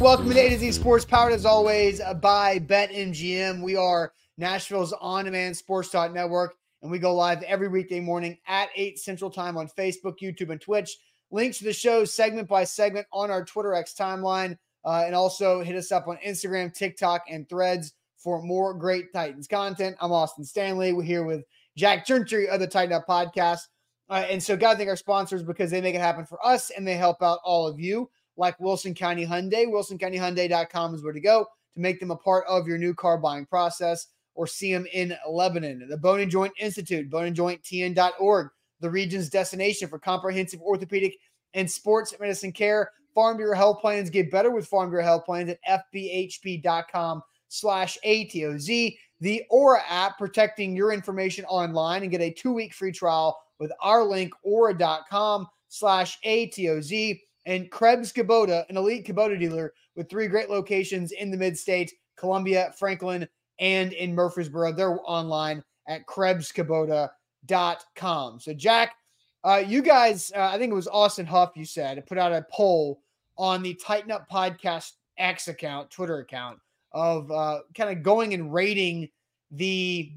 Welcome 0.00 0.30
to 0.30 0.40
A 0.40 0.48
to 0.48 0.58
Z 0.58 0.72
Sports, 0.72 1.04
powered 1.04 1.34
as 1.34 1.44
always 1.44 2.00
by 2.22 2.58
BetMGM. 2.58 3.60
We 3.60 3.76
are 3.76 4.14
Nashville's 4.38 4.94
on 4.94 5.26
demand 5.26 5.54
sports 5.58 5.90
talk 5.90 6.14
network, 6.14 6.54
and 6.80 6.90
we 6.90 6.98
go 6.98 7.14
live 7.14 7.42
every 7.42 7.68
weekday 7.68 8.00
morning 8.00 8.38
at 8.46 8.70
8 8.74 8.98
Central 8.98 9.30
Time 9.30 9.58
on 9.58 9.68
Facebook, 9.68 10.14
YouTube, 10.22 10.48
and 10.48 10.60
Twitch. 10.60 10.96
Links 11.30 11.58
to 11.58 11.64
the 11.64 11.74
show 11.74 12.06
segment 12.06 12.48
by 12.48 12.64
segment 12.64 13.08
on 13.12 13.30
our 13.30 13.44
Twitter 13.44 13.74
X 13.74 13.92
timeline, 13.92 14.56
uh, 14.86 15.02
and 15.04 15.14
also 15.14 15.62
hit 15.62 15.76
us 15.76 15.92
up 15.92 16.08
on 16.08 16.16
Instagram, 16.26 16.72
TikTok, 16.72 17.24
and 17.28 17.46
threads 17.46 17.92
for 18.16 18.40
more 18.40 18.72
great 18.72 19.12
Titans 19.12 19.48
content. 19.48 19.96
I'm 20.00 20.12
Austin 20.12 20.46
Stanley. 20.46 20.94
We're 20.94 21.02
here 21.02 21.24
with 21.24 21.44
Jack 21.76 22.06
Gentry 22.06 22.48
of 22.48 22.58
the 22.58 22.66
Titan 22.66 22.94
Up 22.94 23.06
Podcast. 23.06 23.68
Uh, 24.08 24.24
and 24.30 24.42
so, 24.42 24.56
got 24.56 24.72
to 24.72 24.76
thank 24.78 24.88
our 24.88 24.96
sponsors 24.96 25.42
because 25.42 25.70
they 25.70 25.82
make 25.82 25.94
it 25.94 26.00
happen 26.00 26.24
for 26.24 26.44
us 26.44 26.70
and 26.70 26.88
they 26.88 26.96
help 26.96 27.22
out 27.22 27.40
all 27.44 27.66
of 27.66 27.78
you 27.78 28.08
like 28.36 28.58
Wilson 28.60 28.94
County 28.94 29.26
Hyundai. 29.26 29.66
WilsonCountyHyundai.com 29.66 30.94
is 30.94 31.02
where 31.02 31.12
to 31.12 31.20
go 31.20 31.46
to 31.74 31.80
make 31.80 32.00
them 32.00 32.10
a 32.10 32.16
part 32.16 32.44
of 32.48 32.66
your 32.66 32.78
new 32.78 32.94
car 32.94 33.18
buying 33.18 33.46
process 33.46 34.06
or 34.34 34.46
see 34.46 34.72
them 34.72 34.86
in 34.92 35.16
Lebanon. 35.28 35.86
The 35.88 35.96
Bone 35.96 36.20
and 36.20 36.30
Joint 36.30 36.52
Institute, 36.58 37.10
boneandjointtn.org, 37.10 38.48
the 38.80 38.90
region's 38.90 39.28
destination 39.28 39.88
for 39.88 39.98
comprehensive 39.98 40.60
orthopedic 40.60 41.16
and 41.54 41.70
sports 41.70 42.14
medicine 42.18 42.52
care. 42.52 42.90
Farm 43.14 43.36
Bureau 43.36 43.56
Health 43.56 43.80
Plans 43.80 44.08
get 44.08 44.30
better 44.30 44.50
with 44.50 44.66
Farm 44.66 44.90
Bureau 44.90 45.04
Health 45.04 45.24
Plans 45.24 45.50
at 45.50 45.84
fbhp.com 45.94 47.22
slash 47.48 47.98
ATOZ. 48.06 48.96
The 49.20 49.42
Aura 49.50 49.82
app, 49.86 50.16
protecting 50.16 50.74
your 50.74 50.92
information 50.92 51.44
online 51.46 52.02
and 52.02 52.10
get 52.10 52.22
a 52.22 52.30
two-week 52.30 52.72
free 52.72 52.92
trial 52.92 53.38
with 53.58 53.72
our 53.82 54.02
link, 54.04 54.32
aura.com 54.42 55.46
slash 55.68 56.18
ATOZ 56.24 57.20
and 57.46 57.70
Krebs 57.70 58.12
Kubota, 58.12 58.68
an 58.68 58.76
elite 58.76 59.06
Kubota 59.06 59.38
dealer 59.38 59.72
with 59.96 60.10
three 60.10 60.26
great 60.26 60.50
locations 60.50 61.12
in 61.12 61.30
the 61.30 61.36
mid 61.36 61.56
state 61.58 61.92
Columbia, 62.16 62.72
Franklin, 62.78 63.28
and 63.58 63.92
in 63.92 64.14
Murfreesboro. 64.14 64.72
They're 64.72 64.98
online 65.04 65.62
at 65.88 66.06
KrebsKubota.com. 66.06 68.40
So, 68.40 68.54
Jack, 68.54 68.94
uh, 69.42 69.62
you 69.66 69.82
guys, 69.82 70.30
uh, 70.36 70.50
I 70.52 70.58
think 70.58 70.70
it 70.70 70.74
was 70.74 70.88
Austin 70.88 71.24
Huff, 71.26 71.52
you 71.56 71.64
said, 71.64 72.06
put 72.06 72.18
out 72.18 72.32
a 72.32 72.46
poll 72.50 73.00
on 73.38 73.62
the 73.62 73.72
Titan 73.74 74.10
Up 74.10 74.28
Podcast 74.30 74.92
X 75.16 75.48
account, 75.48 75.90
Twitter 75.90 76.18
account, 76.18 76.58
of 76.92 77.30
uh, 77.30 77.60
kind 77.74 77.90
of 77.90 78.02
going 78.02 78.34
and 78.34 78.52
rating 78.52 79.08
the 79.50 80.12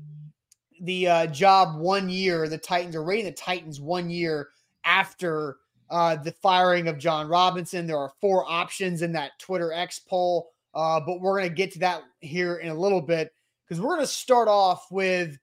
the 0.81 1.07
uh, 1.07 1.27
job 1.27 1.79
one 1.79 2.09
year. 2.09 2.49
The 2.49 2.57
Titans 2.57 2.95
are 2.95 3.03
rating 3.03 3.25
the 3.25 3.31
Titans 3.31 3.79
one 3.79 4.09
year 4.09 4.49
after 4.83 5.57
uh, 5.89 6.15
the 6.15 6.31
firing 6.31 6.87
of 6.87 6.97
Jon 6.97 7.27
Robinson. 7.27 7.87
There 7.87 7.97
are 7.97 8.13
four 8.21 8.49
options 8.49 9.01
in 9.01 9.11
that 9.13 9.37
Twitter 9.39 9.71
X 9.71 9.99
poll, 9.99 10.49
uh, 10.73 10.99
but 11.05 11.21
we're 11.21 11.39
going 11.39 11.49
to 11.49 11.55
get 11.55 11.71
to 11.73 11.79
that 11.79 12.03
here 12.19 12.57
in 12.57 12.69
a 12.69 12.79
little 12.79 13.01
bit 13.01 13.31
because 13.67 13.81
we're 13.81 13.95
going 13.95 14.01
to 14.01 14.07
start 14.07 14.47
off 14.47 14.85
with 14.91 15.37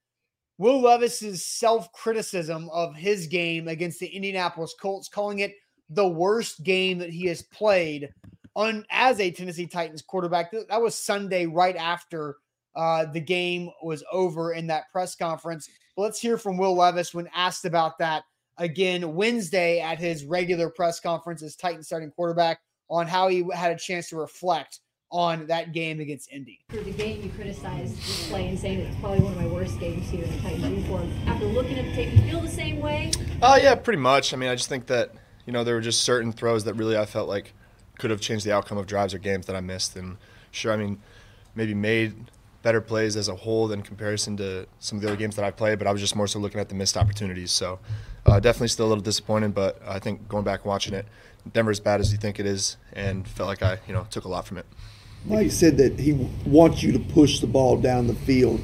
Will 0.59 0.81
Levis's 0.81 1.47
self 1.47 1.91
criticism 1.93 2.69
of 2.71 2.95
his 2.95 3.27
game 3.27 3.69
against 3.69 4.01
the 4.01 4.09
Indianapolis 4.09 4.75
Colts, 4.81 5.09
calling 5.09 5.39
it 5.39 5.55
the 5.89 6.07
worst 6.07 6.63
game 6.63 6.99
that 6.99 7.11
he 7.11 7.27
has 7.27 7.43
played 7.43 8.13
on 8.55 8.85
as 8.91 9.21
a 9.21 9.31
Tennessee 9.31 9.67
Titans 9.67 10.03
quarterback. 10.03 10.53
That 10.53 10.83
was 10.83 10.95
Sunday, 10.95 11.47
right 11.47 11.77
after 11.77 12.37
uh, 12.77 13.07
the 13.07 13.21
game 13.21 13.71
was 13.83 14.05
over 14.13 14.53
in 14.53 14.67
that 14.69 14.91
press 14.93 15.15
conference. 15.15 15.69
But 15.97 16.03
let's 16.03 16.21
hear 16.21 16.39
from 16.39 16.57
Will 16.57 16.75
Levis 16.75 17.15
when 17.15 17.29
asked 17.35 17.65
about 17.65 17.99
that 17.99 18.25
again 18.61 19.15
Wednesday 19.15 19.81
at 19.81 19.99
his 19.99 20.25
regular 20.25 20.69
press 20.71 21.01
conference 21.01 21.43
as 21.43 21.57
Titan 21.57 21.83
starting 21.83 22.11
quarterback 22.11 22.61
on 22.89 23.09
how 23.09 23.29
he 23.29 23.45
had 23.53 23.73
a 23.73 23.79
chance 23.79 24.11
to 24.11 24.17
reflect 24.17 24.81
on 25.11 25.47
that 25.49 25.73
game 25.73 25.99
against 25.99 26.31
Indy. 26.31 26.61
For 26.69 26.77
the 26.77 26.93
game, 26.93 27.21
you 27.23 27.31
criticized 27.31 27.97
the 27.97 28.29
play 28.29 28.47
and 28.47 28.59
saying 28.59 28.81
it's 28.81 28.97
probably 29.01 29.21
one 29.21 29.33
of 29.33 29.41
my 29.41 29.47
worst 29.47 29.81
games 29.81 30.09
here 30.09 30.23
in 30.23 30.31
the 30.31 30.43
Titans 30.43 30.63
uniform. 30.63 31.11
After 31.27 31.47
looking 31.47 31.79
at 31.79 31.87
the 31.87 31.93
tape, 31.93 32.13
you 32.15 32.23
feel 32.23 32.41
the 32.41 32.49
same 32.49 32.81
way? 32.81 33.11
Oh 33.43 33.55
uh, 33.55 33.57
yeah, 33.57 33.75
pretty 33.75 33.99
much. 33.99 34.33
I 34.33 34.37
mean, 34.37 34.51
I 34.51 34.55
just 34.55 34.69
think 34.69 34.87
that 34.87 35.13
you 35.47 35.53
know 35.53 35.65
there 35.65 35.75
were 35.75 35.81
just 35.81 36.03
certain 36.03 36.31
throws 36.31 36.65
that 36.65 36.75
really 36.75 36.97
I 36.97 37.07
felt 37.07 37.29
like 37.29 37.55
could 37.99 38.11
have 38.11 38.21
changed 38.21 38.47
the 38.47 38.53
outcome 38.53 38.79
of 38.79 38.87
drives 38.87 39.13
or 39.13 39.19
games 39.19 39.47
that 39.47 39.57
I 39.57 39.61
missed. 39.61 39.97
And 39.97 40.17
sure, 40.53 40.73
I 40.73 40.77
mean, 40.77 41.01
maybe 41.55 41.75
made 41.75 42.31
better 42.63 42.81
plays 42.81 43.17
as 43.17 43.29
a 43.29 43.35
whole 43.35 43.69
than 43.69 43.83
comparison 43.83 44.37
to 44.37 44.67
some 44.79 44.97
of 44.99 45.03
the 45.03 45.09
other 45.09 45.17
games 45.17 45.37
that 45.37 45.45
I 45.45 45.51
played, 45.51 45.79
but 45.79 45.87
I 45.87 45.93
was 45.93 46.01
just 46.01 46.15
more 46.15 46.27
so 46.27 46.39
looking 46.39 46.61
at 46.61 46.69
the 46.69 46.75
missed 46.75 46.97
opportunities. 46.97 47.51
So 47.51 47.79
uh, 48.27 48.41
definitely 48.41 48.69
still 48.69 48.87
a 48.87 48.89
little 48.89 49.03
disappointed, 49.03 49.55
but 49.55 49.81
I 49.87 49.99
think 49.99 50.29
going 50.29 50.45
back 50.45 50.61
and 50.61 50.69
watching 50.69 50.95
it, 50.95 51.07
Denver 51.53 51.71
as 51.71 51.81
bad 51.81 52.01
as 52.01 52.13
you 52.13 52.19
think 52.19 52.39
it 52.39 52.47
is, 52.47 52.77
and 52.93 53.27
felt 53.27 53.49
like 53.49 53.63
I 53.63 53.79
you 53.87 53.95
know 53.95 54.07
took 54.11 54.25
a 54.25 54.29
lot 54.29 54.47
from 54.47 54.59
it. 54.59 54.67
Mike 55.25 55.51
said 55.51 55.77
that 55.79 55.99
he 55.99 56.13
wants 56.47 56.83
you 56.83 56.93
to 56.93 56.99
push 56.99 57.41
the 57.41 57.47
ball 57.47 57.79
down 57.79 58.07
the 58.07 58.15
field, 58.15 58.61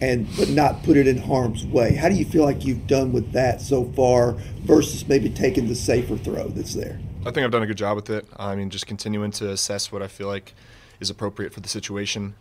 and 0.00 0.28
but 0.36 0.48
not 0.48 0.82
put 0.84 0.96
it 0.96 1.08
in 1.08 1.18
harm's 1.18 1.64
way. 1.64 1.94
How 1.94 2.08
do 2.08 2.14
you 2.14 2.24
feel 2.24 2.44
like 2.44 2.64
you've 2.64 2.86
done 2.86 3.12
with 3.12 3.32
that 3.32 3.60
so 3.60 3.84
far 3.92 4.32
versus 4.64 5.06
maybe 5.08 5.30
taking 5.30 5.68
the 5.68 5.74
safer 5.74 6.16
throw 6.16 6.48
that's 6.48 6.74
there? 6.74 7.00
I 7.20 7.30
think 7.30 7.38
I've 7.38 7.52
done 7.52 7.62
a 7.62 7.66
good 7.66 7.76
job 7.76 7.96
with 7.96 8.10
it. 8.10 8.26
I 8.36 8.56
mean, 8.56 8.70
just 8.70 8.86
continuing 8.86 9.30
to 9.32 9.50
assess 9.50 9.92
what 9.92 10.02
I 10.02 10.08
feel 10.08 10.26
like 10.26 10.54
is 10.98 11.08
appropriate 11.08 11.52
for 11.52 11.60
the 11.60 11.68
situation. 11.68 12.34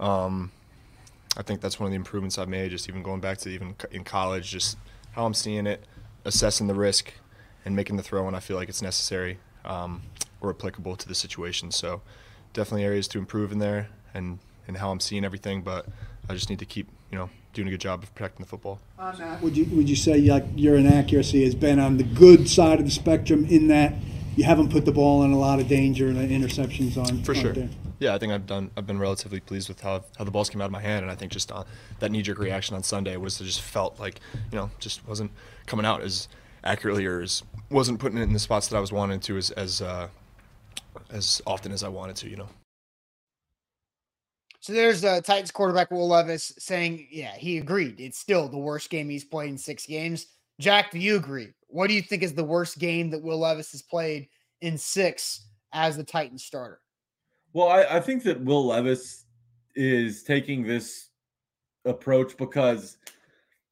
Um, 0.00 0.50
I 1.36 1.42
think 1.42 1.60
that's 1.60 1.80
one 1.80 1.86
of 1.86 1.90
the 1.90 1.96
improvements 1.96 2.38
I've 2.38 2.48
made. 2.48 2.70
Just 2.70 2.88
even 2.88 3.02
going 3.02 3.20
back 3.20 3.38
to 3.38 3.48
even 3.48 3.74
in 3.90 4.04
college, 4.04 4.50
just 4.50 4.76
how 5.12 5.26
I'm 5.26 5.34
seeing 5.34 5.66
it, 5.66 5.84
assessing 6.24 6.66
the 6.66 6.74
risk, 6.74 7.12
and 7.64 7.74
making 7.74 7.96
the 7.96 8.02
throw 8.02 8.24
when 8.24 8.34
I 8.34 8.40
feel 8.40 8.56
like 8.56 8.68
it's 8.68 8.82
necessary 8.82 9.38
um, 9.64 10.02
or 10.40 10.50
applicable 10.50 10.96
to 10.96 11.08
the 11.08 11.14
situation. 11.14 11.70
So 11.70 12.02
definitely 12.52 12.84
areas 12.84 13.08
to 13.08 13.18
improve 13.18 13.52
in 13.52 13.58
there, 13.58 13.88
and 14.12 14.38
and 14.66 14.76
how 14.76 14.90
I'm 14.90 15.00
seeing 15.00 15.24
everything. 15.24 15.62
But 15.62 15.86
I 16.28 16.34
just 16.34 16.50
need 16.50 16.58
to 16.60 16.66
keep 16.66 16.88
you 17.10 17.18
know 17.18 17.30
doing 17.52 17.68
a 17.68 17.70
good 17.70 17.80
job 17.80 18.02
of 18.02 18.14
protecting 18.14 18.44
the 18.44 18.48
football. 18.48 18.80
Would 19.42 19.56
you 19.56 19.64
would 19.76 19.88
you 19.88 19.96
say 19.96 20.20
like 20.20 20.44
your 20.54 20.76
inaccuracy 20.76 21.44
has 21.44 21.54
been 21.54 21.78
on 21.78 21.96
the 21.96 22.04
good 22.04 22.48
side 22.48 22.78
of 22.78 22.84
the 22.84 22.90
spectrum 22.90 23.44
in 23.46 23.68
that 23.68 23.94
you 24.36 24.44
haven't 24.44 24.70
put 24.70 24.84
the 24.84 24.92
ball 24.92 25.22
in 25.24 25.32
a 25.32 25.38
lot 25.38 25.60
of 25.60 25.68
danger 25.68 26.08
and 26.08 26.18
interceptions 26.18 26.96
on 26.96 27.22
for 27.22 27.34
sure. 27.34 27.52
There? 27.52 27.68
Yeah, 28.00 28.14
I 28.14 28.18
think 28.18 28.32
I've 28.32 28.46
done. 28.46 28.70
I've 28.76 28.86
been 28.86 28.98
relatively 28.98 29.40
pleased 29.40 29.68
with 29.68 29.80
how 29.80 30.04
how 30.18 30.24
the 30.24 30.30
balls 30.30 30.50
came 30.50 30.60
out 30.60 30.66
of 30.66 30.72
my 30.72 30.80
hand, 30.80 31.02
and 31.02 31.10
I 31.10 31.14
think 31.14 31.32
just 31.32 31.52
uh, 31.52 31.64
that 32.00 32.10
knee 32.10 32.22
jerk 32.22 32.38
reaction 32.38 32.74
on 32.74 32.82
Sunday 32.82 33.16
was 33.16 33.38
just 33.38 33.60
felt 33.60 33.98
like 34.00 34.20
you 34.50 34.58
know 34.58 34.70
just 34.78 35.06
wasn't 35.06 35.30
coming 35.66 35.86
out 35.86 36.02
as 36.02 36.28
accurately 36.64 37.06
or 37.06 37.20
as 37.20 37.42
wasn't 37.70 37.98
putting 37.98 38.18
it 38.18 38.22
in 38.22 38.32
the 38.32 38.38
spots 38.38 38.68
that 38.68 38.76
I 38.76 38.80
was 38.80 38.92
wanting 38.92 39.20
to 39.20 39.36
as 39.36 39.50
as 39.52 39.80
uh, 39.80 40.08
as 41.10 41.40
often 41.46 41.72
as 41.72 41.84
I 41.84 41.88
wanted 41.88 42.16
to. 42.16 42.28
You 42.28 42.36
know. 42.36 42.48
So 44.60 44.72
there's 44.72 45.04
uh, 45.04 45.20
Titans 45.20 45.50
quarterback 45.50 45.90
Will 45.90 46.08
Levis 46.08 46.54
saying, 46.58 47.08
yeah, 47.10 47.34
he 47.36 47.58
agreed. 47.58 48.00
It's 48.00 48.16
still 48.16 48.48
the 48.48 48.56
worst 48.56 48.88
game 48.88 49.10
he's 49.10 49.22
played 49.22 49.50
in 49.50 49.58
six 49.58 49.84
games. 49.84 50.28
Jack, 50.60 50.90
do 50.90 50.98
you 50.98 51.16
agree? 51.16 51.52
What 51.68 51.88
do 51.88 51.94
you 51.94 52.02
think 52.02 52.22
is 52.22 52.34
the 52.34 52.44
worst 52.44 52.78
game 52.78 53.10
that 53.10 53.22
Will 53.22 53.38
Levis 53.38 53.72
has 53.72 53.82
played 53.82 54.28
in 54.60 54.78
six 54.78 55.48
as 55.72 55.96
the 55.96 56.04
Titans 56.04 56.44
starter? 56.44 56.80
Well, 57.52 57.68
I, 57.68 57.96
I 57.96 58.00
think 58.00 58.22
that 58.24 58.42
Will 58.42 58.66
Levis 58.66 59.24
is 59.74 60.22
taking 60.22 60.64
this 60.64 61.10
approach 61.84 62.36
because 62.36 62.96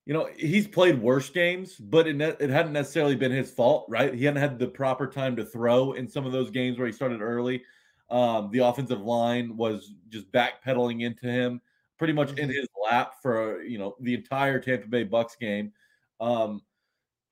you 0.06 0.12
know 0.12 0.28
he's 0.36 0.66
played 0.66 1.00
worse 1.00 1.30
games, 1.30 1.76
but 1.76 2.08
it, 2.08 2.16
ne- 2.16 2.36
it 2.40 2.50
hadn't 2.50 2.72
necessarily 2.72 3.14
been 3.14 3.32
his 3.32 3.50
fault, 3.50 3.86
right? 3.88 4.12
He 4.12 4.24
hadn't 4.24 4.40
had 4.40 4.58
the 4.58 4.66
proper 4.66 5.06
time 5.06 5.36
to 5.36 5.44
throw 5.44 5.92
in 5.92 6.08
some 6.08 6.26
of 6.26 6.32
those 6.32 6.50
games 6.50 6.78
where 6.78 6.86
he 6.86 6.92
started 6.92 7.20
early. 7.20 7.62
Um, 8.10 8.50
the 8.50 8.58
offensive 8.58 9.00
line 9.00 9.56
was 9.56 9.94
just 10.08 10.30
backpedaling 10.32 11.02
into 11.02 11.26
him, 11.26 11.60
pretty 11.98 12.12
much 12.12 12.30
in 12.30 12.48
mm-hmm. 12.48 12.50
his 12.50 12.68
lap 12.82 13.14
for 13.22 13.62
you 13.62 13.78
know 13.78 13.96
the 14.00 14.14
entire 14.14 14.58
Tampa 14.60 14.88
Bay 14.88 15.04
Bucks 15.04 15.36
game. 15.36 15.72
Um, 16.20 16.62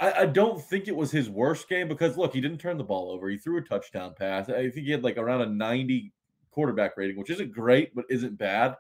I, 0.01 0.23
I, 0.23 0.27
don't 0.27 0.61
think 0.63 0.89
it 0.89 0.97
was 0.97 1.11
his 1.11 1.29
worst 1.29 1.69
game 1.69 1.87
because 1.87 2.17
look, 2.17 2.33
he 2.33 2.41
didn't 2.41 2.59
turn 2.59 2.79
the 2.79 2.85
ball 2.85 3.13
over. 3.13 3.29
He 3.29 3.37
threw 3.37 3.59
a 3.59 3.63
touchdown 3.63 4.15
pass. 4.19 4.49
I 4.49 4.71
think 4.71 4.87
he 4.87 4.91
had 4.91 5.05
like 5.05 5.19
around 5.19 5.43
a 5.43 5.47
90 5.47 6.13
quarterback 6.51 6.97
rating, 6.97 7.17
which 7.17 7.31
isn't 7.31 7.53
great, 7.53 7.95
but 7.95 8.07
isn't 8.09 8.39
bad. 8.39 8.77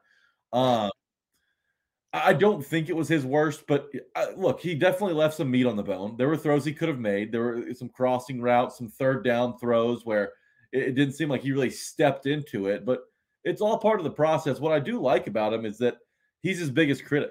Um, 0.52 0.90
I 2.12 2.32
don't 2.32 2.64
think 2.64 2.88
it 2.88 2.96
was 2.96 3.08
his 3.08 3.25
worst, 3.25 3.64
but 3.69 3.88
uh, 4.17 4.26
look, 4.37 4.61
he 4.61 4.75
definitely 4.75 5.14
left 5.14 5.37
some 5.37 5.50
meat 5.50 5.67
on 5.67 5.76
the 5.76 5.82
bone. 5.82 6.17
There 6.17 6.26
were 6.26 6.37
throws 6.37 6.64
he 6.64 6.72
could 6.72 6.88
have 6.88 6.99
made. 6.99 7.31
There 7.31 7.43
were 7.43 7.75
some 7.75 7.88
crossing 7.88 8.40
routes, 8.40 8.78
some 8.78 8.88
third 8.88 9.22
down 9.22 9.58
throws 9.58 10.05
where 10.05 10.32
it, 10.72 10.88
it 10.88 10.94
didn't 10.94 11.14
seem 11.14 11.28
like 11.28 11.43
he 11.43 11.52
really 11.52 11.70
stepped 11.70 12.26
into 12.26 12.67
it, 12.67 12.84
but 12.84 13.02
it's 13.44 13.61
all 13.61 13.78
part 13.78 14.00
of 14.00 14.05
the 14.05 14.11
process. 14.11 14.58
What 14.58 14.72
I 14.72 14.81
do 14.81 15.00
like 15.00 15.28
about 15.28 15.52
him 15.52 15.64
is 15.64 15.78
that 15.78 15.99
he's 16.43 16.58
his 16.58 16.70
biggest 16.70 17.05
critic, 17.05 17.31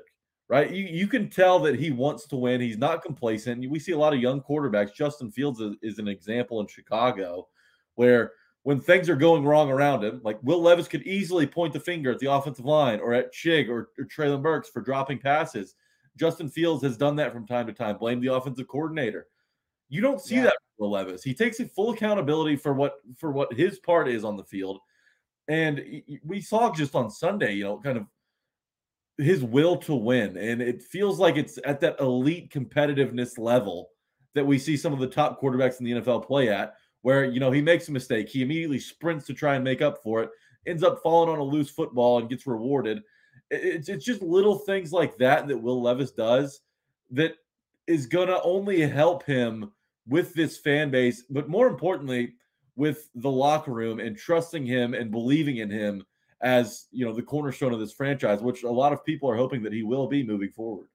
right? 0.49 0.71
You, 0.71 0.85
you 0.85 1.07
can 1.07 1.29
tell 1.29 1.59
that 1.59 1.79
he 1.79 1.91
wants 1.91 2.27
to 2.27 2.35
win. 2.35 2.59
He's 2.59 2.77
not 2.77 3.03
complacent. 3.03 3.69
We 3.69 3.79
see 3.79 3.91
a 3.91 3.97
lot 3.97 4.13
of 4.13 4.19
young 4.19 4.41
quarterbacks. 4.41 4.93
Justin 4.93 5.31
Fields 5.31 5.59
is, 5.59 5.75
is 5.81 5.99
an 5.99 6.07
example 6.07 6.59
in 6.59 6.67
Chicago 6.67 7.47
where 7.95 8.33
when 8.63 8.79
things 8.79 9.07
are 9.09 9.15
going 9.15 9.45
wrong 9.45 9.69
around 9.69 10.03
him, 10.03 10.19
like 10.23 10.39
Will 10.41 10.61
Levis 10.61 10.87
could 10.87 11.03
easily 11.03 11.47
point 11.47 11.73
the 11.73 11.79
finger 11.79 12.11
at 12.11 12.19
the 12.19 12.31
offensive 12.31 12.65
line 12.65 12.99
or 12.99 13.13
at 13.13 13.33
Chig 13.33 13.69
or, 13.69 13.89
or 13.97 14.05
Treylon 14.05 14.41
Burks 14.41 14.69
for 14.69 14.81
dropping 14.81 15.19
passes. 15.19 15.75
Justin 16.17 16.49
Fields 16.49 16.83
has 16.83 16.97
done 16.97 17.15
that 17.17 17.31
from 17.31 17.47
time 17.47 17.67
to 17.67 17.73
time. 17.73 17.97
Blame 17.97 18.19
the 18.19 18.33
offensive 18.33 18.67
coordinator. 18.67 19.27
You 19.87 20.01
don't 20.01 20.19
see 20.19 20.35
yeah. 20.35 20.43
that 20.43 20.57
Will 20.77 20.91
Levis. 20.91 21.23
He 21.23 21.33
takes 21.33 21.61
full 21.75 21.91
accountability 21.91 22.55
for 22.55 22.73
what 22.73 22.95
for 23.17 23.31
what 23.31 23.53
his 23.53 23.79
part 23.79 24.07
is 24.07 24.23
on 24.23 24.35
the 24.35 24.43
field. 24.43 24.79
And 25.47 26.03
we 26.23 26.41
saw 26.41 26.71
just 26.71 26.93
on 26.95 27.09
Sunday, 27.09 27.53
you 27.53 27.63
know, 27.63 27.79
kind 27.79 27.97
of 27.97 28.05
his 29.19 29.43
will 29.43 29.77
to 29.77 29.93
win. 29.93 30.37
And 30.37 30.61
it 30.61 30.81
feels 30.81 31.19
like 31.19 31.35
it's 31.35 31.59
at 31.65 31.81
that 31.81 31.99
elite 31.99 32.51
competitiveness 32.51 33.37
level 33.37 33.89
that 34.33 34.45
we 34.45 34.57
see 34.57 34.77
some 34.77 34.93
of 34.93 34.99
the 34.99 35.07
top 35.07 35.41
quarterbacks 35.41 35.79
in 35.79 35.85
the 35.85 35.91
NFL 35.93 36.25
play 36.25 36.49
at, 36.49 36.75
where 37.01 37.25
you 37.25 37.39
know 37.39 37.51
he 37.51 37.61
makes 37.61 37.89
a 37.89 37.91
mistake, 37.91 38.29
he 38.29 38.41
immediately 38.41 38.79
sprints 38.79 39.25
to 39.27 39.33
try 39.33 39.55
and 39.55 39.63
make 39.63 39.81
up 39.81 40.01
for 40.03 40.23
it, 40.23 40.29
ends 40.65 40.83
up 40.83 41.01
falling 41.03 41.29
on 41.29 41.39
a 41.39 41.43
loose 41.43 41.69
football 41.69 42.19
and 42.19 42.29
gets 42.29 42.47
rewarded. 42.47 43.01
It's 43.51 43.89
it's 43.89 44.05
just 44.05 44.21
little 44.21 44.59
things 44.59 44.91
like 44.91 45.17
that 45.17 45.47
that 45.47 45.57
Will 45.57 45.81
Levis 45.81 46.11
does 46.11 46.61
that 47.11 47.33
is 47.87 48.05
gonna 48.05 48.39
only 48.43 48.81
help 48.81 49.25
him 49.25 49.71
with 50.07 50.33
this 50.33 50.57
fan 50.57 50.91
base, 50.91 51.23
but 51.29 51.49
more 51.49 51.67
importantly, 51.67 52.35
with 52.75 53.09
the 53.15 53.29
locker 53.29 53.71
room 53.71 53.99
and 53.99 54.17
trusting 54.17 54.65
him 54.65 54.93
and 54.93 55.11
believing 55.11 55.57
in 55.57 55.69
him 55.69 56.03
as 56.41 56.87
you 56.91 57.05
know 57.05 57.13
the 57.13 57.21
cornerstone 57.21 57.73
of 57.73 57.79
this 57.79 57.93
franchise, 57.93 58.41
which 58.41 58.63
a 58.63 58.69
lot 58.69 58.93
of 58.93 59.03
people 59.03 59.29
are 59.29 59.35
hoping 59.35 59.63
that 59.63 59.73
he 59.73 59.83
will 59.83 60.07
be 60.07 60.23
moving 60.23 60.51
forward. 60.51 60.87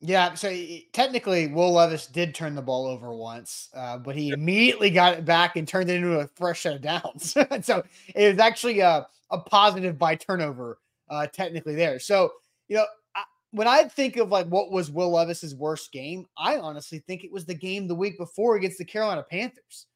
Yeah, 0.00 0.34
so 0.34 0.54
technically, 0.92 1.46
Will 1.46 1.72
Levis 1.72 2.06
did 2.06 2.34
turn 2.34 2.54
the 2.54 2.62
ball 2.62 2.86
over 2.86 3.14
once, 3.14 3.70
uh, 3.74 3.96
but 3.96 4.14
he 4.14 4.30
immediately 4.30 4.90
got 4.90 5.14
it 5.14 5.24
back 5.24 5.56
and 5.56 5.66
turned 5.66 5.88
it 5.88 5.96
into 5.96 6.20
a 6.20 6.28
fresh 6.28 6.62
set 6.62 6.74
of 6.74 6.82
downs. 6.82 7.32
so 7.62 7.82
it 8.14 8.32
was 8.32 8.38
actually 8.38 8.80
a, 8.80 9.06
a 9.30 9.38
positive 9.38 9.98
by 9.98 10.14
turnover, 10.14 10.78
uh, 11.08 11.26
technically 11.26 11.74
there. 11.74 11.98
So 11.98 12.32
you 12.68 12.76
know, 12.76 12.86
I, 13.14 13.22
when 13.52 13.66
I 13.66 13.84
think 13.84 14.16
of 14.16 14.28
like 14.28 14.46
what 14.46 14.70
was 14.70 14.90
Will 14.90 15.10
Levis's 15.10 15.54
worst 15.54 15.90
game, 15.90 16.26
I 16.36 16.58
honestly 16.58 16.98
think 16.98 17.24
it 17.24 17.32
was 17.32 17.46
the 17.46 17.54
game 17.54 17.88
the 17.88 17.94
week 17.94 18.18
before 18.18 18.56
against 18.56 18.78
the 18.78 18.84
Carolina 18.84 19.24
Panthers. 19.28 19.86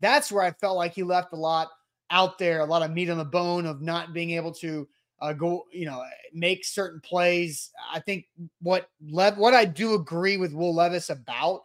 That's 0.00 0.32
where 0.32 0.42
I 0.42 0.52
felt 0.52 0.76
like 0.76 0.94
he 0.94 1.02
left 1.02 1.34
a 1.34 1.36
lot 1.36 1.68
out 2.10 2.38
there, 2.38 2.60
a 2.60 2.64
lot 2.66 2.82
of 2.82 2.90
meat 2.90 3.10
on 3.10 3.18
the 3.18 3.24
bone 3.24 3.66
of 3.66 3.80
not 3.80 4.12
being 4.12 4.30
able 4.32 4.52
to 4.54 4.88
uh, 5.20 5.32
go, 5.32 5.64
you 5.72 5.86
know, 5.86 6.02
make 6.32 6.64
certain 6.64 7.00
plays. 7.00 7.70
I 7.92 8.00
think 8.00 8.26
what 8.60 8.88
Lev, 9.10 9.38
what 9.38 9.54
I 9.54 9.64
do 9.64 9.94
agree 9.94 10.36
with 10.36 10.52
Will 10.52 10.74
Levis 10.74 11.10
about 11.10 11.62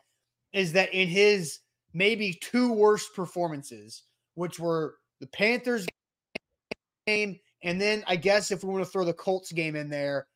is 0.53 0.74
that 0.74 0.94
in 0.94 1.07
his 1.07 1.59
maybe 1.94 2.38
two 2.42 2.71
worst 2.71 3.15
performances, 3.15 4.03
which 4.36 4.59
were 4.59 4.95
the 5.19 5.27
Panthers 5.27 5.88
game, 7.07 7.39
and 7.63 7.81
then 7.81 8.03
I 8.07 8.15
guess 8.15 8.51
if 8.51 8.63
we 8.63 8.71
want 8.71 8.83
to 8.83 8.89
throw 8.89 9.06
the 9.06 9.13
Colts 9.13 9.51
game 9.51 9.75
in 9.75 9.89
there, 9.89 10.27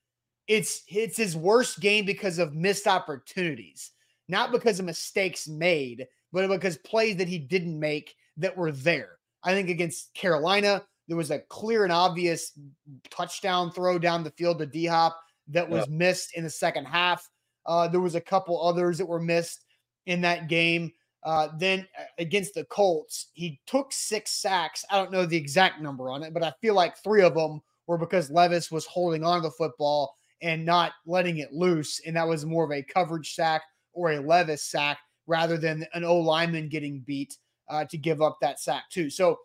it's 0.47 0.83
it's 0.87 1.17
his 1.17 1.37
worst 1.37 1.79
game 1.79 2.05
because 2.05 2.39
of 2.39 2.55
missed 2.55 2.87
opportunities, 2.87 3.91
not 4.27 4.51
because 4.51 4.79
of 4.79 4.85
mistakes 4.85 5.47
made, 5.47 6.07
but 6.31 6.47
because 6.47 6.77
plays 6.77 7.17
that 7.17 7.27
he 7.27 7.37
didn't 7.37 7.79
make 7.79 8.15
that 8.37 8.57
were 8.57 8.71
there. 8.71 9.18
I 9.43 9.53
think 9.53 9.69
against 9.69 10.13
Carolina, 10.13 10.83
there 11.07 11.17
was 11.17 11.31
a 11.31 11.39
clear 11.39 11.83
and 11.83 11.93
obvious 11.93 12.57
touchdown 13.09 13.71
throw 13.71 13.97
down 13.97 14.23
the 14.23 14.31
field 14.31 14.59
to 14.59 14.65
D 14.65 14.85
Hop 14.85 15.19
that 15.47 15.67
was 15.67 15.87
missed 15.89 16.35
in 16.35 16.43
the 16.43 16.49
second 16.49 16.85
half. 16.85 17.27
Uh, 17.65 17.87
there 17.87 17.99
was 17.99 18.15
a 18.15 18.21
couple 18.21 18.61
others 18.61 18.97
that 18.97 19.07
were 19.07 19.19
missed 19.19 19.65
in 20.05 20.21
that 20.21 20.47
game. 20.47 20.91
Uh, 21.23 21.49
then 21.57 21.85
uh, 21.99 22.03
against 22.17 22.53
the 22.53 22.63
Colts, 22.65 23.27
he 23.33 23.59
took 23.65 23.91
six 23.91 24.31
sacks. 24.31 24.85
I 24.89 24.97
don't 24.97 25.11
know 25.11 25.25
the 25.25 25.37
exact 25.37 25.81
number 25.81 26.09
on 26.09 26.23
it, 26.23 26.33
but 26.33 26.43
I 26.43 26.53
feel 26.61 26.75
like 26.75 26.97
three 26.97 27.23
of 27.23 27.35
them 27.35 27.61
were 27.87 27.97
because 27.97 28.31
Levis 28.31 28.71
was 28.71 28.85
holding 28.85 29.23
on 29.23 29.41
to 29.41 29.47
the 29.49 29.51
football 29.51 30.15
and 30.41 30.65
not 30.65 30.93
letting 31.05 31.39
it 31.39 31.51
loose. 31.51 31.99
And 32.05 32.15
that 32.15 32.27
was 32.27 32.45
more 32.45 32.63
of 32.63 32.71
a 32.71 32.83
coverage 32.83 33.33
sack 33.33 33.63
or 33.93 34.11
a 34.11 34.19
Levis 34.19 34.63
sack 34.63 34.99
rather 35.27 35.57
than 35.57 35.85
an 35.93 36.03
O 36.03 36.17
lineman 36.17 36.69
getting 36.69 37.01
beat 37.01 37.35
uh, 37.69 37.85
to 37.85 37.97
give 37.97 38.21
up 38.21 38.37
that 38.41 38.59
sack, 38.59 38.83
too. 38.89 39.09
So 39.09 39.39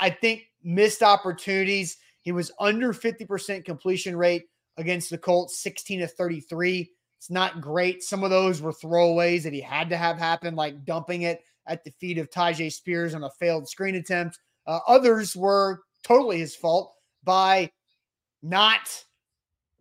I 0.00 0.10
think 0.10 0.44
missed 0.62 1.02
opportunities. 1.02 1.98
He 2.20 2.32
was 2.32 2.50
under 2.58 2.92
50% 2.92 3.64
completion 3.64 4.16
rate 4.16 4.44
against 4.76 5.10
the 5.10 5.18
Colts, 5.18 5.62
16 5.62 6.00
to 6.00 6.06
33. 6.06 6.90
It's 7.18 7.30
not 7.30 7.60
great. 7.60 8.02
Some 8.02 8.24
of 8.24 8.30
those 8.30 8.60
were 8.60 8.72
throwaways 8.72 9.42
that 9.44 9.52
he 9.52 9.60
had 9.60 9.88
to 9.90 9.96
have 9.96 10.18
happen, 10.18 10.54
like 10.54 10.84
dumping 10.84 11.22
it 11.22 11.42
at 11.66 11.84
the 11.84 11.90
feet 11.92 12.18
of 12.18 12.30
Tyjae 12.30 12.72
Spears 12.72 13.14
on 13.14 13.24
a 13.24 13.30
failed 13.30 13.68
screen 13.68 13.94
attempt. 13.94 14.38
Uh, 14.66 14.80
others 14.86 15.36
were 15.36 15.80
totally 16.02 16.38
his 16.38 16.54
fault 16.54 16.94
by 17.22 17.70
not 18.42 19.04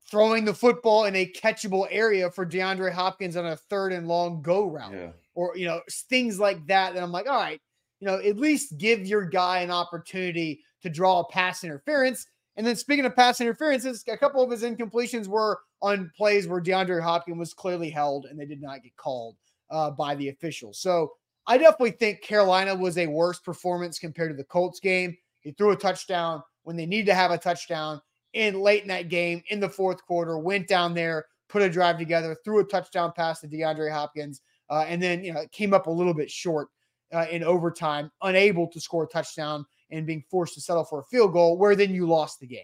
throwing 0.09 0.45
the 0.45 0.53
football 0.53 1.05
in 1.05 1.15
a 1.15 1.25
catchable 1.25 1.87
area 1.89 2.29
for 2.29 2.45
DeAndre 2.45 2.91
Hopkins 2.91 3.35
on 3.35 3.45
a 3.45 3.55
third 3.55 3.91
and 3.91 4.07
long 4.07 4.41
go 4.41 4.65
route, 4.69 4.93
yeah. 4.93 5.09
or 5.33 5.57
you 5.57 5.65
know 5.65 5.81
things 5.89 6.39
like 6.39 6.65
that. 6.67 6.93
And 6.93 7.03
I'm 7.03 7.11
like, 7.11 7.27
all 7.27 7.35
right, 7.35 7.59
you 8.03 8.09
know, 8.09 8.17
at 8.17 8.35
least 8.35 8.77
give 8.77 9.07
your 9.07 9.23
guy 9.23 9.59
an 9.59 9.71
opportunity 9.71 10.59
to 10.81 10.89
draw 10.89 11.21
a 11.21 11.27
pass 11.29 11.63
interference. 11.63 12.27
And 12.57 12.67
then 12.67 12.75
speaking 12.75 13.05
of 13.05 13.15
pass 13.15 13.39
interferences, 13.39 14.03
a 14.09 14.17
couple 14.17 14.43
of 14.43 14.51
his 14.51 14.61
incompletions 14.61 15.25
were 15.25 15.61
on 15.81 16.11
plays 16.17 16.45
where 16.45 16.59
DeAndre 16.59 17.01
Hopkins 17.01 17.39
was 17.39 17.53
clearly 17.53 17.89
held 17.89 18.25
and 18.25 18.37
they 18.37 18.45
did 18.45 18.61
not 18.61 18.83
get 18.83 18.93
called 18.97 19.37
uh, 19.71 19.89
by 19.89 20.15
the 20.15 20.27
officials. 20.27 20.81
So 20.81 21.13
I 21.47 21.57
definitely 21.57 21.91
think 21.91 22.21
Carolina 22.21 22.75
was 22.75 22.97
a 22.97 23.07
worse 23.07 23.39
performance 23.39 23.99
compared 23.99 24.31
to 24.31 24.35
the 24.35 24.43
Colts 24.43 24.81
game. 24.81 25.15
He 25.39 25.51
threw 25.51 25.71
a 25.71 25.77
touchdown 25.77 26.43
when 26.63 26.75
they 26.75 26.85
needed 26.85 27.05
to 27.05 27.15
have 27.15 27.31
a 27.31 27.37
touchdown 27.37 28.01
in 28.33 28.59
late 28.59 28.81
in 28.81 28.89
that 28.89 29.07
game 29.07 29.41
in 29.47 29.61
the 29.61 29.69
fourth 29.69 30.05
quarter, 30.05 30.37
went 30.37 30.67
down 30.67 30.93
there, 30.93 31.27
put 31.47 31.61
a 31.61 31.69
drive 31.69 31.97
together, 31.97 32.35
threw 32.43 32.59
a 32.59 32.65
touchdown 32.65 33.13
pass 33.15 33.39
to 33.39 33.47
DeAndre 33.47 33.93
Hopkins, 33.93 34.41
uh, 34.69 34.83
and 34.89 35.01
then, 35.01 35.23
you 35.23 35.33
know, 35.33 35.45
came 35.53 35.73
up 35.73 35.87
a 35.87 35.89
little 35.89 36.13
bit 36.13 36.29
short 36.29 36.67
uh, 37.13 37.25
in 37.29 37.43
overtime, 37.43 38.11
unable 38.21 38.67
to 38.67 38.79
score 38.79 39.03
a 39.03 39.07
touchdown 39.07 39.65
and 39.91 40.07
being 40.07 40.23
forced 40.29 40.55
to 40.55 40.61
settle 40.61 40.83
for 40.83 40.99
a 40.99 41.03
field 41.03 41.33
goal, 41.33 41.57
where 41.57 41.75
then 41.75 41.93
you 41.93 42.07
lost 42.07 42.39
the 42.39 42.47
game. 42.47 42.61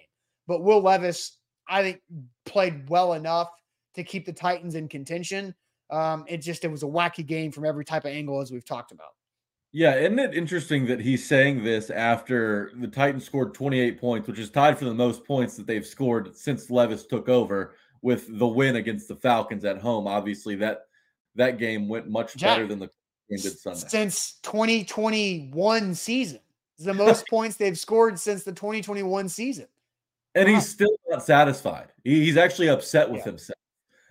But 0.47 0.63
Will 0.63 0.81
Levis, 0.81 1.37
I 1.67 1.83
think, 1.83 2.01
played 2.45 2.89
well 2.89 3.13
enough 3.13 3.49
to 3.95 4.03
keep 4.03 4.25
the 4.25 4.33
Titans 4.33 4.75
in 4.75 4.87
contention. 4.87 5.53
Um, 5.89 6.25
it 6.27 6.37
just 6.37 6.63
it 6.63 6.71
was 6.71 6.83
a 6.83 6.87
wacky 6.87 7.25
game 7.25 7.51
from 7.51 7.65
every 7.65 7.85
type 7.85 8.05
of 8.05 8.11
angle 8.11 8.41
as 8.41 8.51
we've 8.51 8.65
talked 8.65 8.91
about. 8.91 9.09
Yeah, 9.71 9.95
isn't 9.95 10.17
it 10.17 10.33
interesting 10.33 10.87
that 10.87 10.99
he's 10.99 11.27
saying 11.27 11.63
this 11.63 11.91
after 11.91 12.71
the 12.75 12.87
Titans 12.87 13.23
scored 13.23 13.53
28 13.53 13.99
points, 13.99 14.27
which 14.27 14.39
is 14.39 14.49
tied 14.49 14.79
for 14.79 14.85
the 14.85 14.93
most 14.93 15.23
points 15.25 15.55
that 15.57 15.67
they've 15.67 15.85
scored 15.85 16.35
since 16.35 16.71
Levis 16.71 17.05
took 17.05 17.29
over 17.29 17.75
with 18.01 18.39
the 18.39 18.47
win 18.47 18.77
against 18.77 19.07
the 19.07 19.15
Falcons 19.15 19.65
at 19.65 19.77
home. 19.77 20.07
Obviously, 20.07 20.55
that 20.55 20.85
that 21.35 21.59
game 21.59 21.87
went 21.87 22.09
much 22.09 22.35
Jack, 22.35 22.57
better 22.57 22.67
than 22.67 22.79
the. 22.79 22.89
Since 23.37 24.39
2021 24.43 25.95
season. 25.95 26.39
It's 26.77 26.85
the 26.85 26.93
most 26.93 27.27
points 27.29 27.57
they've 27.57 27.77
scored 27.77 28.19
since 28.19 28.43
the 28.43 28.51
2021 28.51 29.29
season. 29.29 29.67
And 30.35 30.47
wow. 30.47 30.55
he's 30.55 30.69
still 30.69 30.95
not 31.09 31.23
satisfied. 31.23 31.87
He's 32.03 32.37
actually 32.37 32.69
upset 32.69 33.09
with 33.09 33.19
yeah. 33.19 33.25
himself. 33.25 33.57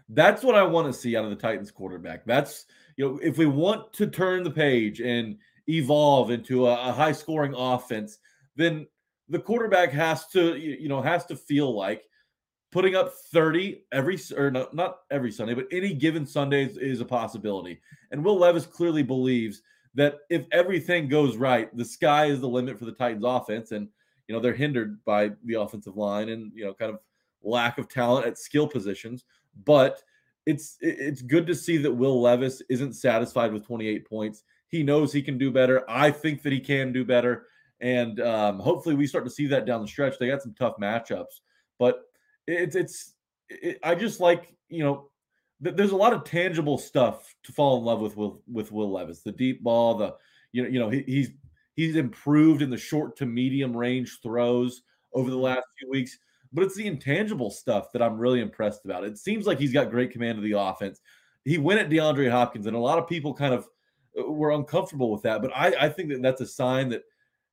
That's 0.08 0.42
what 0.42 0.54
I 0.54 0.62
want 0.62 0.86
to 0.86 0.98
see 0.98 1.16
out 1.16 1.24
of 1.24 1.30
the 1.30 1.36
Titans 1.36 1.70
quarterback. 1.70 2.24
That's, 2.24 2.66
you 2.96 3.06
know, 3.06 3.20
if 3.22 3.38
we 3.38 3.46
want 3.46 3.92
to 3.94 4.06
turn 4.06 4.42
the 4.42 4.50
page 4.50 5.00
and 5.00 5.36
evolve 5.68 6.30
into 6.30 6.66
a, 6.66 6.88
a 6.88 6.92
high 6.92 7.12
scoring 7.12 7.54
offense, 7.56 8.18
then 8.56 8.86
the 9.28 9.38
quarterback 9.38 9.92
has 9.92 10.26
to, 10.28 10.56
you 10.56 10.88
know, 10.88 11.02
has 11.02 11.26
to 11.26 11.36
feel 11.36 11.74
like 11.74 12.07
putting 12.70 12.94
up 12.94 13.12
30 13.12 13.82
every 13.92 14.18
or 14.36 14.50
not, 14.50 14.74
not 14.74 15.00
every 15.10 15.32
Sunday, 15.32 15.54
but 15.54 15.66
any 15.72 15.94
given 15.94 16.26
Sunday 16.26 16.64
is, 16.64 16.76
is, 16.76 17.00
a 17.00 17.04
possibility. 17.04 17.80
And 18.10 18.24
Will 18.24 18.38
Levis 18.38 18.66
clearly 18.66 19.02
believes 19.02 19.62
that 19.94 20.18
if 20.28 20.46
everything 20.52 21.08
goes 21.08 21.36
right, 21.36 21.74
the 21.76 21.84
sky 21.84 22.26
is 22.26 22.40
the 22.40 22.48
limit 22.48 22.78
for 22.78 22.84
the 22.84 22.92
Titans 22.92 23.24
offense. 23.26 23.72
And, 23.72 23.88
you 24.26 24.34
know, 24.34 24.40
they're 24.40 24.54
hindered 24.54 25.02
by 25.04 25.32
the 25.44 25.54
offensive 25.54 25.96
line 25.96 26.28
and, 26.28 26.52
you 26.54 26.64
know, 26.64 26.74
kind 26.74 26.92
of 26.92 27.00
lack 27.42 27.78
of 27.78 27.88
talent 27.88 28.26
at 28.26 28.38
skill 28.38 28.68
positions. 28.68 29.24
But 29.64 30.02
it's 30.46 30.76
it's 30.80 31.20
good 31.20 31.46
to 31.46 31.54
see 31.54 31.76
that 31.78 31.92
Will 31.92 32.20
Levis 32.22 32.62
isn't 32.70 32.94
satisfied 32.94 33.52
with 33.52 33.66
28 33.66 34.08
points. 34.08 34.44
He 34.68 34.82
knows 34.82 35.12
he 35.12 35.22
can 35.22 35.38
do 35.38 35.50
better. 35.50 35.84
I 35.88 36.10
think 36.10 36.42
that 36.42 36.52
he 36.52 36.60
can 36.60 36.92
do 36.92 37.04
better. 37.04 37.46
And 37.80 38.20
um, 38.20 38.58
hopefully 38.58 38.94
we 38.94 39.06
start 39.06 39.24
to 39.24 39.30
see 39.30 39.46
that 39.48 39.66
down 39.66 39.80
the 39.80 39.88
stretch. 39.88 40.18
They 40.18 40.28
got 40.28 40.42
some 40.42 40.54
tough 40.54 40.76
matchups. 40.80 41.40
But 41.78 42.02
it's 42.48 42.76
it's 42.76 43.14
it, 43.48 43.78
I 43.82 43.94
just 43.94 44.20
like 44.20 44.54
you 44.68 44.82
know 44.82 45.10
th- 45.62 45.76
there's 45.76 45.92
a 45.92 45.96
lot 45.96 46.12
of 46.12 46.24
tangible 46.24 46.78
stuff 46.78 47.34
to 47.44 47.52
fall 47.52 47.78
in 47.78 47.84
love 47.84 48.00
with 48.00 48.16
Will 48.16 48.42
with 48.50 48.72
Will 48.72 48.90
Levis. 48.90 49.22
The 49.22 49.32
deep 49.32 49.62
ball, 49.62 49.94
the 49.94 50.14
you 50.52 50.62
know 50.62 50.68
you 50.68 50.78
know 50.78 50.88
he, 50.88 51.02
he's 51.02 51.30
he's 51.76 51.96
improved 51.96 52.62
in 52.62 52.70
the 52.70 52.76
short 52.76 53.16
to 53.18 53.26
medium 53.26 53.76
range 53.76 54.18
throws 54.22 54.82
over 55.12 55.30
the 55.30 55.36
Mm-hmm. 55.36 55.44
last 55.44 55.64
few 55.78 55.90
weeks. 55.90 56.18
But 56.52 56.64
it's 56.64 56.76
the 56.76 56.86
intangible 56.86 57.50
stuff 57.50 57.92
that 57.92 58.00
I'm 58.00 58.16
really 58.18 58.40
impressed 58.40 58.86
about. 58.86 59.04
It 59.04 59.18
seems 59.18 59.46
like 59.46 59.58
he's 59.58 59.72
got 59.72 59.90
great 59.90 60.10
command 60.10 60.38
of 60.38 60.44
the 60.44 60.58
offense. 60.58 61.00
He 61.44 61.58
went 61.58 61.80
at 61.80 61.90
DeAndre 61.90 62.30
Hopkins, 62.30 62.66
and 62.66 62.74
a 62.74 62.80
lot 62.80 62.98
of 62.98 63.06
people 63.06 63.34
kind 63.34 63.52
of 63.52 63.68
uh, 64.18 64.30
were 64.30 64.52
uncomfortable 64.52 65.12
with 65.12 65.22
that. 65.22 65.42
But 65.42 65.52
I, 65.54 65.74
I 65.78 65.88
think 65.90 66.08
that 66.08 66.22
that's 66.22 66.40
a 66.40 66.46
sign 66.46 66.88
that 66.88 67.02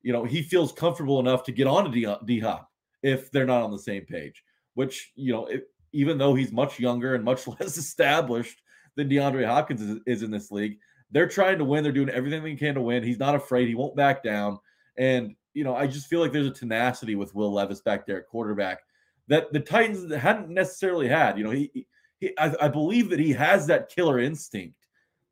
you 0.02 0.12
know 0.14 0.24
he 0.24 0.42
feels 0.42 0.72
comfortable 0.72 1.20
enough 1.20 1.42
to 1.44 1.52
get 1.52 1.66
on 1.66 1.84
to 1.90 2.18
D 2.24 2.40
Hop 2.40 2.70
if 3.02 3.30
they're 3.30 3.46
not 3.46 3.62
on 3.62 3.70
the 3.70 3.78
same 3.78 4.06
page. 4.06 4.42
Which 4.76 5.10
you 5.16 5.32
know, 5.32 5.46
it, 5.46 5.68
even 5.92 6.18
though 6.18 6.34
he's 6.34 6.52
much 6.52 6.78
younger 6.78 7.14
and 7.14 7.24
much 7.24 7.46
less 7.60 7.76
established 7.76 8.62
than 8.94 9.08
DeAndre 9.08 9.46
Hopkins 9.46 9.82
is, 9.82 9.98
is 10.06 10.22
in 10.22 10.30
this 10.30 10.52
league, 10.52 10.78
they're 11.10 11.28
trying 11.28 11.58
to 11.58 11.64
win. 11.64 11.82
They're 11.82 11.92
doing 11.92 12.10
everything 12.10 12.44
they 12.44 12.54
can 12.54 12.74
to 12.74 12.82
win. 12.82 13.02
He's 13.02 13.18
not 13.18 13.34
afraid. 13.34 13.68
He 13.68 13.74
won't 13.74 13.96
back 13.96 14.22
down. 14.22 14.58
And 14.96 15.34
you 15.54 15.64
know, 15.64 15.74
I 15.74 15.86
just 15.86 16.06
feel 16.06 16.20
like 16.20 16.32
there's 16.32 16.46
a 16.46 16.50
tenacity 16.50 17.14
with 17.14 17.34
Will 17.34 17.52
Levis 17.52 17.80
back 17.80 18.06
there 18.06 18.18
at 18.18 18.28
quarterback 18.28 18.80
that 19.28 19.52
the 19.52 19.60
Titans 19.60 20.12
hadn't 20.14 20.50
necessarily 20.50 21.08
had. 21.08 21.38
You 21.38 21.44
know, 21.44 21.50
he, 21.50 21.86
he 22.20 22.32
I, 22.38 22.54
I 22.60 22.68
believe 22.68 23.10
that 23.10 23.18
he 23.18 23.32
has 23.32 23.66
that 23.66 23.88
killer 23.88 24.18
instinct 24.20 24.76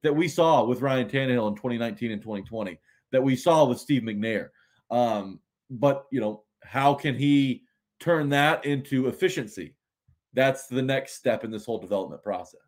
that 0.02 0.14
we 0.14 0.28
saw 0.28 0.64
with 0.64 0.80
Ryan 0.80 1.08
Tannehill 1.08 1.48
in 1.48 1.56
2019 1.56 2.12
and 2.12 2.22
2020, 2.22 2.78
that 3.12 3.22
we 3.22 3.36
saw 3.36 3.64
with 3.64 3.78
Steve 3.78 4.02
McNair. 4.02 4.48
Um, 4.90 5.40
but 5.70 6.06
you 6.10 6.20
know, 6.20 6.44
how 6.62 6.94
can 6.94 7.14
he 7.14 7.62
turn 8.04 8.28
that 8.28 8.64
into 8.64 9.08
efficiency? 9.08 9.75
That's 10.34 10.66
the 10.66 10.82
next 10.82 11.14
step 11.14 11.44
in 11.44 11.50
this 11.50 11.64
whole 11.64 11.78
development 11.78 12.23
process. 12.23 12.61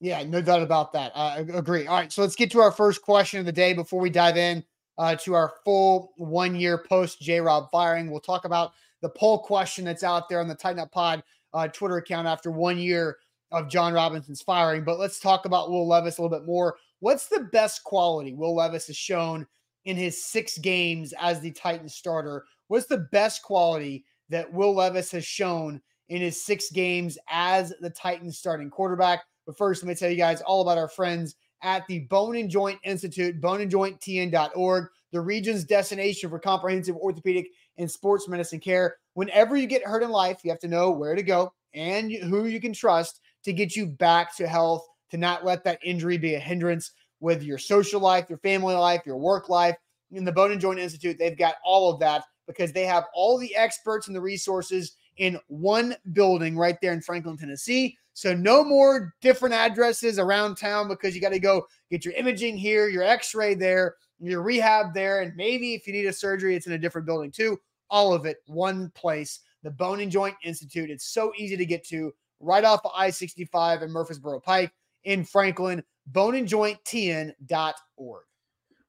Yeah, 0.00 0.22
no 0.24 0.42
doubt 0.42 0.62
about 0.62 0.92
that. 0.92 1.12
I 1.16 1.38
agree. 1.38 1.86
All 1.86 1.96
right, 1.96 2.12
so 2.12 2.20
let's 2.20 2.36
get 2.36 2.50
to 2.50 2.60
our 2.60 2.72
first 2.72 3.00
question 3.00 3.40
of 3.40 3.46
the 3.46 3.52
day 3.52 3.72
before 3.72 4.00
we 4.00 4.10
dive 4.10 4.36
in 4.36 4.62
uh, 4.98 5.16
to 5.16 5.32
our 5.34 5.54
full 5.64 6.12
one 6.16 6.54
year 6.54 6.78
post 6.78 7.20
J 7.20 7.40
Rob 7.40 7.70
firing. 7.70 8.10
We'll 8.10 8.20
talk 8.20 8.44
about 8.44 8.72
the 9.00 9.08
poll 9.08 9.38
question 9.38 9.84
that's 9.84 10.02
out 10.02 10.28
there 10.28 10.40
on 10.40 10.48
the 10.48 10.54
Titan 10.54 10.80
Up 10.80 10.92
Pod 10.92 11.22
uh, 11.54 11.68
Twitter 11.68 11.96
account 11.96 12.26
after 12.26 12.50
one 12.50 12.78
year 12.78 13.16
of 13.52 13.70
Jon 13.70 13.94
Robinson's 13.94 14.42
firing. 14.42 14.84
But 14.84 14.98
let's 14.98 15.20
talk 15.20 15.46
about 15.46 15.70
Will 15.70 15.86
Levis 15.86 16.18
a 16.18 16.22
little 16.22 16.36
bit 16.36 16.46
more. 16.46 16.76
What's 17.00 17.28
the 17.28 17.48
best 17.52 17.84
quality 17.84 18.34
Will 18.34 18.54
Levis 18.54 18.88
has 18.88 18.96
shown 18.96 19.46
in 19.84 19.96
his 19.96 20.22
six 20.24 20.58
games 20.58 21.14
as 21.20 21.40
the 21.40 21.52
Titans 21.52 21.94
starter? 21.94 22.44
What's 22.68 22.86
the 22.86 23.06
best 23.12 23.42
quality 23.42 24.04
that 24.28 24.52
Will 24.52 24.74
Levis 24.74 25.10
has 25.12 25.24
shown 25.24 25.80
in 26.08 26.20
his 26.20 26.44
six 26.44 26.70
games 26.70 27.18
as 27.28 27.72
the 27.80 27.90
Titans 27.90 28.38
starting 28.38 28.70
quarterback? 28.70 29.24
But 29.46 29.58
first, 29.58 29.82
let 29.82 29.88
me 29.88 29.94
tell 29.94 30.10
you 30.10 30.16
guys 30.16 30.40
all 30.42 30.62
about 30.62 30.78
our 30.78 30.88
friends 30.88 31.36
at 31.62 31.86
the 31.86 32.00
Bone 32.00 32.36
and 32.36 32.50
Joint 32.50 32.78
Institute, 32.84 33.40
boneandjointtn.org, 33.40 34.88
the 35.12 35.20
region's 35.20 35.64
destination 35.64 36.28
for 36.28 36.38
comprehensive 36.38 36.96
orthopedic 36.96 37.48
and 37.78 37.90
sports 37.90 38.28
medicine 38.28 38.60
care. 38.60 38.96
Whenever 39.14 39.56
you 39.56 39.66
get 39.66 39.84
hurt 39.84 40.02
in 40.02 40.10
life, 40.10 40.40
you 40.44 40.50
have 40.50 40.60
to 40.60 40.68
know 40.68 40.90
where 40.90 41.14
to 41.14 41.22
go 41.22 41.52
and 41.72 42.12
who 42.12 42.46
you 42.46 42.60
can 42.60 42.72
trust 42.72 43.20
to 43.44 43.52
get 43.52 43.76
you 43.76 43.86
back 43.86 44.36
to 44.36 44.46
health, 44.46 44.86
to 45.10 45.16
not 45.16 45.44
let 45.44 45.64
that 45.64 45.78
injury 45.82 46.18
be 46.18 46.34
a 46.34 46.40
hindrance 46.40 46.92
with 47.20 47.42
your 47.42 47.58
social 47.58 48.00
life, 48.00 48.26
your 48.28 48.38
family 48.38 48.74
life, 48.74 49.02
your 49.06 49.16
work 49.16 49.48
life. 49.48 49.76
In 50.12 50.24
the 50.24 50.32
Bone 50.32 50.52
and 50.52 50.60
Joint 50.60 50.78
Institute, 50.78 51.16
they've 51.18 51.36
got 51.36 51.56
all 51.64 51.92
of 51.92 51.98
that 52.00 52.24
because 52.46 52.72
they 52.72 52.84
have 52.84 53.04
all 53.14 53.38
the 53.38 53.54
experts 53.56 54.06
and 54.06 54.16
the 54.16 54.20
resources 54.20 54.96
in 55.16 55.38
one 55.48 55.94
building 56.12 56.56
right 56.56 56.76
there 56.80 56.92
in 56.92 57.00
Franklin, 57.00 57.36
Tennessee. 57.36 57.96
So 58.12 58.34
no 58.34 58.64
more 58.64 59.14
different 59.20 59.54
addresses 59.54 60.18
around 60.18 60.56
town 60.56 60.88
because 60.88 61.14
you 61.14 61.20
got 61.20 61.30
to 61.30 61.38
go 61.38 61.66
get 61.90 62.04
your 62.04 62.14
imaging 62.14 62.56
here, 62.56 62.88
your 62.88 63.02
x-ray 63.02 63.54
there, 63.54 63.96
your 64.20 64.42
rehab 64.42 64.94
there, 64.94 65.22
and 65.22 65.34
maybe 65.36 65.74
if 65.74 65.86
you 65.86 65.92
need 65.92 66.06
a 66.06 66.12
surgery, 66.12 66.56
it's 66.56 66.66
in 66.66 66.72
a 66.72 66.78
different 66.78 67.06
building 67.06 67.30
too. 67.30 67.58
All 67.90 68.14
of 68.14 68.24
it 68.24 68.38
one 68.46 68.90
place, 68.94 69.40
the 69.62 69.70
Bone 69.70 70.00
and 70.00 70.10
Joint 70.10 70.36
Institute. 70.44 70.90
It's 70.90 71.06
so 71.06 71.32
easy 71.36 71.56
to 71.56 71.66
get 71.66 71.86
to 71.88 72.12
right 72.40 72.64
off 72.64 72.80
of 72.84 72.92
I-65 72.94 73.82
and 73.82 73.92
Murfreesboro 73.92 74.40
Pike 74.40 74.72
in 75.04 75.24
Franklin, 75.24 75.82
boneandjointtn.org. 76.12 78.24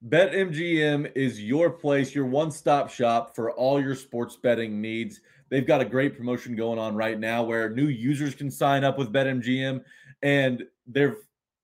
BetMGM 0.07 1.11
is 1.15 1.41
your 1.41 1.71
place, 1.71 2.13
your 2.13 2.25
one-stop 2.27 2.91
shop 2.91 3.35
for 3.35 3.51
all 3.51 3.81
your 3.81 3.95
sports 3.95 4.35
betting 4.35 4.79
needs. 4.79 5.21
They've 5.49 5.65
got 5.65 5.81
a 5.81 5.85
great 5.85 6.15
promotion 6.15 6.55
going 6.55 6.77
on 6.77 6.95
right 6.95 7.19
now 7.19 7.43
where 7.43 7.71
new 7.71 7.87
users 7.87 8.35
can 8.35 8.51
sign 8.51 8.83
up 8.83 8.99
with 8.99 9.11
BetMGM 9.11 9.83
and 10.21 10.63
they're 10.85 11.17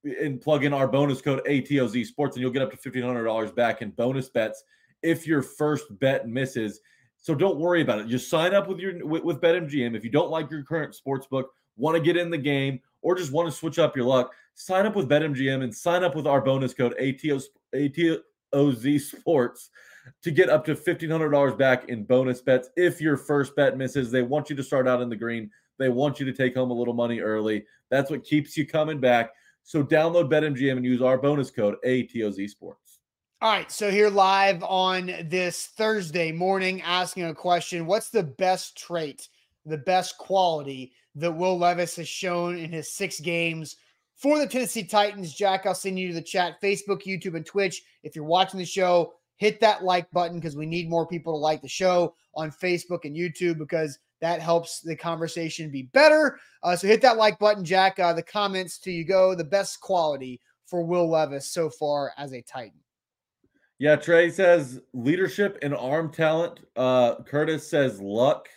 and 0.03 0.41
plug 0.41 0.63
in 0.63 0.73
our 0.73 0.87
bonus 0.87 1.21
code 1.21 1.43
ATOZ 1.47 2.07
Sports 2.07 2.35
and 2.35 2.41
you'll 2.41 2.51
get 2.51 2.63
up 2.63 2.71
to 2.71 2.89
$1,500 2.89 3.55
back 3.55 3.83
in 3.83 3.91
bonus 3.91 4.29
bets 4.29 4.63
if 5.03 5.27
your 5.27 5.43
first 5.43 5.85
bet 5.99 6.27
misses. 6.27 6.79
So 7.17 7.35
don't 7.35 7.59
worry 7.59 7.83
about 7.83 7.99
it. 7.99 8.07
Just 8.07 8.27
sign 8.27 8.55
up 8.55 8.67
with 8.67 8.79
your 8.79 9.05
with, 9.05 9.23
with 9.23 9.41
BetMGM. 9.41 9.95
If 9.95 10.03
you 10.03 10.09
don't 10.09 10.31
like 10.31 10.49
your 10.49 10.63
current 10.63 10.95
sports 10.95 11.27
book, 11.27 11.51
want 11.77 11.95
to 11.95 12.01
get 12.01 12.17
in 12.17 12.31
the 12.31 12.37
game, 12.39 12.79
or 13.03 13.13
just 13.13 13.31
want 13.31 13.47
to 13.47 13.55
switch 13.55 13.77
up 13.77 13.95
your 13.95 14.05
luck, 14.05 14.33
sign 14.55 14.87
up 14.87 14.95
with 14.95 15.07
BetMGM 15.07 15.63
and 15.63 15.75
sign 15.75 16.03
up 16.03 16.15
with 16.15 16.25
our 16.25 16.41
bonus 16.41 16.73
code 16.73 16.95
ATO 16.99 17.39
ATO, 17.75 18.17
ATOZ 18.53 18.99
Sports 19.01 19.69
to 20.23 20.31
get 20.31 20.49
up 20.49 20.65
to 20.65 20.75
$1,500 20.75 21.57
back 21.57 21.89
in 21.89 22.03
bonus 22.03 22.41
bets 22.41 22.69
if 22.75 23.01
your 23.01 23.17
first 23.17 23.55
bet 23.55 23.77
misses. 23.77 24.11
They 24.11 24.21
want 24.21 24.49
you 24.49 24.55
to 24.55 24.63
start 24.63 24.87
out 24.87 25.01
in 25.01 25.09
the 25.09 25.15
green. 25.15 25.49
They 25.77 25.89
want 25.89 26.19
you 26.19 26.25
to 26.25 26.33
take 26.33 26.55
home 26.55 26.71
a 26.71 26.75
little 26.75 26.93
money 26.93 27.19
early. 27.19 27.65
That's 27.89 28.11
what 28.11 28.23
keeps 28.23 28.55
you 28.57 28.67
coming 28.67 28.99
back. 28.99 29.31
So 29.63 29.83
download 29.83 30.29
BetMGM 30.29 30.77
and 30.77 30.85
use 30.85 31.01
our 31.01 31.17
bonus 31.17 31.51
code 31.51 31.75
ATOZ 31.85 32.49
Sports. 32.49 32.99
All 33.41 33.51
right, 33.51 33.71
so 33.71 33.89
here 33.89 34.09
live 34.09 34.63
on 34.63 35.11
this 35.25 35.67
Thursday 35.75 36.31
morning, 36.31 36.81
asking 36.83 37.25
a 37.25 37.33
question 37.33 37.87
What's 37.87 38.09
the 38.09 38.21
best 38.23 38.77
trait, 38.77 39.29
the 39.65 39.79
best 39.79 40.17
quality 40.19 40.93
that 41.15 41.31
Will 41.31 41.57
Levis 41.57 41.95
has 41.95 42.07
shown 42.07 42.57
in 42.57 42.71
his 42.71 42.93
six 42.93 43.19
games 43.19 43.77
for 44.21 44.37
the 44.37 44.47
Tennessee 44.47 44.83
Titans? 44.83 45.33
Jack, 45.33 45.65
I'll 45.65 45.73
send 45.73 45.97
you 45.97 46.09
to 46.09 46.13
the 46.13 46.21
chat, 46.21 46.61
Facebook, 46.61 47.03
YouTube, 47.03 47.35
and 47.35 47.45
Twitch. 47.45 47.83
If 48.03 48.15
you're 48.15 48.25
watching 48.25 48.59
the 48.59 48.65
show, 48.65 49.13
hit 49.37 49.59
that 49.59 49.83
like 49.83 50.09
button 50.11 50.39
because 50.39 50.55
we 50.55 50.65
need 50.65 50.89
more 50.89 51.07
people 51.07 51.33
to 51.33 51.37
like 51.37 51.61
the 51.61 51.67
show 51.67 52.15
on 52.35 52.51
Facebook 52.51 53.05
and 53.05 53.15
YouTube 53.15 53.57
because 53.57 53.97
that 54.21 54.39
helps 54.39 54.81
the 54.81 54.95
conversation 54.95 55.71
be 55.71 55.83
better. 55.83 56.37
Uh, 56.61 56.75
so 56.75 56.87
hit 56.87 57.01
that 57.01 57.17
like 57.17 57.39
button, 57.39 57.65
Jack. 57.65 57.99
Uh, 57.99 58.13
the 58.13 58.21
comments 58.21 58.77
to 58.79 58.91
you 58.91 59.03
go. 59.03 59.33
The 59.33 59.43
best 59.43 59.81
quality 59.81 60.39
for 60.67 60.83
Will 60.83 61.09
Levis 61.09 61.51
so 61.51 61.69
far 61.69 62.13
as 62.17 62.33
a 62.33 62.41
Titan. 62.43 62.79
Yeah, 63.79 63.95
Trey 63.95 64.29
says 64.29 64.79
leadership 64.93 65.57
and 65.63 65.73
arm 65.73 66.13
talent. 66.13 66.59
Uh, 66.75 67.15
Curtis 67.23 67.67
says 67.67 67.99
luck, 67.99 68.47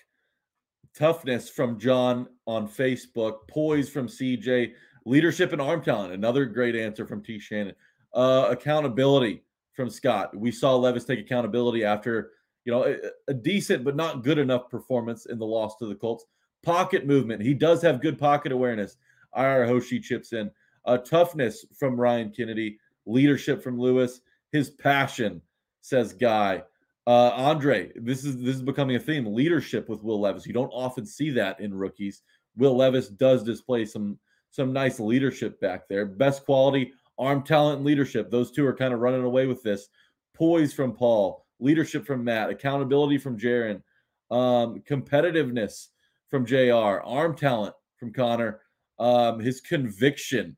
toughness 0.95 1.49
from 1.49 1.79
John 1.81 2.29
on 2.47 2.69
Facebook, 2.69 3.49
poise 3.49 3.89
from 3.89 4.07
CJ, 4.07 4.75
leadership 5.05 5.53
and 5.53 5.61
arm 5.61 5.83
talent. 5.83 6.13
Another 6.13 6.45
great 6.45 6.77
answer 6.77 7.07
from 7.07 7.23
T. 7.23 7.39
Shannon. 7.39 7.75
Uh, 8.13 8.49
accountability 8.51 9.43
from 9.73 9.91
Scott. 9.91 10.37
We 10.37 10.51
saw 10.51 10.77
Levis 10.77 11.05
take 11.05 11.19
accountability 11.19 11.85
after 11.85 12.31
you 12.65 12.73
know 12.73 12.85
a, 12.85 12.97
a, 13.29 13.35
decent 13.35 13.85
but 13.85 13.97
not 13.97 14.23
good 14.23 14.39
enough 14.39 14.71
performance 14.71 15.27
in 15.27 15.39
the 15.39 15.47
loss 15.47 15.77
to 15.79 15.87
the 15.87 15.95
Colts. 15.95 16.25
Pocket 16.63 17.07
movement. 17.07 17.43
He 17.43 17.55
does 17.55 17.83
have 17.83 18.01
good 18.01 18.19
pocket 18.19 18.53
awareness. 18.53 18.97
Ira 19.35 19.67
Hoshi 19.67 20.01
chips 20.01 20.33
in. 20.33 20.51
Uh, 20.87 20.99
toughness 20.99 21.67
from 21.79 22.01
Ryan 22.01 22.31
Kennedy. 22.31 22.79
Leadership 23.05 23.63
from 23.63 23.79
Lewis. 23.79 24.21
His 24.53 24.71
passion, 24.71 25.43
says 25.81 26.13
Guy. 26.13 26.63
Uh, 27.07 27.31
Andre, 27.35 27.93
this 27.97 28.25
is 28.25 28.39
this 28.39 28.57
is 28.57 28.63
becoming 28.63 28.97
a 28.97 29.01
theme. 29.01 29.27
Leadership 29.27 29.89
with 29.89 30.03
Will 30.03 30.21
Levis. 30.21 30.47
You 30.47 30.55
don't 30.55 30.71
often 30.71 31.05
see 31.05 31.31
that 31.31 31.61
in 31.61 31.75
rookies. 31.75 32.23
Will 32.57 32.77
Levis 32.77 33.09
does 33.09 33.43
display 33.43 33.85
some 33.85 34.19
some 34.55 34.73
nice 34.73 35.01
leadership 35.01 35.61
back 35.61 35.89
there. 35.89 36.07
Best 36.07 36.45
quality, 36.45 36.93
arm 37.19 37.43
talent, 37.43 37.79
and 37.79 37.87
leadership. 37.87 38.31
Those 38.31 38.53
two 38.53 38.65
are 38.65 38.77
kind 38.77 38.95
of 38.95 39.01
running 39.01 39.25
away 39.25 39.49
with 39.49 39.65
this. 39.65 39.89
Poise 40.33 40.73
from 40.73 40.93
Paul, 40.93 41.45
leadership 41.59 42.07
from 42.07 42.23
Matt, 42.23 42.51
accountability 42.51 43.19
from 43.19 43.37
Jaron, 43.37 43.83
um, 44.31 44.81
competitiveness 44.89 45.89
from 46.31 46.47
JR, 46.47 47.03
arm 47.03 47.35
talent 47.35 47.75
from 47.97 48.13
Connor, 48.13 48.61
um, 49.01 49.41
his 49.41 49.61
conviction 49.61 50.57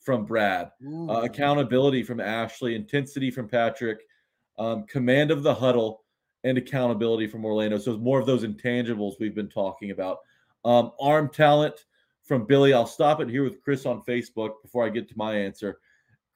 from 0.00 0.24
Brad, 0.24 0.72
uh, 1.08 1.22
accountability 1.22 2.02
from 2.02 2.18
Ashley, 2.18 2.74
intensity 2.74 3.30
from 3.30 3.48
Patrick, 3.48 4.00
um, 4.58 4.86
command 4.88 5.30
of 5.30 5.44
the 5.44 5.54
huddle, 5.54 6.02
and 6.42 6.58
accountability 6.58 7.28
from 7.28 7.44
Orlando. 7.44 7.78
So 7.78 7.92
it's 7.92 8.02
more 8.02 8.18
of 8.18 8.26
those 8.26 8.42
intangibles 8.44 9.14
we've 9.20 9.34
been 9.36 9.48
talking 9.48 9.92
about. 9.92 10.18
Um, 10.64 10.90
arm 11.00 11.28
talent 11.28 11.85
from 12.26 12.44
Billy. 12.44 12.72
I'll 12.72 12.86
stop 12.86 13.20
it 13.20 13.30
here 13.30 13.44
with 13.44 13.62
Chris 13.62 13.86
on 13.86 14.02
Facebook 14.02 14.54
before 14.62 14.84
I 14.84 14.90
get 14.90 15.08
to 15.08 15.16
my 15.16 15.34
answer. 15.34 15.78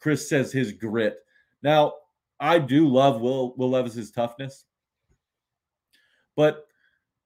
Chris 0.00 0.28
says 0.28 0.52
his 0.52 0.72
grit. 0.72 1.18
Now, 1.62 1.94
I 2.38 2.58
do 2.58 2.88
love 2.88 3.20
Will 3.20 3.54
Will 3.56 3.70
Levis's 3.70 4.10
toughness, 4.10 4.64
but 6.36 6.66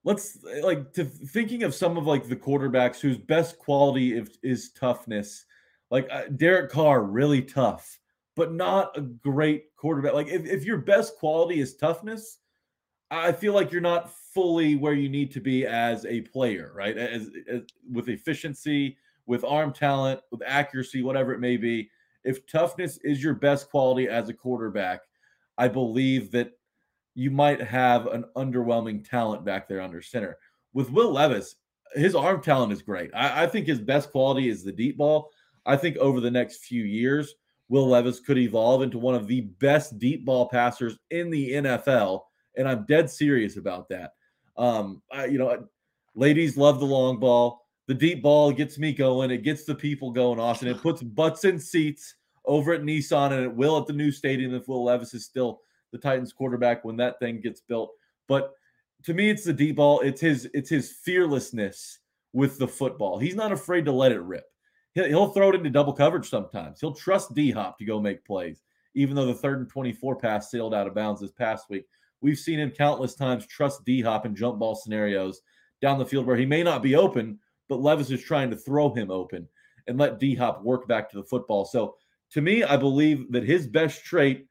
let's 0.02 0.38
like 0.62 0.92
to 0.94 1.04
thinking 1.04 1.62
of 1.62 1.74
some 1.74 1.96
of 1.96 2.06
like 2.06 2.28
the 2.28 2.36
quarterbacks 2.36 3.00
whose 3.00 3.18
best 3.18 3.58
quality 3.58 4.18
is, 4.18 4.38
is 4.42 4.72
toughness. 4.72 5.44
Like 5.90 6.08
uh, 6.10 6.24
Derek 6.36 6.70
Carr, 6.70 7.04
really 7.04 7.42
tough, 7.42 8.00
but 8.34 8.52
not 8.52 8.96
a 8.96 9.02
great 9.02 9.74
quarterback. 9.76 10.14
Like 10.14 10.28
if, 10.28 10.44
if 10.46 10.64
your 10.64 10.78
best 10.78 11.16
quality 11.16 11.60
is 11.60 11.76
toughness, 11.76 12.38
I 13.14 13.32
feel 13.32 13.52
like 13.52 13.72
you're 13.72 13.80
not 13.80 14.10
fully 14.34 14.74
where 14.76 14.94
you 14.94 15.08
need 15.08 15.30
to 15.32 15.40
be 15.40 15.66
as 15.66 16.04
a 16.06 16.22
player, 16.22 16.72
right? 16.74 16.96
As, 16.96 17.30
as 17.48 17.62
with 17.90 18.08
efficiency, 18.08 18.96
with 19.26 19.44
arm 19.44 19.72
talent, 19.72 20.20
with 20.30 20.42
accuracy, 20.46 21.02
whatever 21.02 21.32
it 21.32 21.40
may 21.40 21.56
be. 21.56 21.90
If 22.24 22.46
toughness 22.46 22.98
is 23.04 23.22
your 23.22 23.34
best 23.34 23.70
quality 23.70 24.08
as 24.08 24.28
a 24.28 24.34
quarterback, 24.34 25.02
I 25.56 25.68
believe 25.68 26.30
that 26.32 26.52
you 27.14 27.30
might 27.30 27.60
have 27.60 28.06
an 28.06 28.24
underwhelming 28.36 29.08
talent 29.08 29.44
back 29.44 29.68
there 29.68 29.80
under 29.80 30.02
center. 30.02 30.36
With 30.72 30.90
Will 30.90 31.12
Levis, 31.12 31.56
his 31.94 32.14
arm 32.14 32.42
talent 32.42 32.72
is 32.72 32.82
great. 32.82 33.10
I, 33.14 33.44
I, 33.44 33.46
think 33.46 33.66
his 33.66 33.80
best 33.80 34.10
quality 34.10 34.48
is 34.48 34.64
the 34.64 34.72
deep 34.72 34.96
ball. 34.96 35.30
I 35.64 35.76
think 35.76 35.96
over 35.98 36.20
the 36.20 36.30
next 36.30 36.64
few 36.64 36.82
years, 36.82 37.34
Will 37.68 37.86
Levis 37.86 38.20
could 38.20 38.38
evolve 38.38 38.82
into 38.82 38.98
one 38.98 39.14
of 39.14 39.28
the 39.28 39.42
best 39.42 39.98
deep 39.98 40.24
ball 40.24 40.48
passers 40.48 40.98
in 41.10 41.30
the 41.30 41.52
NFL. 41.52 42.22
And 42.56 42.68
I'm 42.68 42.84
dead 42.86 43.10
serious 43.10 43.56
about 43.56 43.88
that. 43.88 44.12
Um, 44.56 45.02
I, 45.12 45.26
you 45.26 45.38
know, 45.38 45.66
ladies 46.14 46.56
love 46.56 46.80
the 46.80 46.86
long 46.86 47.18
ball. 47.18 47.66
The 47.86 47.94
deep 47.94 48.22
ball 48.22 48.52
gets 48.52 48.78
me 48.78 48.92
going. 48.92 49.30
It 49.30 49.42
gets 49.42 49.64
the 49.64 49.74
people 49.74 50.10
going, 50.10 50.40
Austin. 50.40 50.68
It 50.68 50.80
puts 50.80 51.02
butts 51.02 51.44
in 51.44 51.58
seats 51.58 52.14
over 52.46 52.72
at 52.72 52.82
Nissan, 52.82 53.32
and 53.32 53.42
it 53.42 53.54
will 53.54 53.78
at 53.78 53.86
the 53.86 53.92
new 53.92 54.10
stadium 54.10 54.54
if 54.54 54.68
Will 54.68 54.84
Levis 54.84 55.14
is 55.14 55.24
still 55.24 55.60
the 55.92 55.98
Titans 55.98 56.32
quarterback 56.32 56.84
when 56.84 56.96
that 56.96 57.18
thing 57.18 57.40
gets 57.40 57.60
built. 57.60 57.92
But 58.26 58.52
to 59.04 59.14
me, 59.14 59.30
it's 59.30 59.44
the 59.44 59.52
deep 59.52 59.76
ball. 59.76 60.00
It's 60.00 60.20
his 60.20 60.48
it's 60.54 60.70
his 60.70 60.92
fearlessness 60.92 62.00
with 62.32 62.58
the 62.58 62.68
football. 62.68 63.18
He's 63.18 63.36
not 63.36 63.52
afraid 63.52 63.84
to 63.84 63.92
let 63.92 64.12
it 64.12 64.20
rip. 64.20 64.44
He'll, 64.94 65.06
he'll 65.06 65.32
throw 65.32 65.50
it 65.50 65.54
into 65.54 65.70
double 65.70 65.92
coverage 65.92 66.28
sometimes. 66.28 66.80
He'll 66.80 66.94
trust 66.94 67.34
D 67.34 67.50
Hop 67.50 67.78
to 67.78 67.84
go 67.84 68.00
make 68.00 68.24
plays, 68.24 68.62
even 68.94 69.14
though 69.14 69.26
the 69.26 69.34
third 69.34 69.60
and 69.60 69.68
24 69.68 70.16
pass 70.16 70.50
sailed 70.50 70.74
out 70.74 70.86
of 70.86 70.94
bounds 70.94 71.20
this 71.20 71.32
past 71.32 71.68
week. 71.68 71.84
We've 72.24 72.38
seen 72.38 72.58
him 72.58 72.70
countless 72.70 73.14
times 73.14 73.46
trust 73.46 73.84
D 73.84 74.00
Hop 74.00 74.24
in 74.24 74.34
jump 74.34 74.58
ball 74.58 74.74
scenarios 74.74 75.42
down 75.82 75.98
the 75.98 76.06
field 76.06 76.24
where 76.24 76.38
he 76.38 76.46
may 76.46 76.62
not 76.62 76.82
be 76.82 76.96
open, 76.96 77.38
but 77.68 77.82
Levis 77.82 78.10
is 78.10 78.22
trying 78.22 78.48
to 78.48 78.56
throw 78.56 78.94
him 78.94 79.10
open 79.10 79.46
and 79.86 79.98
let 79.98 80.18
D 80.18 80.34
Hop 80.34 80.64
work 80.64 80.88
back 80.88 81.10
to 81.10 81.18
the 81.18 81.22
football. 81.22 81.66
So 81.66 81.96
to 82.30 82.40
me, 82.40 82.64
I 82.64 82.78
believe 82.78 83.30
that 83.32 83.44
his 83.44 83.66
best 83.66 84.06
trait 84.06 84.46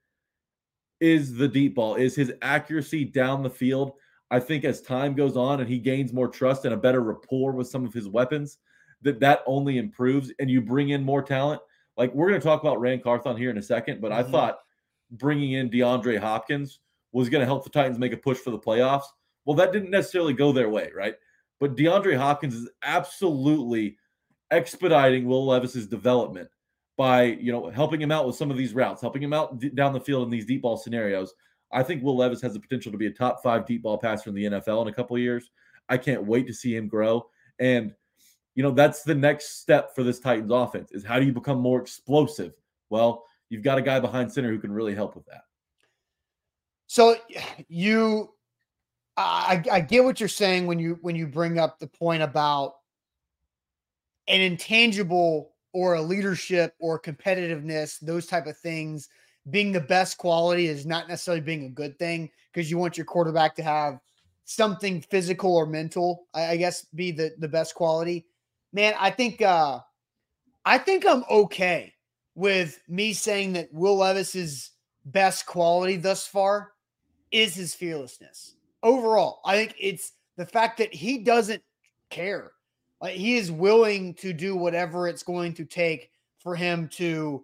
is 1.00 1.34
the 1.34 1.48
deep 1.48 1.74
ball, 1.74 1.96
is 1.96 2.16
his 2.16 2.32
accuracy 2.44 3.06
down 3.06 3.42
the 3.42 3.50
field. 3.50 3.94
I 4.30 4.40
think 4.40 4.66
as 4.66 4.80
time 4.80 5.16
goes 5.16 5.36
on 5.36 5.60
and 5.60 5.68
he 5.68 5.80
gains 5.80 6.14
more 6.14 6.28
trust 6.28 6.66
and 6.66 6.76
a 6.76 6.78
better 6.78 7.02
rapport 7.02 7.54
with 7.54 7.70
some 7.70 7.86
of 7.86 7.94
his 7.94 8.08
weapons, 8.08 8.60
that 9.02 9.20
that 9.22 9.42
only 9.48 9.80
improves 9.80 10.32
and 10.38 10.48
you 10.48 10.62
bring 10.62 10.90
in 10.90 11.04
more 11.04 11.24
talent. 11.24 11.60
Like 11.98 12.14
we're 12.14 12.30
going 12.30 12.40
to 12.40 12.48
talk 12.48 12.62
about 12.62 12.80
Ran 12.80 13.02
Carthon 13.02 13.36
here 13.36 13.50
in 13.50 13.58
a 13.58 13.64
second, 13.64 14.00
but 14.00 14.12
mm-hmm. 14.12 14.28
I 14.28 14.32
thought 14.32 14.60
bringing 15.10 15.54
in 15.54 15.72
DeAndre 15.72 16.20
Hopkins 16.20 16.80
was 17.14 17.30
going 17.30 17.42
to 17.42 17.46
help 17.46 17.64
the 17.64 17.70
Titans 17.70 18.00
make 18.00 18.14
a 18.14 18.18
push 18.18 18.38
for 18.38 18.52
the 18.52 18.60
playoffs. 18.60 19.06
Well, 19.46 19.56
that 19.58 19.72
didn't 19.72 19.92
necessarily 19.92 20.34
go 20.34 20.52
their 20.52 20.70
way, 20.70 20.92
right? 20.96 21.16
But 21.60 21.76
DeAndre 21.76 22.18
Hopkins 22.18 22.56
is 22.56 22.70
absolutely 22.82 23.98
expediting 24.52 25.26
Will 25.26 25.46
Levis's 25.46 25.88
development 25.88 26.50
by 26.98 27.24
you 27.24 27.52
know 27.52 27.70
helping 27.70 28.02
him 28.02 28.12
out 28.12 28.28
with 28.28 28.36
some 28.36 28.52
of 28.52 28.58
these 28.58 28.74
routes, 28.74 29.02
helping 29.02 29.24
him 29.24 29.34
out 29.34 29.60
d- 29.60 29.70
down 29.70 29.94
the 29.94 30.00
field 30.00 30.24
in 30.24 30.30
these 30.30 30.46
deep 30.46 30.62
ball 30.62 30.78
scenarios. 30.78 31.34
I 31.72 31.84
think 31.84 32.04
Will 32.04 32.18
Levis 32.18 32.42
has 32.42 32.54
the 32.54 32.60
potential 32.60 32.92
to 32.92 32.98
be 32.98 33.08
a 33.08 33.12
top 33.12 33.42
five 33.42 33.66
deep 33.66 33.84
ball 33.84 33.98
passer 33.98 34.30
in 34.30 34.36
the 34.36 34.46
NFL 34.46 34.84
in 34.84 34.88
a 34.90 34.94
couple 34.94 35.16
of 35.16 35.22
years. 35.22 35.50
I 35.90 35.98
can't 35.98 36.26
wait 36.26 36.48
to 36.48 36.54
see 36.54 36.76
him 36.76 36.88
grow. 36.88 37.28
And 37.60 37.94
you 38.56 38.64
know 38.64 38.72
that's 38.72 39.04
the 39.04 39.16
next 39.16 39.62
step 39.62 39.96
for 39.96 40.04
this 40.04 40.20
Titans 40.20 40.52
offense 40.52 40.92
is 40.92 41.04
how 41.04 41.20
do 41.20 41.26
you 41.26 41.34
become 41.34 41.60
more 41.60 41.82
explosive? 41.82 42.54
Well, 42.90 43.26
you've 43.50 43.64
got 43.64 43.80
a 43.80 43.82
guy 43.82 44.00
behind 44.00 44.32
center 44.32 44.50
who 44.50 44.60
can 44.60 44.72
really 44.72 44.94
help 44.94 45.16
with 45.16 45.26
that. 45.26 45.42
So 46.94 47.16
you 47.68 48.30
I, 49.18 49.64
I 49.72 49.80
get 49.80 50.04
what 50.04 50.20
you're 50.20 50.30
saying 50.30 50.68
when 50.68 50.80
you 50.80 50.98
when 51.02 51.16
you 51.16 51.28
bring 51.28 51.58
up 51.58 51.80
the 51.80 51.88
point 51.88 52.22
about 52.22 52.76
an 54.28 54.42
intangible 54.42 55.54
or 55.74 55.96
a 55.96 56.02
leadership 56.02 56.76
or 56.80 57.00
competitiveness, 57.00 58.00
those 58.00 58.28
type 58.28 58.46
of 58.46 58.58
things, 58.58 59.10
being 59.50 59.72
the 59.72 59.82
best 59.82 60.18
quality 60.18 60.68
is 60.68 60.86
not 60.86 61.08
necessarily 61.08 61.42
being 61.42 61.66
a 61.66 61.70
good 61.70 61.98
thing 61.98 62.30
because 62.52 62.70
you 62.70 62.78
want 62.78 62.98
your 62.98 63.06
quarterback 63.06 63.56
to 63.56 63.64
have 63.64 64.00
something 64.46 65.02
physical 65.02 65.56
or 65.56 65.66
mental, 65.66 66.28
I, 66.34 66.58
guess, 66.58 66.86
be 66.94 67.12
the 67.12 67.34
the 67.40 67.48
best 67.48 67.74
quality. 67.74 68.26
Man, 68.72 68.94
I 69.00 69.10
think 69.10 69.42
uh 69.42 69.80
I 70.64 70.78
think 70.78 71.06
I'm 71.08 71.24
okay 71.30 71.94
with 72.36 72.80
me 72.88 73.14
saying 73.14 73.54
that 73.54 73.74
Will 73.74 73.98
Levis's 73.98 74.72
best 75.06 75.46
quality 75.46 75.98
thus 75.98 76.26
far 76.26 76.73
is 77.34 77.54
his 77.56 77.76
fearlessness. 77.76 78.56
Overall, 78.82 79.42
I 79.44 79.58
think 79.58 79.76
it's 79.78 80.14
the 80.38 80.46
fact 80.46 80.78
that 80.78 80.94
he 80.94 81.18
doesn't 81.18 81.62
care 82.10 82.54
like 83.04 83.16
he 83.16 83.36
is 83.36 83.52
willing 83.52 84.14
to 84.14 84.32
do 84.32 84.56
whatever 84.56 85.10
it's 85.10 85.24
going 85.24 85.54
to 85.56 85.66
take 85.66 86.10
for 86.40 86.56
him 86.56 86.88
to 86.94 87.44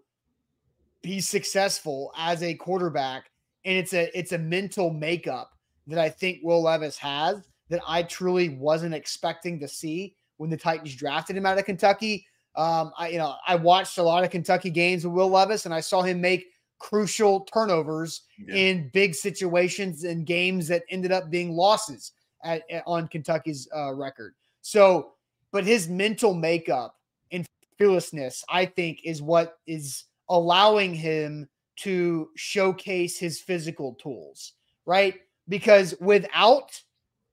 be 1.01 1.19
successful 1.19 2.13
as 2.17 2.41
a 2.43 2.55
quarterback. 2.55 3.29
And 3.65 3.77
it's 3.77 3.93
a 3.93 4.09
it's 4.17 4.31
a 4.31 4.37
mental 4.37 4.89
makeup 4.89 5.51
that 5.87 5.99
I 5.99 6.07
think 6.07 6.39
Will 6.43 6.63
Levis 6.63 6.97
has 6.99 7.45
that 7.69 7.81
I 7.85 8.03
truly 8.03 8.49
wasn't 8.49 8.95
expecting 8.95 9.59
to 9.59 9.67
see 9.67 10.15
when 10.37 10.49
the 10.49 10.55
Titans 10.55 10.95
drafted 10.95 11.35
him 11.35 11.45
out 11.45 11.57
of 11.57 11.65
Kentucky. 11.65 12.25
Um, 12.55 12.93
I 12.97 13.09
you 13.09 13.17
know 13.17 13.35
I 13.45 13.55
watched 13.55 13.97
a 13.97 14.03
lot 14.03 14.23
of 14.23 14.29
Kentucky 14.29 14.69
games 14.69 15.05
with 15.05 15.13
Will 15.13 15.29
Levis, 15.29 15.65
and 15.65 15.73
I 15.73 15.81
saw 15.81 16.01
him 16.03 16.21
make 16.21 16.47
crucial 16.79 17.41
turnovers 17.41 18.23
yeah. 18.47 18.55
in 18.55 18.89
big 18.93 19.13
situations 19.13 20.03
and 20.03 20.25
games 20.25 20.67
that 20.67 20.83
ended 20.89 21.11
up 21.11 21.29
being 21.29 21.51
losses 21.51 22.13
at, 22.43 22.63
at 22.71 22.83
on 22.87 23.07
Kentucky's 23.07 23.67
uh, 23.75 23.93
record. 23.93 24.33
So 24.61 25.13
but 25.51 25.65
his 25.65 25.87
mental 25.87 26.33
makeup 26.33 26.95
and 27.31 27.45
fearlessness, 27.77 28.43
I 28.49 28.65
think, 28.65 28.99
is 29.03 29.21
what 29.21 29.57
is 29.65 30.05
allowing 30.29 30.93
him 30.93 31.49
to 31.77 32.29
showcase 32.35 33.17
his 33.17 33.39
physical 33.39 33.95
tools, 33.95 34.53
right? 34.85 35.15
Because 35.47 35.95
without 35.99 36.79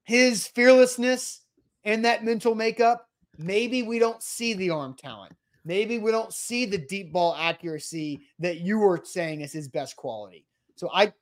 his 0.05 0.47
fearlessness 0.47 1.43
and 1.85 2.05
that 2.05 2.25
mental 2.25 2.55
makeup, 2.55 3.09
maybe 3.37 3.83
we 3.83 3.99
don't 3.99 4.23
see 4.23 4.55
the 4.55 4.71
arm 4.71 4.95
talent. 4.95 5.35
Maybe 5.67 5.99
we 5.99 6.13
don't 6.13 6.33
see 6.33 6.65
the 6.65 6.79
deep 6.79 7.13
ball 7.13 7.35
accuracy 7.35 8.21
that 8.39 8.61
you 8.61 8.79
were 8.79 9.01
saying 9.03 9.41
is 9.41 9.53
his 9.53 9.67
best 9.67 9.97
quality. 9.97 10.47
So 10.77 10.89
I 10.95 11.13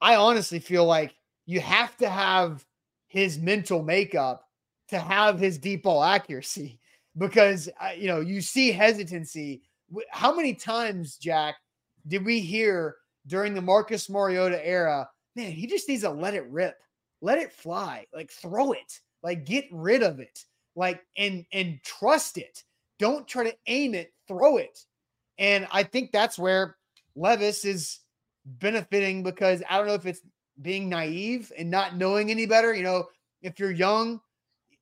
I 0.00 0.16
honestly 0.16 0.58
feel 0.58 0.86
like 0.86 1.14
you 1.44 1.60
have 1.60 1.94
to 1.98 2.08
have 2.08 2.64
his 3.08 3.38
mental 3.38 3.82
makeup 3.82 4.48
to 4.88 4.98
have 4.98 5.38
his 5.38 5.58
deep 5.58 5.82
ball 5.82 6.02
accuracy 6.02 6.80
because 7.18 7.68
uh, 7.78 7.90
you 7.94 8.06
know 8.06 8.20
you 8.20 8.40
see 8.40 8.72
hesitancy. 8.72 9.62
How 10.10 10.34
many 10.34 10.54
times, 10.54 11.16
Jack, 11.16 11.56
did 12.06 12.24
we 12.24 12.40
hear 12.40 12.96
during 13.26 13.52
the 13.52 13.60
Marcus 13.60 14.08
Mariota 14.08 14.66
era? 14.66 15.10
Man, 15.36 15.52
he 15.52 15.66
just 15.66 15.88
needs 15.88 16.02
to 16.04 16.10
let 16.10 16.32
it 16.32 16.48
rip, 16.48 16.76
let 17.20 17.36
it 17.36 17.52
fly, 17.52 18.06
like 18.14 18.30
throw 18.30 18.72
it, 18.72 19.00
like 19.22 19.44
get 19.44 19.66
rid 19.70 20.02
of 20.02 20.20
it, 20.20 20.46
like 20.74 21.02
and 21.18 21.44
and 21.52 21.80
trust 21.84 22.38
it. 22.38 22.64
Don't 23.00 23.26
try 23.26 23.42
to 23.42 23.56
aim 23.66 23.94
it, 23.94 24.12
throw 24.28 24.58
it. 24.58 24.78
And 25.38 25.66
I 25.72 25.82
think 25.82 26.12
that's 26.12 26.38
where 26.38 26.76
Levis 27.16 27.64
is 27.64 27.98
benefiting 28.44 29.24
because 29.24 29.62
I 29.68 29.78
don't 29.78 29.88
know 29.88 29.94
if 29.94 30.06
it's 30.06 30.20
being 30.62 30.88
naive 30.88 31.50
and 31.58 31.68
not 31.70 31.96
knowing 31.96 32.30
any 32.30 32.46
better. 32.46 32.72
You 32.72 32.84
know, 32.84 33.08
if 33.42 33.58
you're 33.58 33.72
young 33.72 34.20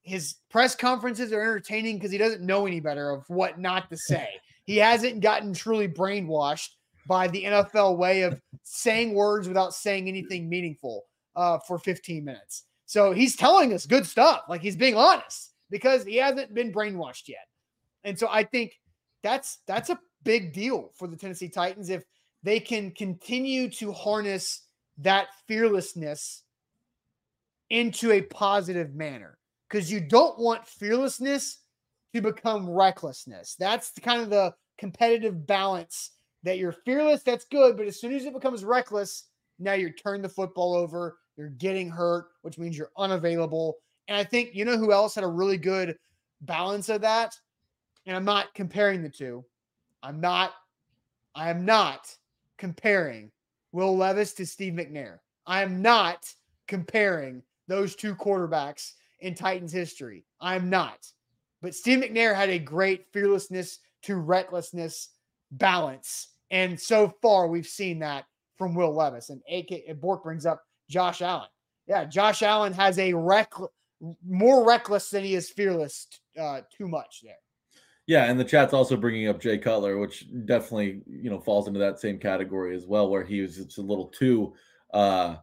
his 0.08 0.36
press 0.50 0.74
conferences 0.74 1.32
are 1.32 1.40
entertaining 1.40 1.96
because 1.96 2.10
he 2.10 2.18
doesn't 2.18 2.40
know 2.40 2.66
any 2.66 2.80
better 2.80 3.10
of 3.10 3.24
what 3.28 3.60
not 3.60 3.90
to 3.90 3.96
say. 3.96 4.28
He 4.64 4.78
hasn't 4.78 5.20
gotten 5.20 5.52
truly 5.52 5.86
brainwashed 5.86 6.70
by 7.06 7.28
the 7.28 7.44
NFL 7.44 7.96
way 7.98 8.22
of 8.22 8.40
saying 8.62 9.14
words 9.14 9.46
without 9.46 9.74
saying 9.74 10.08
anything 10.08 10.48
meaningful 10.48 11.04
uh, 11.36 11.58
for 11.58 11.78
15 11.78 12.24
minutes. 12.24 12.64
So 12.86 13.12
he's 13.12 13.36
telling 13.36 13.74
us 13.74 13.86
good 13.86 14.06
stuff, 14.06 14.42
like 14.48 14.62
he's 14.62 14.76
being 14.76 14.96
honest 14.96 15.52
because 15.70 16.04
he 16.04 16.16
hasn't 16.16 16.54
been 16.54 16.72
brainwashed 16.72 17.28
yet. 17.28 17.46
And 18.08 18.18
so 18.18 18.26
I 18.30 18.42
think 18.42 18.72
that's 19.22 19.58
that's 19.66 19.90
a 19.90 20.00
big 20.24 20.54
deal 20.54 20.92
for 20.96 21.06
the 21.06 21.16
Tennessee 21.16 21.50
Titans 21.50 21.90
if 21.90 22.04
they 22.42 22.58
can 22.58 22.90
continue 22.90 23.68
to 23.72 23.92
harness 23.92 24.66
that 24.96 25.28
fearlessness 25.46 26.42
into 27.68 28.12
a 28.12 28.22
positive 28.22 28.94
manner 28.94 29.36
because 29.68 29.92
you 29.92 30.00
don't 30.00 30.38
want 30.38 30.66
fearlessness 30.66 31.58
to 32.14 32.22
become 32.22 32.70
recklessness. 32.70 33.54
That's 33.58 33.90
the, 33.90 34.00
kind 34.00 34.22
of 34.22 34.30
the 34.30 34.54
competitive 34.78 35.46
balance 35.46 36.12
that 36.44 36.56
you're 36.56 36.72
fearless, 36.72 37.22
that's 37.22 37.44
good, 37.44 37.76
but 37.76 37.86
as 37.86 38.00
soon 38.00 38.14
as 38.14 38.24
it 38.24 38.32
becomes 38.32 38.64
reckless, 38.64 39.24
now 39.58 39.74
you're 39.74 39.90
turning 39.90 40.22
the 40.22 40.28
football 40.30 40.74
over, 40.74 41.18
you're 41.36 41.50
getting 41.50 41.90
hurt, 41.90 42.28
which 42.40 42.56
means 42.56 42.78
you're 42.78 42.92
unavailable, 42.96 43.76
And 44.06 44.16
I 44.16 44.24
think 44.24 44.54
you 44.54 44.64
know 44.64 44.78
who 44.78 44.92
else 44.92 45.14
had 45.14 45.24
a 45.24 45.28
really 45.28 45.58
good 45.58 45.96
balance 46.40 46.88
of 46.88 47.02
that? 47.02 47.34
And 48.08 48.16
I'm 48.16 48.24
not 48.24 48.54
comparing 48.54 49.02
the 49.02 49.10
two. 49.10 49.44
I'm 50.02 50.18
not, 50.18 50.54
I 51.34 51.50
am 51.50 51.66
not 51.66 52.08
comparing 52.56 53.30
Will 53.72 53.94
Levis 53.94 54.32
to 54.34 54.46
Steve 54.46 54.72
McNair. 54.72 55.18
I 55.46 55.60
am 55.60 55.82
not 55.82 56.32
comparing 56.66 57.42
those 57.66 57.94
two 57.94 58.14
quarterbacks 58.14 58.92
in 59.20 59.34
Titans 59.34 59.72
history. 59.72 60.24
I'm 60.40 60.70
not. 60.70 61.06
But 61.60 61.74
Steve 61.74 61.98
McNair 61.98 62.34
had 62.34 62.48
a 62.48 62.58
great 62.58 63.12
fearlessness 63.12 63.80
to 64.04 64.16
recklessness 64.16 65.10
balance. 65.50 66.28
And 66.50 66.80
so 66.80 67.12
far, 67.20 67.46
we've 67.46 67.66
seen 67.66 67.98
that 67.98 68.24
from 68.56 68.74
Will 68.74 68.94
Levis. 68.94 69.28
And 69.28 69.42
AK 69.52 70.00
Bork 70.00 70.24
brings 70.24 70.46
up 70.46 70.62
Josh 70.88 71.20
Allen. 71.20 71.48
Yeah, 71.86 72.06
Josh 72.06 72.42
Allen 72.42 72.72
has 72.72 72.98
a 72.98 73.12
reck 73.12 73.52
more 74.26 74.66
reckless 74.66 75.10
than 75.10 75.24
he 75.24 75.34
is 75.34 75.50
fearless. 75.50 76.06
Uh, 76.40 76.62
too 76.74 76.88
much 76.88 77.20
there. 77.22 77.34
Yeah, 78.08 78.24
and 78.24 78.40
the 78.40 78.44
chat's 78.44 78.72
also 78.72 78.96
bringing 78.96 79.28
up 79.28 79.38
Jay 79.38 79.58
Cutler, 79.58 79.98
which 79.98 80.26
definitely 80.46 81.02
you 81.06 81.28
know 81.28 81.38
falls 81.38 81.68
into 81.68 81.78
that 81.78 82.00
same 82.00 82.18
category 82.18 82.74
as 82.74 82.86
well, 82.86 83.10
where 83.10 83.22
he 83.22 83.42
was 83.42 83.56
just 83.56 83.76
a 83.76 83.82
little 83.82 84.06
too, 84.06 84.54
uh, 84.94 85.36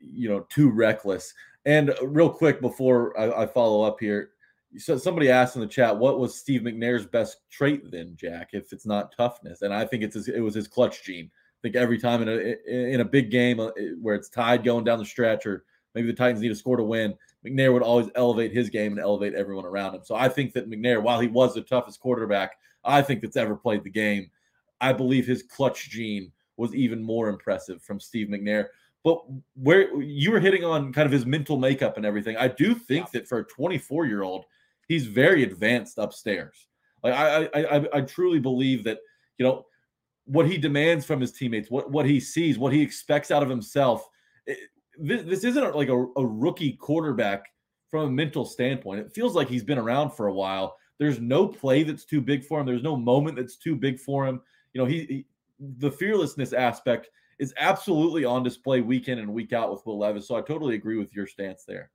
you 0.00 0.28
know, 0.28 0.46
too 0.48 0.70
reckless. 0.70 1.34
And 1.64 1.92
real 2.02 2.30
quick 2.30 2.60
before 2.60 3.18
I, 3.18 3.42
I 3.42 3.46
follow 3.46 3.82
up 3.82 3.98
here, 3.98 4.30
so 4.78 4.96
somebody 4.96 5.28
asked 5.28 5.56
in 5.56 5.60
the 5.60 5.66
chat, 5.66 5.98
what 5.98 6.20
was 6.20 6.36
Steve 6.38 6.60
McNair's 6.60 7.04
best 7.04 7.38
trait 7.50 7.90
then, 7.90 8.14
Jack? 8.14 8.50
If 8.52 8.72
it's 8.72 8.86
not 8.86 9.12
toughness, 9.16 9.62
and 9.62 9.74
I 9.74 9.84
think 9.84 10.04
it's 10.04 10.14
his, 10.14 10.28
it 10.28 10.38
was 10.38 10.54
his 10.54 10.68
clutch 10.68 11.02
gene. 11.02 11.28
I 11.34 11.58
think 11.62 11.74
every 11.74 11.98
time 11.98 12.22
in 12.22 12.28
a 12.28 12.92
in 12.92 13.00
a 13.00 13.04
big 13.04 13.28
game 13.32 13.58
uh, 13.58 13.70
where 14.00 14.14
it's 14.14 14.28
tied 14.28 14.62
going 14.62 14.84
down 14.84 15.00
the 15.00 15.04
stretch, 15.04 15.46
or 15.46 15.64
maybe 15.96 16.06
the 16.06 16.12
Titans 16.12 16.42
need 16.42 16.52
a 16.52 16.54
score 16.54 16.76
to 16.76 16.84
win, 16.84 17.14
McNair 17.44 17.72
would 17.72 17.82
always 17.82 18.08
elevate 18.14 18.52
his 18.52 18.70
game 18.70 18.92
and 18.92 19.00
elevate 19.00 19.34
everyone 19.34 19.64
around 19.64 19.94
him. 19.94 20.02
So 20.04 20.14
I 20.14 20.28
think 20.28 20.52
that 20.52 20.70
McNair, 20.70 21.02
while 21.02 21.18
he 21.18 21.26
was 21.26 21.54
the 21.54 21.62
toughest 21.62 21.98
quarterback 21.98 22.52
I 22.84 23.02
think 23.02 23.22
that's 23.22 23.36
ever 23.36 23.56
played 23.56 23.82
the 23.82 23.90
game, 23.90 24.30
I 24.80 24.92
believe 24.92 25.26
his 25.26 25.42
clutch 25.42 25.90
gene 25.90 26.30
was 26.56 26.74
even 26.74 27.02
more 27.02 27.28
impressive 27.28 27.82
from 27.82 27.98
Steve 27.98 28.28
McNair. 28.28 28.66
But 29.02 29.22
where 29.54 30.00
you 30.00 30.30
were 30.30 30.40
hitting 30.40 30.64
on 30.64 30.92
kind 30.92 31.06
of 31.06 31.12
his 31.12 31.26
mental 31.26 31.58
makeup 31.58 31.96
and 31.96 32.04
everything, 32.04 32.36
I 32.36 32.48
do 32.48 32.74
think 32.74 33.10
that 33.12 33.26
for 33.26 33.38
a 33.38 33.44
24 33.44 34.06
year 34.06 34.22
old, 34.22 34.44
he's 34.88 35.06
very 35.06 35.42
advanced 35.42 35.98
upstairs. 35.98 36.66
Like 37.02 37.14
I, 37.14 37.44
I, 37.54 37.76
I, 37.76 37.86
I 37.94 38.00
truly 38.02 38.40
believe 38.40 38.84
that 38.84 38.98
you 39.38 39.46
know 39.46 39.66
what 40.24 40.46
he 40.46 40.58
demands 40.58 41.04
from 41.04 41.20
his 41.20 41.32
teammates, 41.32 41.70
what 41.70 41.90
what 41.90 42.04
he 42.04 42.18
sees, 42.18 42.58
what 42.58 42.72
he 42.72 42.82
expects 42.82 43.30
out 43.30 43.42
of 43.42 43.48
himself. 43.48 44.08
It, 44.46 44.58
this, 44.98 45.22
this 45.22 45.44
isn't 45.44 45.76
like 45.76 45.88
a, 45.88 46.06
a 46.16 46.26
rookie 46.26 46.72
quarterback 46.72 47.44
from 47.90 48.06
a 48.06 48.10
mental 48.10 48.44
standpoint. 48.44 49.00
It 49.00 49.12
feels 49.12 49.34
like 49.34 49.48
he's 49.48 49.64
been 49.64 49.78
around 49.78 50.10
for 50.10 50.26
a 50.26 50.32
while. 50.32 50.76
There's 50.98 51.20
no 51.20 51.46
play 51.46 51.82
that's 51.82 52.04
too 52.04 52.20
big 52.20 52.44
for 52.44 52.60
him. 52.60 52.66
There's 52.66 52.82
no 52.82 52.96
moment 52.96 53.36
that's 53.36 53.56
too 53.56 53.76
big 53.76 53.98
for 53.98 54.26
him. 54.26 54.40
You 54.72 54.80
know, 54.80 54.86
he, 54.86 55.04
he 55.04 55.26
the 55.78 55.90
fearlessness 55.90 56.52
aspect 56.52 57.10
is 57.38 57.52
absolutely 57.58 58.24
on 58.24 58.42
display 58.42 58.80
week 58.80 59.08
in 59.08 59.18
and 59.18 59.32
week 59.32 59.52
out 59.52 59.70
with 59.70 59.84
Will 59.86 59.98
Levis. 59.98 60.26
So 60.26 60.36
I 60.36 60.40
totally 60.40 60.74
agree 60.74 60.96
with 60.96 61.14
your 61.14 61.26
stance 61.26 61.64
there. 61.64 61.90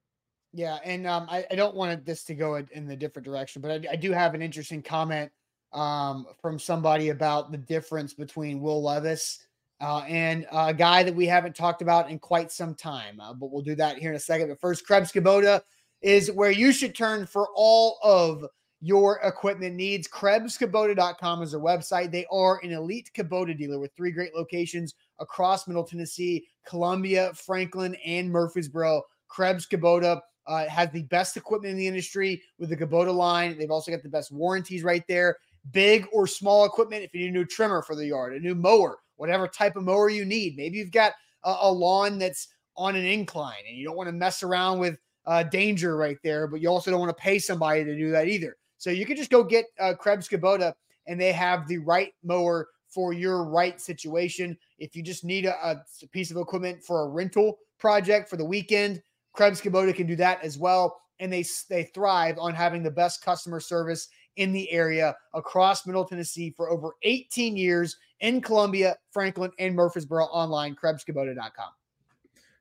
Yeah, 0.53 0.79
and 0.83 1.07
um, 1.07 1.27
I, 1.29 1.45
I, 1.49 1.55
don't 1.55 1.75
want 1.75 2.05
this 2.05 2.25
to 2.25 2.35
go 2.35 2.55
in 2.55 2.85
the 2.85 2.95
different 2.95 3.25
direction, 3.25 3.61
but 3.61 3.71
I, 3.71 3.93
I 3.93 3.95
do 3.95 4.11
have 4.11 4.33
an 4.33 4.41
interesting 4.41 4.81
comment 4.81 5.31
um, 5.71 6.25
from 6.41 6.59
somebody 6.59 7.09
about 7.09 7.51
the 7.51 7.57
difference 7.57 8.13
between 8.13 8.59
Will 8.59 8.83
Levis 8.83 9.39
uh, 9.81 9.99
and 10.07 10.45
a 10.51 10.73
guy 10.73 11.03
that 11.03 11.15
we 11.15 11.25
haven't 11.25 11.55
talked 11.55 11.81
about 11.81 12.09
in 12.09 12.19
quite 12.19 12.51
some 12.51 12.75
time. 12.75 13.19
Uh, 13.19 13.33
but 13.33 13.51
we'll 13.51 13.61
do 13.61 13.75
that 13.75 13.97
here 13.97 14.11
in 14.11 14.15
a 14.15 14.19
second. 14.19 14.49
But 14.49 14.59
first, 14.59 14.85
Krebs 14.85 15.11
Kubota 15.11 15.61
is 16.01 16.31
where 16.31 16.51
you 16.51 16.71
should 16.71 16.95
turn 16.95 17.25
for 17.25 17.49
all 17.55 17.97
of 18.03 18.45
your 18.81 19.19
equipment 19.23 19.75
needs. 19.75 20.07
KrebsKubota.com 20.07 21.43
is 21.43 21.51
their 21.51 21.59
website. 21.59 22.11
They 22.11 22.25
are 22.31 22.59
an 22.63 22.71
elite 22.71 23.11
Kubota 23.15 23.57
dealer 23.57 23.79
with 23.79 23.93
three 23.95 24.11
great 24.11 24.35
locations 24.35 24.95
across 25.19 25.67
Middle 25.67 25.83
Tennessee, 25.83 26.47
Columbia, 26.67 27.31
Franklin, 27.35 27.95
and 28.05 28.29
Murfreesboro. 28.29 29.03
Krebs 29.27 29.67
Kubota 29.67 30.19
uh, 30.47 30.67
has 30.67 30.89
the 30.91 31.03
best 31.03 31.37
equipment 31.37 31.71
in 31.71 31.77
the 31.77 31.87
industry 31.87 32.41
with 32.57 32.69
the 32.69 32.77
Kubota 32.77 33.13
line. 33.13 33.57
They've 33.57 33.71
also 33.71 33.91
got 33.91 34.01
the 34.01 34.09
best 34.09 34.31
warranties 34.31 34.83
right 34.83 35.03
there. 35.07 35.37
Big 35.71 36.07
or 36.11 36.25
small 36.25 36.65
equipment, 36.65 37.03
if 37.03 37.13
you 37.13 37.21
need 37.21 37.29
a 37.29 37.33
new 37.33 37.45
trimmer 37.45 37.83
for 37.83 37.95
the 37.95 38.07
yard, 38.07 38.33
a 38.33 38.39
new 38.39 38.55
mower, 38.55 38.97
whatever 39.21 39.47
type 39.47 39.75
of 39.75 39.83
mower 39.83 40.09
you 40.09 40.25
need. 40.25 40.57
Maybe 40.57 40.79
you've 40.79 40.91
got 40.91 41.13
a, 41.43 41.55
a 41.61 41.71
lawn 41.71 42.17
that's 42.17 42.47
on 42.75 42.95
an 42.95 43.05
incline 43.05 43.61
and 43.67 43.77
you 43.77 43.85
don't 43.85 43.95
want 43.95 44.07
to 44.07 44.13
mess 44.13 44.41
around 44.41 44.79
with 44.79 44.97
uh, 45.27 45.43
danger 45.43 45.95
right 45.95 46.17
there, 46.23 46.47
but 46.47 46.59
you 46.59 46.69
also 46.69 46.89
don't 46.89 46.99
want 46.99 47.15
to 47.15 47.21
pay 47.21 47.37
somebody 47.37 47.83
to 47.83 47.95
do 47.95 48.09
that 48.09 48.27
either. 48.27 48.57
So 48.79 48.89
you 48.89 49.05
can 49.05 49.15
just 49.15 49.29
go 49.29 49.43
get 49.43 49.65
uh, 49.79 49.93
Krebs 49.93 50.27
Kubota 50.27 50.73
and 51.05 51.21
they 51.21 51.31
have 51.33 51.67
the 51.67 51.77
right 51.77 52.11
mower 52.23 52.69
for 52.89 53.13
your 53.13 53.43
right 53.43 53.79
situation. 53.79 54.57
If 54.79 54.95
you 54.95 55.03
just 55.03 55.23
need 55.23 55.45
a, 55.45 55.55
a 55.63 56.07
piece 56.07 56.31
of 56.31 56.37
equipment 56.37 56.83
for 56.83 57.03
a 57.03 57.09
rental 57.09 57.59
project 57.77 58.27
for 58.27 58.37
the 58.37 58.45
weekend, 58.45 59.03
Krebs 59.33 59.61
Kubota 59.61 59.93
can 59.95 60.07
do 60.07 60.15
that 60.15 60.43
as 60.43 60.57
well. 60.57 60.99
And 61.19 61.31
they, 61.31 61.45
they 61.69 61.83
thrive 61.83 62.39
on 62.39 62.55
having 62.55 62.81
the 62.81 62.89
best 62.89 63.23
customer 63.23 63.59
service 63.59 64.07
in 64.37 64.51
the 64.51 64.71
area 64.71 65.15
across 65.35 65.85
Middle 65.85 66.05
Tennessee 66.05 66.55
for 66.57 66.71
over 66.71 66.95
18 67.03 67.55
years 67.55 67.97
in 68.21 68.41
Columbia, 68.41 68.95
Franklin, 69.11 69.51
and 69.59 69.75
Murfreesboro 69.75 70.25
online, 70.25 70.75
KrebsKubota.com. 70.75 71.69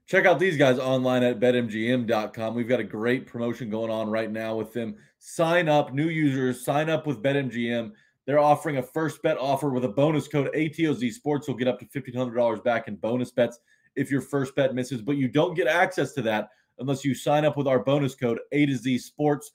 Check 0.07 0.27
out 0.27 0.41
these 0.41 0.57
guys 0.57 0.81
online 0.81 1.23
at 1.23 1.39
betmgm.com. 1.39 2.55
We've 2.55 2.69
got 2.69 2.81
a 2.81 2.85
great 2.85 3.29
promotion 3.29 3.71
going 3.71 3.93
on 3.93 4.11
right 4.11 4.31
now 4.31 4.57
with 4.57 4.73
them. 4.73 4.97
Sign 5.21 5.69
up, 5.69 5.95
new 5.95 6.09
users, 6.09 6.65
sign 6.65 6.91
up 6.91 7.07
with 7.07 7.23
BetMGM. 7.23 7.93
They're 8.27 8.41
offering 8.41 8.79
a 8.79 8.83
first 8.83 9.23
bet 9.23 9.39
offer 9.39 9.71
with 9.71 9.85
a 9.85 9.89
bonus 9.89 10.27
code 10.27 10.51
ATOZ 10.55 11.13
Sports. 11.13 11.47
You'll 11.47 11.57
get 11.57 11.69
up 11.69 11.79
to 11.79 11.87
$1,500 11.87 12.65
back 12.65 12.89
in 12.89 12.97
bonus 12.97 13.31
bets 13.31 13.61
if 13.95 14.11
your 14.11 14.21
first 14.21 14.55
bet 14.57 14.75
misses, 14.75 15.01
but 15.01 15.17
you 15.17 15.29
don't 15.29 15.55
get 15.55 15.67
access 15.67 16.13
to 16.15 16.23
that 16.23 16.49
unless 16.81 17.05
you 17.05 17.15
sign 17.15 17.45
up 17.45 17.57
with 17.57 17.69
our 17.69 17.79
bonus 17.79 18.15
code 18.15 18.41
A 18.53 18.67
to 18.67 18.77
Z 18.77 18.99
Sports. 18.99 19.53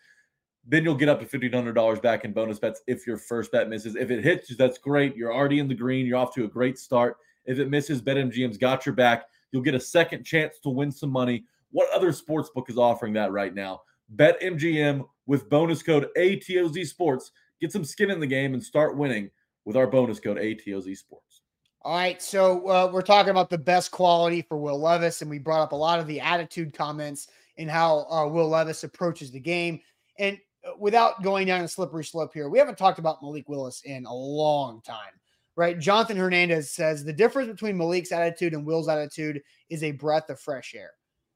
Then 0.67 0.83
you'll 0.83 0.95
get 0.95 1.09
up 1.09 1.19
to 1.19 1.25
$1,500 1.25 2.01
back 2.01 2.25
in 2.25 2.33
bonus 2.33 2.57
bets 2.57 2.81
if 2.87 3.05
your 3.05 3.17
first 3.17 3.51
bet 3.51 3.69
misses. 3.69 3.95
If 3.95 4.09
it 4.09 4.23
hits, 4.23 4.55
that's 4.55 4.77
great. 4.79 5.15
You're 5.15 5.33
already 5.33 5.59
in 5.59 5.67
the 5.67 5.75
green. 5.75 6.05
You're 6.05 6.17
off 6.17 6.33
to 6.35 6.45
a 6.45 6.47
great 6.47 6.79
start. 6.79 7.17
If 7.45 7.59
it 7.59 7.69
misses, 7.69 8.01
BetMGM's 8.01 8.57
got 8.57 8.85
your 8.85 8.95
back. 8.95 9.25
You'll 9.51 9.61
get 9.61 9.75
a 9.75 9.79
second 9.79 10.23
chance 10.23 10.59
to 10.59 10.69
win 10.69 10.91
some 10.91 11.11
money. 11.11 11.45
What 11.71 11.93
other 11.93 12.11
sports 12.11 12.49
book 12.53 12.69
is 12.69 12.77
offering 12.77 13.13
that 13.13 13.31
right 13.31 13.53
now? 13.53 13.81
BetMGM 14.15 15.05
with 15.27 15.49
bonus 15.49 15.83
code 15.83 16.07
ATOZ 16.17 16.85
Sports. 16.87 17.31
Get 17.61 17.71
some 17.71 17.85
skin 17.85 18.11
in 18.11 18.19
the 18.19 18.27
game 18.27 18.53
and 18.53 18.63
start 18.63 18.97
winning 18.97 19.29
with 19.65 19.77
our 19.77 19.87
bonus 19.87 20.19
code 20.19 20.37
ATOZ 20.37 20.97
Sports. 20.97 21.41
All 21.81 21.95
right, 21.95 22.19
so 22.19 22.67
uh, 22.67 22.89
we're 22.91 23.03
talking 23.03 23.29
about 23.29 23.51
the 23.51 23.59
best 23.59 23.91
quality 23.91 24.41
for 24.41 24.57
Will 24.57 24.79
Levis, 24.79 25.21
and 25.21 25.29
we 25.29 25.37
brought 25.37 25.61
up 25.61 25.71
a 25.71 25.75
lot 25.75 25.99
of 25.99 26.07
the 26.07 26.19
attitude 26.19 26.73
comments 26.73 27.27
and 27.57 27.69
how 27.69 28.07
uh, 28.09 28.27
Will 28.27 28.49
Levis 28.49 28.83
approaches 28.83 29.29
the 29.29 29.39
game. 29.39 29.79
And 30.17 30.39
without 30.79 31.23
going 31.23 31.47
down 31.47 31.61
a 31.61 31.67
slippery 31.67 32.03
slope 32.03 32.33
here, 32.33 32.49
we 32.49 32.59
haven't 32.59 32.77
talked 32.77 32.99
about 32.99 33.21
Malik 33.21 33.47
Willis 33.49 33.81
in 33.85 34.05
a 34.05 34.13
long 34.13 34.81
time, 34.81 35.13
right? 35.55 35.79
Jonathan 35.79 36.17
Hernandez 36.17 36.71
says 36.71 37.03
the 37.03 37.13
difference 37.13 37.49
between 37.49 37.77
Malik's 37.77 38.11
attitude 38.11 38.53
and 38.53 38.65
Will's 38.65 38.89
attitude 38.89 39.41
is 39.69 39.83
a 39.83 39.91
breath 39.91 40.29
of 40.29 40.39
fresh 40.39 40.73
air. 40.75 40.91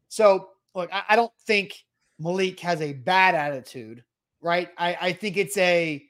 So, 0.08 0.50
look, 0.76 0.90
I, 0.92 1.04
I 1.10 1.16
don't 1.16 1.34
think 1.46 1.84
Malik 2.20 2.60
has 2.60 2.82
a 2.82 2.94
bad 2.94 3.36
attitude, 3.36 4.04
right? 4.42 4.70
I, 4.78 4.98
I 5.00 5.14
think 5.14 5.38
it's 5.38 5.58
a 5.58 6.04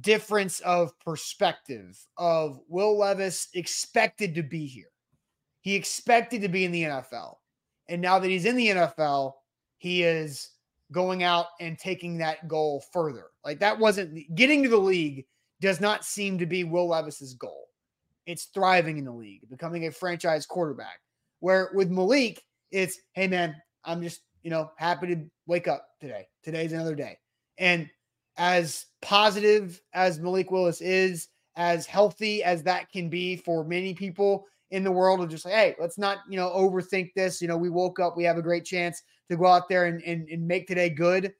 difference 0.00 0.60
of 0.60 0.98
perspective 1.00 1.98
of 2.16 2.60
Will 2.68 2.98
Levis 2.98 3.48
expected 3.54 4.34
to 4.34 4.42
be 4.42 4.66
here. 4.66 4.90
He 5.60 5.74
expected 5.74 6.42
to 6.42 6.48
be 6.48 6.64
in 6.64 6.72
the 6.72 6.84
NFL. 6.84 7.36
And 7.88 8.02
now 8.02 8.18
that 8.18 8.28
he's 8.28 8.44
in 8.44 8.56
the 8.56 8.68
NFL, 8.68 9.32
he 9.78 10.02
is 10.02 10.50
going 10.92 11.22
out 11.22 11.46
and 11.60 11.78
taking 11.78 12.18
that 12.18 12.48
goal 12.48 12.82
further. 12.92 13.26
Like 13.44 13.60
that 13.60 13.78
wasn't 13.78 14.34
getting 14.34 14.62
to 14.62 14.68
the 14.68 14.76
league 14.76 15.24
does 15.60 15.80
not 15.80 16.04
seem 16.04 16.38
to 16.38 16.46
be 16.46 16.64
Will 16.64 16.88
Levis's 16.88 17.34
goal. 17.34 17.66
It's 18.26 18.44
thriving 18.46 18.98
in 18.98 19.04
the 19.04 19.12
league, 19.12 19.48
becoming 19.48 19.86
a 19.86 19.90
franchise 19.90 20.46
quarterback. 20.46 21.00
Where 21.40 21.70
with 21.74 21.90
Malik, 21.90 22.42
it's 22.70 22.98
hey 23.14 23.28
man, 23.28 23.54
I'm 23.84 24.02
just, 24.02 24.20
you 24.42 24.50
know, 24.50 24.70
happy 24.76 25.08
to 25.08 25.24
wake 25.46 25.68
up 25.68 25.86
today. 26.00 26.26
Today's 26.42 26.72
another 26.72 26.94
day. 26.94 27.18
And 27.58 27.88
as 28.36 28.86
positive 29.02 29.80
as 29.94 30.18
Malik 30.18 30.50
Willis 30.50 30.80
is, 30.80 31.28
as 31.56 31.86
healthy 31.86 32.44
as 32.44 32.62
that 32.64 32.90
can 32.90 33.08
be 33.08 33.36
for 33.36 33.64
many 33.64 33.94
people 33.94 34.44
in 34.70 34.82
the 34.82 34.92
world 34.92 35.20
of 35.20 35.28
just 35.28 35.44
like, 35.44 35.54
hey, 35.54 35.74
let's 35.80 35.98
not, 35.98 36.18
you 36.28 36.36
know, 36.36 36.48
overthink 36.50 37.12
this. 37.14 37.40
You 37.40 37.48
know, 37.48 37.56
we 37.56 37.70
woke 37.70 38.00
up, 38.00 38.16
we 38.16 38.24
have 38.24 38.38
a 38.38 38.42
great 38.42 38.64
chance 38.64 39.02
to 39.30 39.36
go 39.36 39.46
out 39.46 39.68
there 39.68 39.86
and, 39.86 40.02
and, 40.02 40.28
and 40.28 40.46
make 40.46 40.66
today 40.66 40.90
good. 40.90 41.32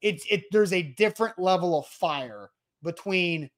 It's 0.00 0.24
it 0.30 0.44
there's 0.50 0.72
a 0.72 0.82
different 0.82 1.38
level 1.38 1.78
of 1.78 1.86
fire 1.86 2.50
between 2.82 3.50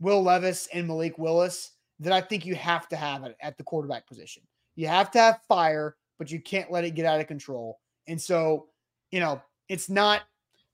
Will 0.00 0.22
Levis 0.22 0.68
and 0.72 0.88
Malik 0.88 1.18
Willis 1.18 1.72
that 2.00 2.12
I 2.12 2.20
think 2.20 2.46
you 2.46 2.54
have 2.54 2.88
to 2.88 2.96
have 2.96 3.24
at, 3.24 3.36
at 3.40 3.58
the 3.58 3.64
quarterback 3.64 4.06
position. 4.06 4.42
You 4.76 4.88
have 4.88 5.10
to 5.12 5.18
have 5.18 5.40
fire, 5.46 5.96
but 6.18 6.30
you 6.30 6.40
can't 6.40 6.72
let 6.72 6.84
it 6.84 6.94
get 6.94 7.06
out 7.06 7.20
of 7.20 7.26
control. 7.26 7.78
And 8.08 8.20
so 8.20 8.66
you 9.10 9.20
know, 9.20 9.40
it's 9.68 9.88
not 9.88 10.22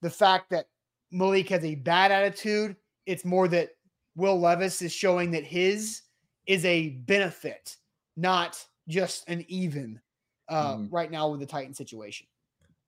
the 0.02 0.10
fact 0.10 0.50
that 0.50 0.66
Malik 1.10 1.48
has 1.50 1.64
a 1.64 1.74
bad 1.74 2.10
attitude. 2.10 2.76
It's 3.06 3.24
more 3.24 3.48
that 3.48 3.70
Will 4.16 4.40
Levis 4.40 4.82
is 4.82 4.92
showing 4.92 5.30
that 5.32 5.44
his 5.44 6.02
is 6.46 6.64
a 6.64 6.90
benefit, 6.90 7.76
not 8.16 8.64
just 8.88 9.28
an 9.28 9.44
even 9.48 10.00
uh, 10.48 10.76
mm. 10.76 10.88
right 10.90 11.10
now 11.10 11.28
with 11.30 11.40
the 11.40 11.46
Titan 11.46 11.74
situation. 11.74 12.26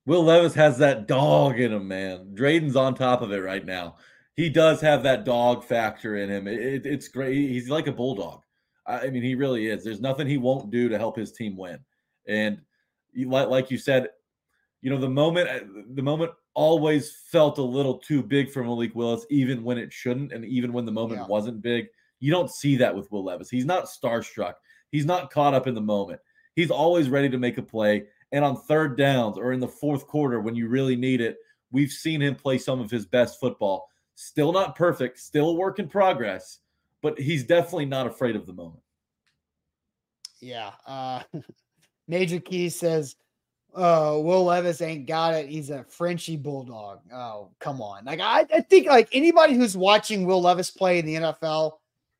Will 0.04 0.22
Levis 0.22 0.54
has 0.54 0.78
that 0.78 1.08
dog 1.08 1.58
in 1.58 1.72
him, 1.72 1.88
man. 1.88 2.32
Drayden's 2.34 2.76
on 2.76 2.94
top 2.94 3.22
of 3.22 3.32
it 3.32 3.42
right 3.42 3.64
now. 3.64 3.96
He 4.34 4.50
does 4.50 4.80
have 4.80 5.02
that 5.02 5.24
dog 5.24 5.64
factor 5.64 6.16
in 6.16 6.28
him. 6.28 6.46
It, 6.46 6.86
it's 6.86 7.08
great. 7.08 7.34
He's 7.34 7.68
like 7.68 7.86
a 7.86 7.92
bulldog. 7.92 8.42
I 8.86 9.08
mean, 9.08 9.22
he 9.22 9.34
really 9.34 9.66
is. 9.66 9.82
There's 9.82 10.00
nothing 10.00 10.28
he 10.28 10.36
won't 10.36 10.70
do 10.70 10.88
to 10.88 10.98
help 10.98 11.16
his 11.16 11.32
team 11.32 11.56
win. 11.56 11.78
And 12.28 12.60
like, 13.16 13.48
like 13.48 13.70
you 13.70 13.78
said, 13.78 14.10
you 14.80 14.90
know, 14.90 14.98
the 14.98 15.08
moment 15.08 15.48
the 15.96 16.02
moment 16.02 16.30
always 16.54 17.16
felt 17.32 17.58
a 17.58 17.62
little 17.62 17.98
too 17.98 18.22
big 18.22 18.50
for 18.50 18.62
Malik 18.62 18.94
Willis, 18.94 19.26
even 19.30 19.64
when 19.64 19.78
it 19.78 19.92
shouldn't, 19.92 20.32
and 20.32 20.44
even 20.44 20.72
when 20.72 20.84
the 20.84 20.92
moment 20.92 21.22
yeah. 21.22 21.26
wasn't 21.26 21.62
big. 21.62 21.88
You 22.20 22.30
don't 22.30 22.50
see 22.50 22.76
that 22.76 22.94
with 22.94 23.10
Will 23.12 23.24
Levis. 23.24 23.50
He's 23.50 23.64
not 23.64 23.86
starstruck. 23.86 24.54
He's 24.90 25.04
not 25.04 25.30
caught 25.30 25.54
up 25.54 25.66
in 25.66 25.74
the 25.74 25.80
moment. 25.80 26.20
He's 26.54 26.70
always 26.70 27.08
ready 27.08 27.28
to 27.28 27.38
make 27.38 27.58
a 27.58 27.62
play. 27.62 28.04
And 28.32 28.44
on 28.44 28.56
third 28.56 28.96
downs 28.96 29.38
or 29.38 29.52
in 29.52 29.60
the 29.60 29.68
fourth 29.68 30.06
quarter, 30.06 30.40
when 30.40 30.54
you 30.54 30.68
really 30.68 30.96
need 30.96 31.20
it, 31.20 31.36
we've 31.70 31.92
seen 31.92 32.20
him 32.20 32.34
play 32.34 32.58
some 32.58 32.80
of 32.80 32.90
his 32.90 33.06
best 33.06 33.38
football. 33.38 33.88
Still 34.14 34.52
not 34.52 34.76
perfect, 34.76 35.18
still 35.18 35.50
a 35.50 35.54
work 35.54 35.78
in 35.78 35.88
progress, 35.88 36.60
but 37.02 37.18
he's 37.18 37.44
definitely 37.44 37.84
not 37.84 38.06
afraid 38.06 38.34
of 38.34 38.46
the 38.46 38.52
moment. 38.52 38.82
Yeah. 40.40 40.72
Uh, 40.86 41.22
Major 42.08 42.40
Key 42.40 42.70
says, 42.70 43.16
uh, 43.74 44.18
Will 44.18 44.44
Levis 44.44 44.80
ain't 44.80 45.06
got 45.06 45.34
it. 45.34 45.48
He's 45.48 45.68
a 45.68 45.84
Frenchy 45.84 46.36
bulldog. 46.36 47.00
Oh, 47.12 47.50
come 47.60 47.82
on. 47.82 48.06
Like 48.06 48.20
I, 48.20 48.46
I 48.52 48.60
think 48.62 48.86
like 48.86 49.08
anybody 49.12 49.54
who's 49.54 49.76
watching 49.76 50.24
Will 50.24 50.40
Levis 50.40 50.70
play 50.70 50.98
in 50.98 51.04
the 51.04 51.14
NFL 51.16 51.72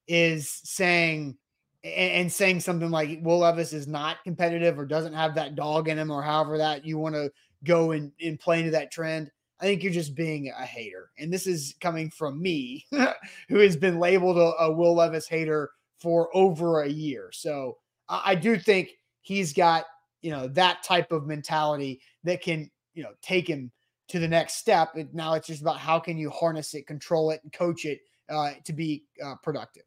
is 0.07 0.61
saying 0.64 1.37
and, 1.85 2.33
saying 2.33 2.61
something 2.61 2.90
like 2.90 3.21
Will 3.23 3.38
Levis 3.38 3.73
is 3.73 3.87
not 3.87 4.23
competitive 4.25 4.79
or 4.79 4.87
doesn't 4.87 5.12
have 5.12 5.35
that 5.37 5.55
dog 5.55 5.88
in 5.88 5.99
him 5.99 6.11
or 6.11 6.23
however 6.23 6.59
that 6.59 6.85
you 6.85 6.99
want 6.99 7.14
to 7.14 7.31
go 7.64 7.92
and, 7.92 8.11
and 8.21 8.40
play 8.40 8.59
into 8.59 8.73
that 8.73 8.90
trend. 8.90 9.31
I 9.61 9.64
think 9.64 9.83
you're 9.83 9.92
just 9.92 10.14
being 10.14 10.53
a 10.59 10.64
hater. 10.64 11.11
And 11.19 11.33
this 11.33 11.47
is 11.47 11.75
coming 11.81 12.11
from 12.11 12.42
me, 12.42 12.85
who 13.49 13.59
has 13.59 13.77
been 13.77 13.99
labeled 13.99 14.37
a, 14.37 14.64
a 14.64 14.73
Will 14.73 14.95
Levis 14.95 15.29
hater 15.29 15.71
for 16.01 16.29
over 16.37 16.83
a 16.83 16.88
year. 16.88 17.31
So 17.33 17.79
I, 18.09 18.23
I 18.27 18.35
do 18.35 18.59
think 18.59 18.90
he's 19.23 19.53
got 19.53 19.85
you 20.23 20.31
know 20.31 20.49
that 20.49 20.83
type 20.83 21.12
of 21.12 21.27
mentality 21.27 22.01
that 22.25 22.42
can 22.42 22.71
you 22.95 23.03
know 23.03 23.12
take 23.23 23.49
him 23.49 23.71
to 24.09 24.19
the 24.19 24.29
next 24.29 24.57
step. 24.57 24.90
Now 25.12 25.35
it's 25.35 25.47
just 25.47 25.62
about 25.62 25.79
how 25.79 25.99
can 25.99 26.16
you 26.16 26.31
harness 26.31 26.75
it, 26.75 26.87
control 26.87 27.31
it, 27.31 27.40
and 27.42 27.53
coach 27.53 27.85
it 27.85 28.01
uh, 28.29 28.53
to 28.64 28.73
be 28.73 29.05
uh, 29.25 29.35
productive. 29.42 29.85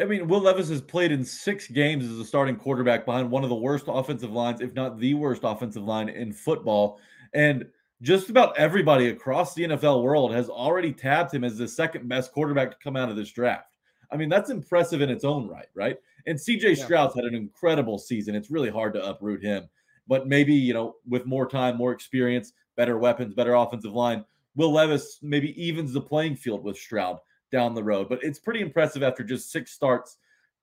I 0.00 0.04
mean, 0.04 0.28
Will 0.28 0.40
Levis 0.40 0.68
has 0.68 0.82
played 0.82 1.10
in 1.10 1.24
six 1.24 1.68
games 1.68 2.04
as 2.04 2.18
a 2.18 2.24
starting 2.24 2.56
quarterback 2.56 3.06
behind 3.06 3.30
one 3.30 3.44
of 3.44 3.48
the 3.48 3.56
worst 3.56 3.86
offensive 3.88 4.32
lines, 4.32 4.60
if 4.60 4.74
not 4.74 4.98
the 4.98 5.14
worst 5.14 5.42
offensive 5.44 5.84
line 5.84 6.08
in 6.08 6.32
football. 6.32 7.00
And 7.32 7.66
just 8.02 8.28
about 8.28 8.56
everybody 8.58 9.08
across 9.08 9.54
the 9.54 9.64
NFL 9.64 10.02
world 10.02 10.34
has 10.34 10.50
already 10.50 10.92
tabbed 10.92 11.32
him 11.32 11.44
as 11.44 11.56
the 11.56 11.66
second 11.66 12.08
best 12.08 12.32
quarterback 12.32 12.70
to 12.70 12.76
come 12.82 12.96
out 12.96 13.08
of 13.08 13.16
this 13.16 13.30
draft. 13.30 13.76
I 14.12 14.16
mean, 14.16 14.28
that's 14.28 14.50
impressive 14.50 15.00
in 15.00 15.10
its 15.10 15.24
own 15.24 15.48
right, 15.48 15.68
right? 15.74 15.96
And 16.26 16.38
CJ 16.38 16.84
Stroud's 16.84 17.14
had 17.14 17.24
an 17.24 17.34
incredible 17.34 17.98
season. 17.98 18.34
It's 18.34 18.50
really 18.50 18.70
hard 18.70 18.92
to 18.94 19.04
uproot 19.04 19.42
him. 19.42 19.68
But 20.06 20.28
maybe, 20.28 20.54
you 20.54 20.74
know, 20.74 20.96
with 21.08 21.26
more 21.26 21.48
time, 21.48 21.76
more 21.76 21.92
experience, 21.92 22.52
better 22.76 22.98
weapons, 22.98 23.34
better 23.34 23.54
offensive 23.54 23.92
line, 23.92 24.24
Will 24.54 24.72
Levis 24.72 25.18
maybe 25.22 25.60
evens 25.60 25.92
the 25.92 26.00
playing 26.00 26.36
field 26.36 26.62
with 26.62 26.78
Stroud 26.78 27.18
down 27.52 27.74
the 27.74 27.82
road. 27.82 28.08
But 28.08 28.22
it's 28.22 28.38
pretty 28.38 28.60
impressive 28.60 29.02
after 29.02 29.22
just 29.22 29.50
six 29.50 29.72
starts 29.72 30.18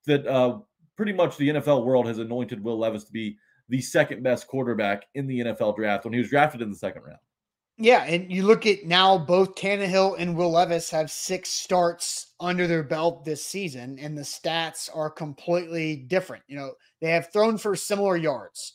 that 0.06 0.26
uh, 0.26 0.58
pretty 0.96 1.12
much 1.12 1.36
the 1.36 1.48
NFL 1.48 1.84
world 1.84 2.06
has 2.06 2.18
anointed 2.18 2.62
Will 2.62 2.78
Levis 2.78 3.04
to 3.04 3.12
be 3.12 3.36
the 3.68 3.80
second 3.80 4.22
best 4.22 4.46
quarterback 4.46 5.06
in 5.14 5.26
the 5.26 5.40
NFL 5.40 5.76
draft 5.76 6.04
when 6.04 6.12
he 6.12 6.18
was 6.18 6.28
drafted 6.28 6.62
in 6.62 6.70
the 6.70 6.76
second 6.76 7.02
round. 7.02 7.18
Yeah, 7.76 8.04
and 8.04 8.30
you 8.30 8.44
look 8.44 8.66
at 8.66 8.84
now 8.84 9.18
both 9.18 9.56
Tannehill 9.56 10.16
and 10.18 10.36
Will 10.36 10.52
Levis 10.52 10.90
have 10.90 11.10
six 11.10 11.50
starts 11.50 12.34
under 12.38 12.68
their 12.68 12.84
belt 12.84 13.24
this 13.24 13.44
season, 13.44 13.98
and 13.98 14.16
the 14.16 14.22
stats 14.22 14.88
are 14.94 15.10
completely 15.10 15.96
different. 15.96 16.44
You 16.46 16.56
know, 16.56 16.74
they 17.00 17.10
have 17.10 17.32
thrown 17.32 17.58
for 17.58 17.74
similar 17.74 18.16
yards. 18.16 18.74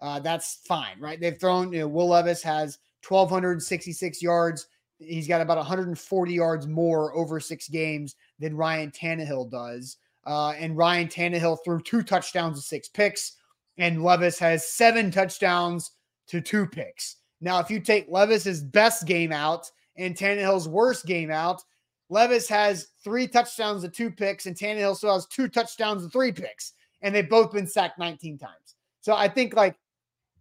Uh, 0.00 0.18
that's 0.18 0.60
fine, 0.66 0.98
right? 0.98 1.20
They've 1.20 1.38
thrown, 1.38 1.72
you 1.72 1.80
know, 1.80 1.88
Will 1.88 2.08
Levis 2.08 2.42
has 2.42 2.78
1,266 3.06 4.20
yards. 4.20 4.66
He's 5.00 5.26
got 5.26 5.40
about 5.40 5.56
140 5.56 6.32
yards 6.32 6.66
more 6.66 7.14
over 7.16 7.40
six 7.40 7.68
games 7.68 8.16
than 8.38 8.56
Ryan 8.56 8.90
Tannehill 8.90 9.50
does. 9.50 9.96
Uh, 10.26 10.50
and 10.50 10.76
Ryan 10.76 11.08
Tannehill 11.08 11.58
threw 11.64 11.80
two 11.80 12.02
touchdowns 12.02 12.58
to 12.58 12.62
six 12.62 12.88
picks, 12.88 13.36
and 13.78 14.04
Levis 14.04 14.38
has 14.38 14.68
seven 14.68 15.10
touchdowns 15.10 15.92
to 16.26 16.40
two 16.40 16.66
picks. 16.66 17.16
Now, 17.40 17.58
if 17.60 17.70
you 17.70 17.80
take 17.80 18.06
Levis's 18.10 18.62
best 18.62 19.06
game 19.06 19.32
out 19.32 19.70
and 19.96 20.14
Tannehill's 20.14 20.68
worst 20.68 21.06
game 21.06 21.30
out, 21.30 21.62
Levis 22.10 22.48
has 22.48 22.88
three 23.02 23.26
touchdowns 23.26 23.84
and 23.84 23.94
two 23.94 24.10
picks, 24.10 24.44
and 24.44 24.54
Tannehill 24.54 24.96
still 24.96 25.14
has 25.14 25.26
two 25.26 25.48
touchdowns 25.48 26.02
and 26.02 26.12
three 26.12 26.32
picks, 26.32 26.74
and 27.00 27.14
they've 27.14 27.28
both 27.28 27.52
been 27.52 27.66
sacked 27.66 27.98
19 27.98 28.36
times. 28.36 28.76
So 29.00 29.14
I 29.14 29.28
think 29.28 29.54
like 29.54 29.76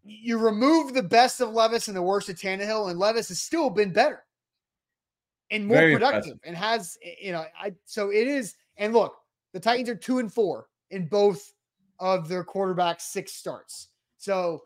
you 0.04 0.38
remove 0.38 0.94
the 0.94 1.04
best 1.04 1.40
of 1.40 1.54
Levis 1.54 1.88
and 1.88 1.96
the 1.96 2.02
worst 2.02 2.28
of 2.28 2.36
Tannehill, 2.36 2.90
and 2.90 3.00
Levis 3.00 3.30
has 3.30 3.40
still 3.40 3.70
been 3.70 3.94
better 3.94 4.24
and 5.52 5.66
more 5.66 5.78
Very 5.78 5.94
productive 5.94 6.34
impressive. 6.34 6.40
and 6.46 6.56
has 6.56 6.98
you 7.22 7.32
know 7.32 7.46
I 7.60 7.74
so 7.86 8.10
it 8.10 8.28
is. 8.28 8.56
And 8.78 8.94
look, 8.94 9.16
the 9.54 9.60
Titans 9.60 9.90
are 9.90 9.96
two 9.96 10.20
and 10.20 10.32
four 10.32 10.68
in 10.92 11.08
both 11.08 11.54
of 12.00 12.28
their 12.28 12.44
quarterback 12.44 13.02
six 13.02 13.34
starts. 13.34 13.90
So 14.18 14.64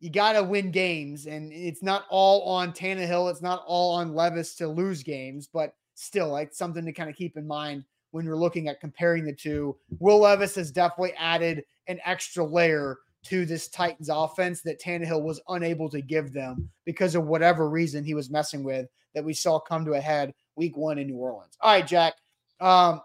you 0.00 0.10
got 0.10 0.32
to 0.32 0.42
win 0.42 0.70
games, 0.70 1.26
and 1.26 1.52
it's 1.52 1.82
not 1.82 2.04
all 2.10 2.42
on 2.42 2.72
Tannehill. 2.72 3.30
It's 3.30 3.42
not 3.42 3.62
all 3.66 3.94
on 3.94 4.14
Levis 4.14 4.54
to 4.56 4.68
lose 4.68 5.02
games, 5.02 5.48
but 5.52 5.74
still, 5.94 6.28
like 6.28 6.52
something 6.52 6.84
to 6.84 6.92
kind 6.92 7.08
of 7.08 7.16
keep 7.16 7.36
in 7.36 7.46
mind 7.46 7.84
when 8.10 8.24
you're 8.24 8.36
looking 8.36 8.68
at 8.68 8.80
comparing 8.80 9.24
the 9.24 9.32
two. 9.32 9.76
Will 9.98 10.20
Levis 10.20 10.54
has 10.56 10.70
definitely 10.70 11.14
added 11.18 11.64
an 11.86 12.00
extra 12.04 12.44
layer 12.44 12.98
to 13.24 13.44
this 13.46 13.68
Titans 13.68 14.08
offense 14.08 14.60
that 14.62 14.80
Tannehill 14.80 15.22
was 15.22 15.40
unable 15.48 15.88
to 15.90 16.00
give 16.00 16.32
them 16.32 16.68
because 16.84 17.14
of 17.14 17.26
whatever 17.26 17.68
reason 17.68 18.04
he 18.04 18.14
was 18.14 18.30
messing 18.30 18.62
with 18.62 18.86
that 19.16 19.24
we 19.24 19.34
saw 19.34 19.58
come 19.58 19.84
to 19.86 19.94
a 19.94 20.00
head 20.00 20.32
week 20.54 20.76
one 20.76 20.98
in 20.98 21.08
New 21.08 21.16
Orleans. 21.16 21.58
All 21.60 21.72
right, 21.72 21.86
Jack. 21.86 22.14
Um, 22.60 23.00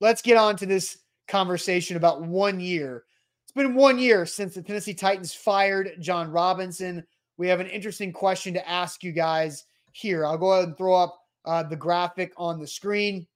let's 0.00 0.20
get 0.20 0.36
on 0.36 0.56
to 0.56 0.66
this 0.66 0.98
conversation 1.28 1.96
about 1.96 2.20
one 2.22 2.60
year 2.60 3.04
It's 3.44 3.52
been 3.52 3.74
one 3.74 3.98
year 3.98 4.26
since 4.26 4.54
the 4.54 4.62
Tennessee 4.62 4.94
Titans 4.94 5.32
fired 5.32 5.92
Jon 6.00 6.30
Robinson. 6.30 7.04
We 7.38 7.48
have 7.48 7.60
an 7.60 7.68
interesting 7.68 8.12
question 8.12 8.52
to 8.54 8.68
ask 8.68 9.02
you 9.02 9.12
guys 9.12 9.64
here. 9.92 10.26
I'll 10.26 10.36
go 10.36 10.52
ahead 10.52 10.68
and 10.68 10.76
throw 10.76 10.94
up 10.94 11.18
uh, 11.44 11.62
the 11.62 11.76
graphic 11.76 12.32
on 12.36 12.60
the 12.60 12.66
screen. 12.66 13.26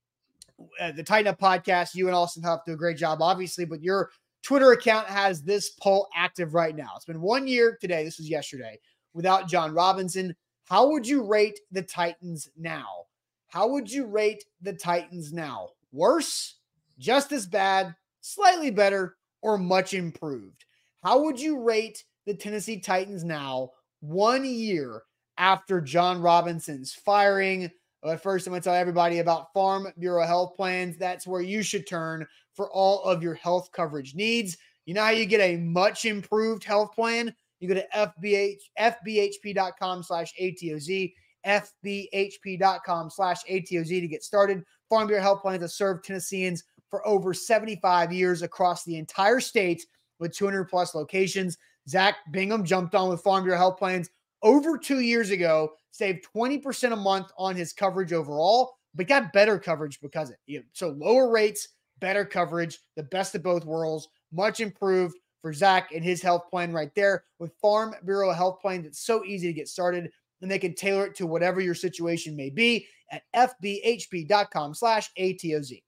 Uh, 0.80 0.90
the 0.92 1.04
Titan 1.04 1.28
Up 1.28 1.38
podcast, 1.38 1.94
you 1.94 2.08
and 2.08 2.16
Austin 2.16 2.42
Huff 2.42 2.64
do 2.66 2.72
a 2.72 2.76
great 2.76 2.96
job, 2.96 3.22
obviously, 3.22 3.64
but 3.64 3.80
your 3.80 4.10
Twitter 4.42 4.72
account 4.72 5.06
has 5.06 5.42
this 5.42 5.70
poll 5.80 6.08
active 6.16 6.52
right 6.52 6.74
now. 6.74 6.90
It's 6.96 7.04
been 7.04 7.20
one 7.20 7.46
year 7.46 7.78
today. 7.80 8.02
This 8.02 8.18
was 8.18 8.28
yesterday 8.28 8.78
without 9.14 9.48
Jon 9.48 9.72
Robinson. 9.72 10.34
How 10.68 10.90
would 10.90 11.06
you 11.08 11.22
rate 11.22 11.60
the 11.72 11.80
Titans 11.80 12.50
now? 12.54 13.06
How 13.46 13.68
would 13.68 13.90
you 13.90 14.04
rate 14.04 14.44
the 14.60 14.74
Titans 14.74 15.32
now? 15.32 15.70
Worse, 15.92 16.56
just 16.98 17.32
as 17.32 17.46
bad, 17.46 17.96
slightly 18.20 18.70
better, 18.70 19.16
or 19.40 19.56
much 19.56 19.94
improved? 19.94 20.66
How 21.02 21.22
would 21.22 21.40
you 21.40 21.58
rate 21.58 22.04
the 22.26 22.34
Tennessee 22.34 22.78
Titans 22.78 23.24
now, 23.24 23.70
one 24.00 24.44
year 24.44 25.04
after 25.38 25.80
Jon 25.80 26.20
Robinson's 26.20 26.92
firing? 26.92 27.70
But 28.02 28.22
first, 28.22 28.46
I'm 28.46 28.50
going 28.50 28.60
to 28.60 28.64
tell 28.68 28.74
everybody 28.74 29.20
about 29.20 29.54
Farm 29.54 29.90
Bureau 29.98 30.26
Health 30.26 30.54
Plans. 30.54 30.98
That's 30.98 31.26
where 31.26 31.40
you 31.40 31.62
should 31.62 31.86
turn 31.86 32.26
for 32.52 32.70
all 32.72 33.04
of 33.04 33.22
your 33.22 33.34
health 33.34 33.70
coverage 33.72 34.14
needs. 34.14 34.58
You 34.84 34.92
know 34.92 35.02
how 35.02 35.10
you 35.10 35.24
get 35.24 35.40
a 35.40 35.56
much 35.56 36.04
improved 36.04 36.62
health 36.62 36.94
plan? 36.94 37.34
You 37.60 37.68
go 37.68 37.74
to 37.74 37.86
FBH, 37.94 38.58
fbhp.com 38.78 40.02
slash 40.02 40.32
ATOZ, 40.40 41.12
fbhp.com 41.46 43.10
slash 43.10 43.44
ATOZ 43.44 44.00
to 44.00 44.08
get 44.08 44.22
started. 44.22 44.62
Farm 44.88 45.06
Bureau 45.06 45.22
Health 45.22 45.42
Plans 45.42 45.62
have 45.62 45.70
served 45.70 46.04
Tennesseans 46.04 46.64
for 46.90 47.06
over 47.06 47.34
75 47.34 48.12
years 48.12 48.42
across 48.42 48.84
the 48.84 48.96
entire 48.96 49.40
state 49.40 49.84
with 50.18 50.34
200 50.34 50.64
plus 50.64 50.94
locations. 50.94 51.58
Zach 51.88 52.16
Bingham 52.32 52.64
jumped 52.64 52.94
on 52.94 53.08
with 53.08 53.22
Farm 53.22 53.44
Bureau 53.44 53.58
Health 53.58 53.78
Plans 53.78 54.10
over 54.42 54.78
two 54.78 55.00
years 55.00 55.30
ago, 55.30 55.72
saved 55.90 56.26
20% 56.34 56.92
a 56.92 56.96
month 56.96 57.28
on 57.36 57.56
his 57.56 57.72
coverage 57.72 58.12
overall, 58.12 58.74
but 58.94 59.08
got 59.08 59.32
better 59.32 59.58
coverage 59.58 60.00
because 60.00 60.30
of 60.30 60.36
it. 60.46 60.64
So 60.72 60.90
lower 60.90 61.30
rates, 61.30 61.68
better 61.98 62.24
coverage, 62.24 62.78
the 62.96 63.02
best 63.02 63.34
of 63.34 63.42
both 63.42 63.64
worlds, 63.64 64.08
much 64.32 64.60
improved, 64.60 65.16
for 65.42 65.52
Zach 65.52 65.92
and 65.94 66.04
his 66.04 66.22
health 66.22 66.50
plan 66.50 66.72
right 66.72 66.94
there 66.94 67.24
with 67.38 67.52
Farm 67.60 67.94
Bureau 68.04 68.32
Health 68.32 68.60
Plan 68.60 68.84
It's 68.84 69.04
so 69.04 69.24
easy 69.24 69.46
to 69.48 69.52
get 69.52 69.68
started 69.68 70.10
and 70.40 70.50
they 70.50 70.58
can 70.58 70.74
tailor 70.74 71.06
it 71.06 71.16
to 71.16 71.26
whatever 71.26 71.60
your 71.60 71.74
situation 71.74 72.36
may 72.36 72.50
be 72.50 72.86
at 73.10 73.22
fbhp.com 73.34 74.74
slash 74.74 75.10
ATOZ. 75.18 75.82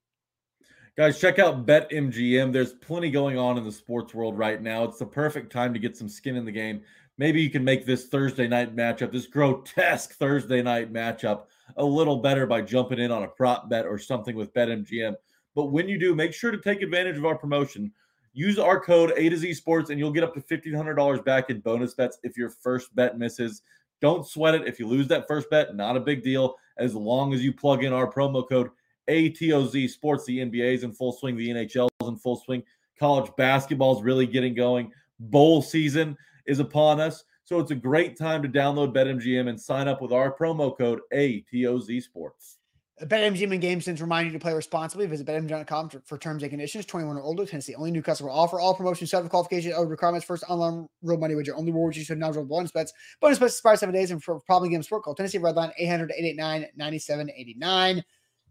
Guys, 0.97 1.21
check 1.21 1.39
out 1.39 1.65
BetMGM. 1.65 2.51
There's 2.51 2.73
plenty 2.73 3.09
going 3.09 3.37
on 3.37 3.57
in 3.57 3.63
the 3.63 3.71
sports 3.71 4.13
world 4.13 4.37
right 4.37 4.61
now. 4.61 4.83
It's 4.83 4.99
the 4.99 5.05
perfect 5.05 5.51
time 5.51 5.73
to 5.73 5.79
get 5.79 5.95
some 5.95 6.09
skin 6.09 6.35
in 6.35 6.43
the 6.43 6.51
game. 6.51 6.81
Maybe 7.17 7.41
you 7.41 7.49
can 7.49 7.63
make 7.63 7.85
this 7.85 8.07
Thursday 8.07 8.47
night 8.47 8.75
matchup, 8.75 9.11
this 9.11 9.27
grotesque 9.27 10.13
Thursday 10.15 10.61
night 10.61 10.91
matchup, 10.91 11.43
a 11.77 11.83
little 11.83 12.17
better 12.17 12.45
by 12.45 12.61
jumping 12.61 12.99
in 12.99 13.11
on 13.11 13.23
a 13.23 13.27
prop 13.27 13.69
bet 13.69 13.85
or 13.85 13.97
something 13.97 14.35
with 14.35 14.53
BetMGM. 14.53 15.15
But 15.55 15.67
when 15.67 15.87
you 15.87 15.97
do, 15.97 16.13
make 16.13 16.33
sure 16.33 16.51
to 16.51 16.57
take 16.57 16.81
advantage 16.81 17.17
of 17.17 17.25
our 17.25 17.37
promotion. 17.37 17.91
Use 18.33 18.57
our 18.57 18.79
code 18.79 19.13
A 19.17 19.29
to 19.29 19.37
Z 19.37 19.53
Sports, 19.55 19.89
and 19.89 19.99
you'll 19.99 20.11
get 20.11 20.23
up 20.23 20.33
to 20.33 20.41
$1,500 20.41 21.25
back 21.25 21.49
in 21.49 21.59
bonus 21.59 21.93
bets 21.93 22.17
if 22.23 22.37
your 22.37 22.49
first 22.49 22.95
bet 22.95 23.17
misses. 23.17 23.61
Don't 23.99 24.25
sweat 24.25 24.55
it. 24.55 24.67
If 24.67 24.79
you 24.79 24.87
lose 24.87 25.07
that 25.09 25.27
first 25.27 25.49
bet, 25.49 25.75
not 25.75 25.97
a 25.97 25.99
big 25.99 26.23
deal. 26.23 26.55
As 26.77 26.95
long 26.95 27.33
as 27.33 27.43
you 27.43 27.53
plug 27.53 27.83
in 27.83 27.93
our 27.93 28.11
promo 28.11 28.47
code 28.47 28.69
ATOZ 29.09 29.89
Sports, 29.89 30.25
the 30.25 30.39
NBA 30.39 30.75
is 30.75 30.83
in 30.83 30.93
full 30.93 31.11
swing, 31.11 31.35
the 31.35 31.49
NHL 31.49 31.89
is 32.01 32.07
in 32.07 32.17
full 32.17 32.37
swing, 32.37 32.63
college 32.97 33.29
basketball 33.37 33.97
is 33.97 34.03
really 34.03 34.25
getting 34.25 34.55
going, 34.55 34.91
bowl 35.19 35.61
season 35.61 36.17
is 36.45 36.59
upon 36.59 36.99
us. 36.99 37.23
So 37.43 37.59
it's 37.59 37.71
a 37.71 37.75
great 37.75 38.17
time 38.17 38.41
to 38.43 38.49
download 38.49 38.95
BetMGM 38.95 39.49
and 39.49 39.59
sign 39.59 39.87
up 39.89 40.01
with 40.01 40.13
our 40.13 40.33
promo 40.33 40.75
code 40.75 41.01
ATOZ 41.13 42.01
Sports. 42.01 42.59
BetMGM 43.07 43.53
and 43.53 43.63
GameSense 43.63 43.99
remind 43.99 44.27
you 44.27 44.33
to 44.33 44.39
play 44.39 44.53
responsibly. 44.53 45.07
Visit 45.07 45.25
BetMGM.com 45.25 45.89
for, 45.89 46.01
for 46.05 46.17
terms 46.17 46.43
and 46.43 46.49
conditions. 46.49 46.85
21 46.85 47.17
or 47.17 47.21
older. 47.21 47.45
Tennessee 47.45 47.73
only 47.75 47.91
new 47.91 48.01
customer 48.01 48.29
offer. 48.29 48.59
All 48.59 48.75
promotions, 48.75 49.09
set 49.09 49.27
qualification, 49.29 49.73
or 49.73 49.87
requirements. 49.87 50.25
First 50.25 50.43
online 50.47 50.87
real 51.01 51.17
money 51.17 51.35
wager. 51.35 51.55
Only 51.55 51.71
rewards 51.71 51.97
you 51.97 52.03
should 52.03 52.19
not 52.19 52.35
roll 52.35 52.45
bonus 52.45 52.71
bets. 52.71 52.93
Bonus 53.19 53.39
bets 53.39 53.55
expire 53.55 53.75
seven 53.75 53.95
days 53.95 54.11
and 54.11 54.23
for 54.23 54.39
problem 54.41 54.71
game 54.71 54.83
sport 54.83 55.03
call 55.03 55.15
Tennessee 55.15 55.39
Redline 55.39 55.71
800 55.77 56.11
889 56.11 56.67
9789. 56.75 58.03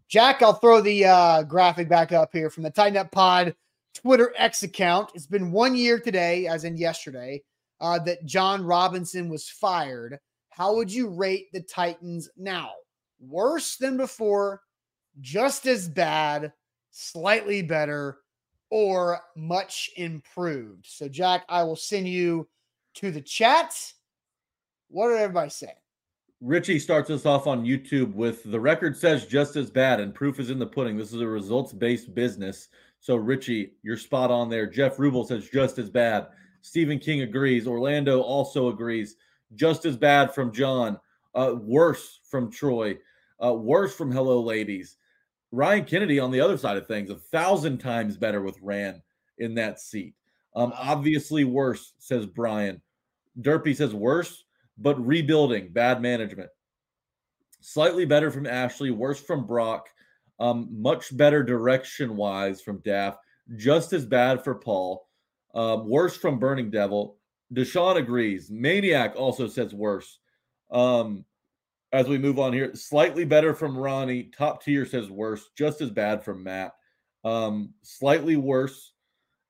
Jack, 0.09 0.41
I'll 0.41 0.53
throw 0.53 0.81
the 0.81 1.05
uh, 1.05 1.43
graphic 1.43 1.87
back 1.87 2.11
up 2.11 2.31
here 2.33 2.49
from 2.49 2.63
the 2.63 2.71
Titan 2.71 2.97
Up 2.97 3.11
Pod 3.11 3.55
Twitter 3.93 4.33
X 4.37 4.63
account. 4.63 5.11
It's 5.15 5.27
been 5.27 5.51
one 5.51 5.75
year 5.75 5.99
today, 5.99 6.47
as 6.47 6.65
in 6.65 6.75
yesterday, 6.75 7.41
uh, 7.79 7.99
that 7.99 8.25
Jon 8.25 8.65
Robinson 8.65 9.29
was 9.29 9.47
fired. 9.47 10.19
How 10.49 10.75
would 10.75 10.91
you 10.91 11.09
rate 11.09 11.47
the 11.53 11.61
Titans 11.61 12.29
now? 12.35 12.71
Worse 13.21 13.77
than 13.77 13.97
before, 13.97 14.61
just 15.19 15.65
as 15.65 15.87
bad, 15.87 16.51
slightly 16.91 17.61
better, 17.61 18.19
or 18.69 19.19
much 19.35 19.89
improved. 19.97 20.85
So, 20.87 21.07
Jack, 21.07 21.45
I 21.49 21.63
will 21.63 21.75
send 21.75 22.07
you 22.07 22.47
to 22.95 23.11
the 23.11 23.21
chat. 23.21 23.73
What 24.89 25.09
did 25.09 25.19
everybody 25.19 25.49
say? 25.49 25.73
Richie 26.41 26.79
starts 26.79 27.11
us 27.11 27.25
off 27.25 27.45
on 27.45 27.65
YouTube 27.65 28.15
with 28.15 28.43
the 28.43 28.59
record 28.59 28.97
says 28.97 29.27
just 29.27 29.55
as 29.55 29.69
bad, 29.69 29.99
and 29.99 30.13
proof 30.13 30.39
is 30.39 30.49
in 30.49 30.57
the 30.57 30.65
pudding. 30.65 30.97
This 30.97 31.13
is 31.13 31.21
a 31.21 31.27
results 31.27 31.71
based 31.71 32.15
business. 32.15 32.69
So, 32.99 33.15
Richie, 33.15 33.73
you're 33.83 33.97
spot 33.97 34.31
on 34.31 34.49
there. 34.49 34.65
Jeff 34.65 34.97
Rubel 34.97 35.27
says 35.27 35.49
just 35.49 35.77
as 35.77 35.89
bad. 35.89 36.27
Stephen 36.61 36.99
King 36.99 37.21
agrees. 37.21 37.67
Orlando 37.67 38.21
also 38.21 38.69
agrees. 38.69 39.15
Just 39.53 39.85
as 39.85 39.97
bad 39.97 40.33
from 40.33 40.51
John. 40.51 40.99
Uh, 41.33 41.55
worse 41.59 42.19
from 42.29 42.51
Troy. 42.51 42.97
Uh, 43.43 43.53
worse 43.53 43.95
from 43.95 44.11
Hello 44.11 44.41
Ladies. 44.41 44.97
Ryan 45.51 45.85
Kennedy 45.85 46.19
on 46.19 46.31
the 46.31 46.41
other 46.41 46.57
side 46.57 46.77
of 46.77 46.87
things, 46.87 47.09
a 47.09 47.15
thousand 47.15 47.79
times 47.79 48.17
better 48.17 48.41
with 48.41 48.57
Ran 48.61 49.01
in 49.37 49.55
that 49.55 49.79
seat. 49.79 50.13
Um, 50.55 50.73
obviously 50.77 51.43
worse, 51.43 51.93
says 51.97 52.25
Brian. 52.25 52.81
Derpy 53.39 53.75
says 53.75 53.93
worse, 53.93 54.43
but 54.77 55.05
rebuilding, 55.05 55.71
bad 55.71 56.01
management. 56.01 56.49
Slightly 57.61 58.05
better 58.05 58.31
from 58.31 58.47
Ashley, 58.47 58.91
worse 58.91 59.19
from 59.19 59.45
Brock. 59.45 59.87
Um, 60.39 60.69
much 60.71 61.15
better 61.15 61.43
direction 61.43 62.15
wise 62.15 62.61
from 62.61 62.79
Daff. 62.79 63.17
Just 63.57 63.93
as 63.93 64.05
bad 64.05 64.43
for 64.43 64.55
Paul. 64.55 65.07
Um, 65.53 65.89
worse 65.89 66.15
from 66.15 66.39
Burning 66.39 66.71
Devil. 66.71 67.17
Deshaun 67.53 67.97
agrees. 67.97 68.49
Maniac 68.49 69.13
also 69.15 69.47
says 69.47 69.73
worse. 69.73 70.19
Um, 70.71 71.25
as 71.93 72.07
we 72.07 72.17
move 72.17 72.39
on 72.39 72.53
here. 72.53 72.73
Slightly 72.75 73.25
better 73.25 73.53
from 73.53 73.77
Ronnie. 73.77 74.31
Top 74.35 74.63
tier 74.63 74.85
says 74.85 75.09
worse. 75.09 75.49
Just 75.57 75.81
as 75.81 75.89
bad 75.89 76.23
from 76.23 76.43
Matt. 76.43 76.73
Um, 77.23 77.73
slightly 77.81 78.35
worse. 78.37 78.93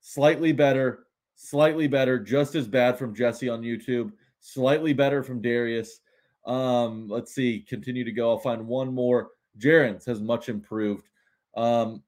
Slightly 0.01 0.51
better. 0.51 1.06
Slightly 1.36 1.88
better. 1.88 2.19
Just 2.19 2.56
as 2.56 2.67
bad 2.67 2.97
from 2.97 3.15
Jesse 3.15 3.49
on 3.49 3.62
YouTube. 3.62 4.12
Slightly 4.39 4.93
better 4.93 5.23
from 5.23 5.41
Darius. 5.41 5.99
Um, 6.45 7.08
let's 7.08 7.34
see. 7.34 7.65
Continue 7.67 8.04
to 8.04 8.12
go. 8.12 8.32
I'll 8.32 8.39
find 8.39 8.65
one 8.65 8.93
more. 8.93 9.30
Jaron 9.60 10.01
says 10.01 10.21
much 10.21 10.49
improved. 10.49 11.08
Um, 11.56 12.01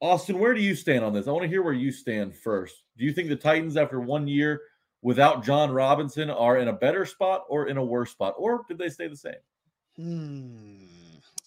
Austin, 0.00 0.38
where 0.38 0.54
do 0.54 0.60
you 0.60 0.74
stand 0.74 1.04
on 1.04 1.12
this? 1.12 1.26
I 1.26 1.30
want 1.30 1.44
to 1.44 1.48
hear 1.48 1.62
where 1.62 1.72
you 1.72 1.92
stand 1.92 2.34
first. 2.34 2.82
Do 2.98 3.04
you 3.04 3.12
think 3.12 3.28
the 3.28 3.36
Titans, 3.36 3.76
after 3.76 4.00
one 4.00 4.26
year 4.26 4.60
without 5.02 5.44
Jon 5.44 5.70
Robinson, 5.70 6.28
are 6.28 6.58
in 6.58 6.68
a 6.68 6.72
better 6.72 7.06
spot 7.06 7.44
or 7.48 7.68
in 7.68 7.76
a 7.76 7.84
worse 7.84 8.10
spot, 8.10 8.34
or 8.36 8.64
did 8.68 8.78
they 8.78 8.88
stay 8.88 9.08
the 9.08 9.16
same? 9.16 9.34
Hmm. 9.96 10.76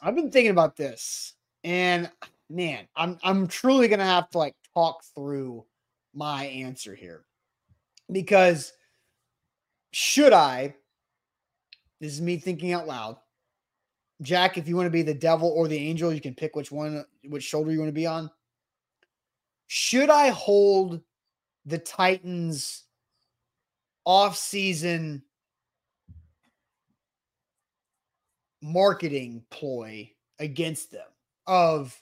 I've 0.02 0.16
been 0.16 0.32
thinking 0.32 0.52
about 0.52 0.76
this, 0.76 1.34
and 1.64 2.10
man, 2.50 2.88
I'm 2.96 3.20
I'm 3.24 3.48
truly 3.48 3.88
gonna 3.88 4.06
have 4.06 4.30
to 4.32 4.38
like 4.38 4.56
talk 4.74 5.04
through 5.16 5.66
my 6.14 6.46
answer 6.46 6.96
here 6.96 7.26
because 8.12 8.74
should 9.92 10.34
I? 10.34 10.76
This 12.00 12.14
is 12.14 12.22
me 12.22 12.38
thinking 12.38 12.74
out 12.74 12.88
loud. 12.88 13.18
Jack, 14.22 14.58
if 14.58 14.68
you 14.68 14.76
want 14.76 14.88
to 14.88 14.92
be 14.92 15.02
the 15.02 15.14
devil 15.14 15.50
or 15.50 15.68
the 15.68 15.78
angel, 15.78 16.14
you 16.14 16.22
can 16.22 16.34
pick 16.34 16.56
which 16.56 16.72
one, 16.72 17.06
which 17.28 17.44
shoulder 17.44 17.72
you 17.72 17.80
want 17.80 17.90
to 17.90 17.94
be 17.94 18.08
on. 18.08 18.30
Should 19.68 20.10
I 20.10 20.30
hold 20.30 21.02
the 21.66 21.78
Titans 21.78 22.84
off 24.06 24.36
season 24.36 25.24
marketing 28.62 29.44
ploy 29.50 30.12
against 30.40 30.92
them 30.92 31.08
of 31.48 32.00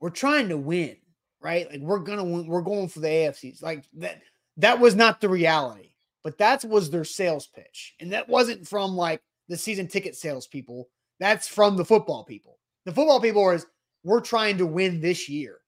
we're 0.00 0.10
trying 0.10 0.48
to 0.48 0.56
win, 0.56 0.96
right? 1.40 1.70
Like 1.70 1.80
we're 1.80 1.98
gonna 1.98 2.24
win, 2.24 2.46
we're 2.46 2.62
going 2.62 2.88
for 2.88 3.00
the 3.00 3.08
AFCs. 3.08 3.62
Like 3.62 3.84
that 3.94 4.22
that 4.56 4.80
was 4.80 4.94
not 4.94 5.20
the 5.20 5.28
reality, 5.28 5.90
but 6.22 6.38
that 6.38 6.64
was 6.64 6.90
their 6.90 7.04
sales 7.04 7.46
pitch. 7.46 7.94
And 8.00 8.12
that 8.12 8.28
wasn't 8.28 8.66
from 8.66 8.96
like 8.96 9.20
the 9.48 9.56
season 9.56 9.88
ticket 9.88 10.16
sales 10.16 10.46
people. 10.46 10.88
That's 11.18 11.48
from 11.48 11.76
the 11.76 11.84
football 11.84 12.24
people. 12.24 12.58
The 12.86 12.92
football 12.92 13.20
people 13.20 13.50
is 13.50 13.66
we're 14.04 14.20
trying 14.20 14.58
to 14.58 14.66
win 14.66 15.00
this 15.00 15.28
year. 15.28 15.58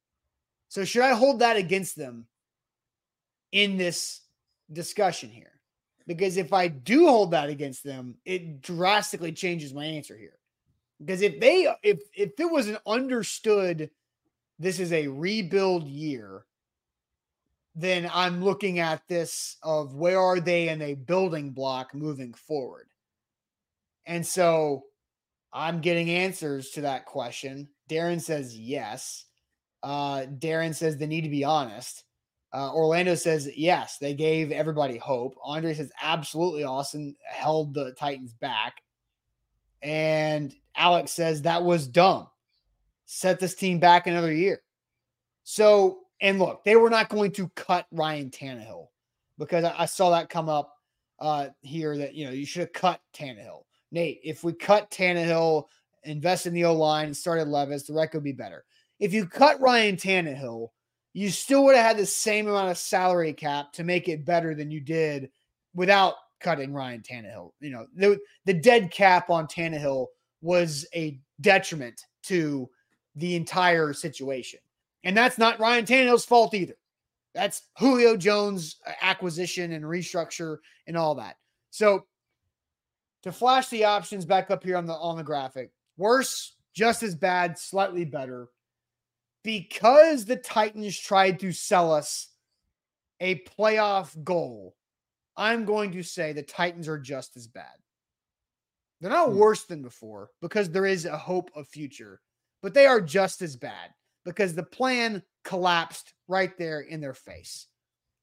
So 0.69 0.85
should 0.85 1.03
I 1.03 1.15
hold 1.15 1.41
that 1.41 1.57
against 1.57 1.97
them 1.97 2.27
in 3.53 3.77
this 3.77 4.23
discussion 4.73 5.29
here? 5.29 5.52
Because 6.07 6.37
if 6.37 6.53
I 6.53 6.69
do 6.69 7.07
hold 7.07 7.31
that 7.31 7.49
against 7.49 7.85
them, 7.85 8.17
it 8.25 8.61
drastically 8.61 9.33
changes 9.33 9.73
my 9.73 9.85
answer 9.85 10.17
here. 10.17 10.39
Because 10.99 11.23
if 11.23 11.41
they 11.41 11.73
if 11.83 12.01
if 12.15 12.39
it 12.39 12.51
was 12.51 12.69
an 12.69 12.79
understood 12.87 13.91
this 14.59 14.79
is 14.79 14.93
a 14.93 15.09
rebuild 15.09 15.89
year, 15.89 16.45
then 17.75 18.09
I'm 18.13 18.45
looking 18.45 18.79
at 18.79 19.03
this 19.09 19.57
of 19.63 19.95
where 19.95 20.21
are 20.21 20.41
they 20.41 20.69
in 20.69 20.83
a 20.83 20.95
building 20.95 21.51
block 21.51 21.95
moving 21.95 22.35
forward. 22.35 22.89
And 24.07 24.27
so 24.27 24.85
I'm 25.53 25.81
getting 25.81 26.11
answers 26.11 26.71
to 26.71 26.83
that 26.83 27.07
question. 27.07 27.69
Darren 27.89 28.21
says 28.21 28.57
yes. 28.57 29.25
Uh, 29.83 30.27
Darren 30.39 30.75
says 30.75 30.97
they 30.97 31.07
need 31.07 31.23
to 31.23 31.29
be 31.29 31.45
honest. 31.45 32.05
Uh, 32.55 32.71
Orlando 32.75 33.15
says 33.15 33.49
yes, 33.57 33.97
they 33.99 34.15
gave 34.15 34.53
everybody 34.53 34.99
hope. 34.99 35.35
Andre 35.43 35.73
says 35.73 35.91
absolutely 36.03 36.65
Austin 36.65 37.17
held 37.25 37.73
the 37.73 37.93
Titans 37.93 38.35
back. 38.35 38.83
And 39.83 40.55
Alex 40.77 41.13
says 41.13 41.43
that 41.43 41.63
was 41.63 41.89
dumb. 41.89 42.29
Set 43.07 43.41
this 43.41 43.55
team 43.55 43.79
back 43.79 44.07
another 44.07 44.33
year. 44.33 44.63
So, 45.45 46.01
and 46.21 46.39
look, 46.39 46.63
they 46.65 46.77
were 46.77 46.91
not 46.91 47.09
going 47.09 47.33
to 47.33 47.49
cut 47.57 47.87
Ryan 47.91 48.31
Tannehill 48.31 48.89
because 49.39 49.65
I, 49.65 49.75
I 49.79 49.87
saw 49.87 50.11
that 50.11 50.29
come 50.29 50.49
up 50.49 50.77
uh, 51.19 51.49
here 51.63 51.97
that, 51.97 52.15
you 52.15 52.27
know, 52.27 52.33
you 52.33 52.47
should 52.47 52.61
have 52.61 52.73
cut 52.73 53.01
Tannehill. 53.15 53.65
Nate, 53.91 54.21
if 54.23 54.45
we 54.45 54.53
cut 54.53 54.91
Tannehill, 54.91 55.65
invest 56.05 56.47
in 56.47 56.55
the 56.55 56.65
O 56.65 56.75
line 56.75 57.07
and 57.07 57.17
started 57.17 57.49
Levis, 57.49 57.85
the 57.85 57.95
record 57.95 58.19
would 58.19 58.25
be 58.25 58.33
better. 58.33 58.65
If 58.99 59.13
you 59.13 59.27
cut 59.27 59.61
Ryan 59.61 59.97
Tannehill, 59.97 60.69
you 61.13 61.31
still 61.31 61.65
would 61.65 61.77
have 61.77 61.85
had 61.85 61.99
the 61.99 62.07
same 62.07 62.49
amount 62.49 62.71
of 62.71 62.79
salary 62.79 63.33
cap 63.33 63.73
to 63.75 63.85
make 63.85 64.09
it 64.09 64.25
better 64.25 64.55
than 64.55 64.71
you 64.71 64.81
did 64.81 65.31
without 65.75 66.15
cutting 66.41 66.73
Ryan 66.73 67.03
Tannehill. 67.03 67.53
You 67.61 67.71
know, 67.71 67.87
the, 67.95 68.19
the 68.47 68.55
dead 68.55 68.91
cap 68.91 69.31
on 69.31 69.47
Tannehill 69.47 70.07
was 70.41 70.87
a 70.95 71.21
detriment 71.41 72.01
to 72.25 72.69
the 73.15 73.37
entire 73.37 73.93
situation. 73.93 74.61
And 75.05 75.17
that's 75.17 75.39
not 75.39 75.61
Ryan 75.61 75.85
Tannehill's 75.85 76.25
fault 76.25 76.55
either. 76.55 76.77
That's 77.35 77.63
Julio 77.79 78.17
Jones 78.17 78.77
acquisition 79.01 79.73
and 79.73 79.85
restructure 79.85 80.59
and 80.87 80.97
all 80.97 81.15
that. 81.17 81.37
So 81.71 82.07
to 83.23 83.33
flash 83.33 83.69
the 83.69 83.85
options 83.85 84.25
back 84.25 84.51
up 84.51 84.63
here 84.63 84.77
on 84.77 84.87
the 84.87 84.95
on 84.95 85.17
the 85.17 85.23
graphic, 85.23 85.71
worse, 85.97 86.57
just 86.75 87.03
as 87.03 87.15
bad, 87.15 87.59
slightly 87.59 88.05
better. 88.05 88.49
Because 89.43 90.25
the 90.25 90.37
Titans 90.37 90.99
tried 90.99 91.41
to 91.41 91.53
sell 91.53 91.93
us 91.93 92.29
a 93.21 93.41
playoff 93.59 94.23
goal, 94.23 94.77
I'm 95.37 95.65
going 95.65 95.93
to 95.93 96.03
say 96.03 96.33
the 96.33 96.43
Titans 96.43 96.89
are 96.89 96.99
just 96.99 97.37
as 97.37 97.47
bad. 97.47 97.75
They're 99.01 99.11
not 99.11 99.31
Hmm. 99.31 99.39
worse 99.39 99.65
than 99.65 99.83
before 99.83 100.31
because 100.41 100.71
there 100.71 100.87
is 100.87 101.07
a 101.07 101.19
hope 101.19 101.51
of 101.57 101.69
future, 101.69 102.21
but 102.63 102.75
they 102.75 102.87
are 102.87 103.01
just 103.01 103.43
as 103.43 103.57
bad 103.57 103.93
because 104.25 104.55
the 104.55 104.63
plan 104.63 105.23
collapsed 105.43 106.15
right 106.29 106.57
there 106.57 106.81
in 106.83 107.01
their 107.01 107.15
face. 107.15 107.67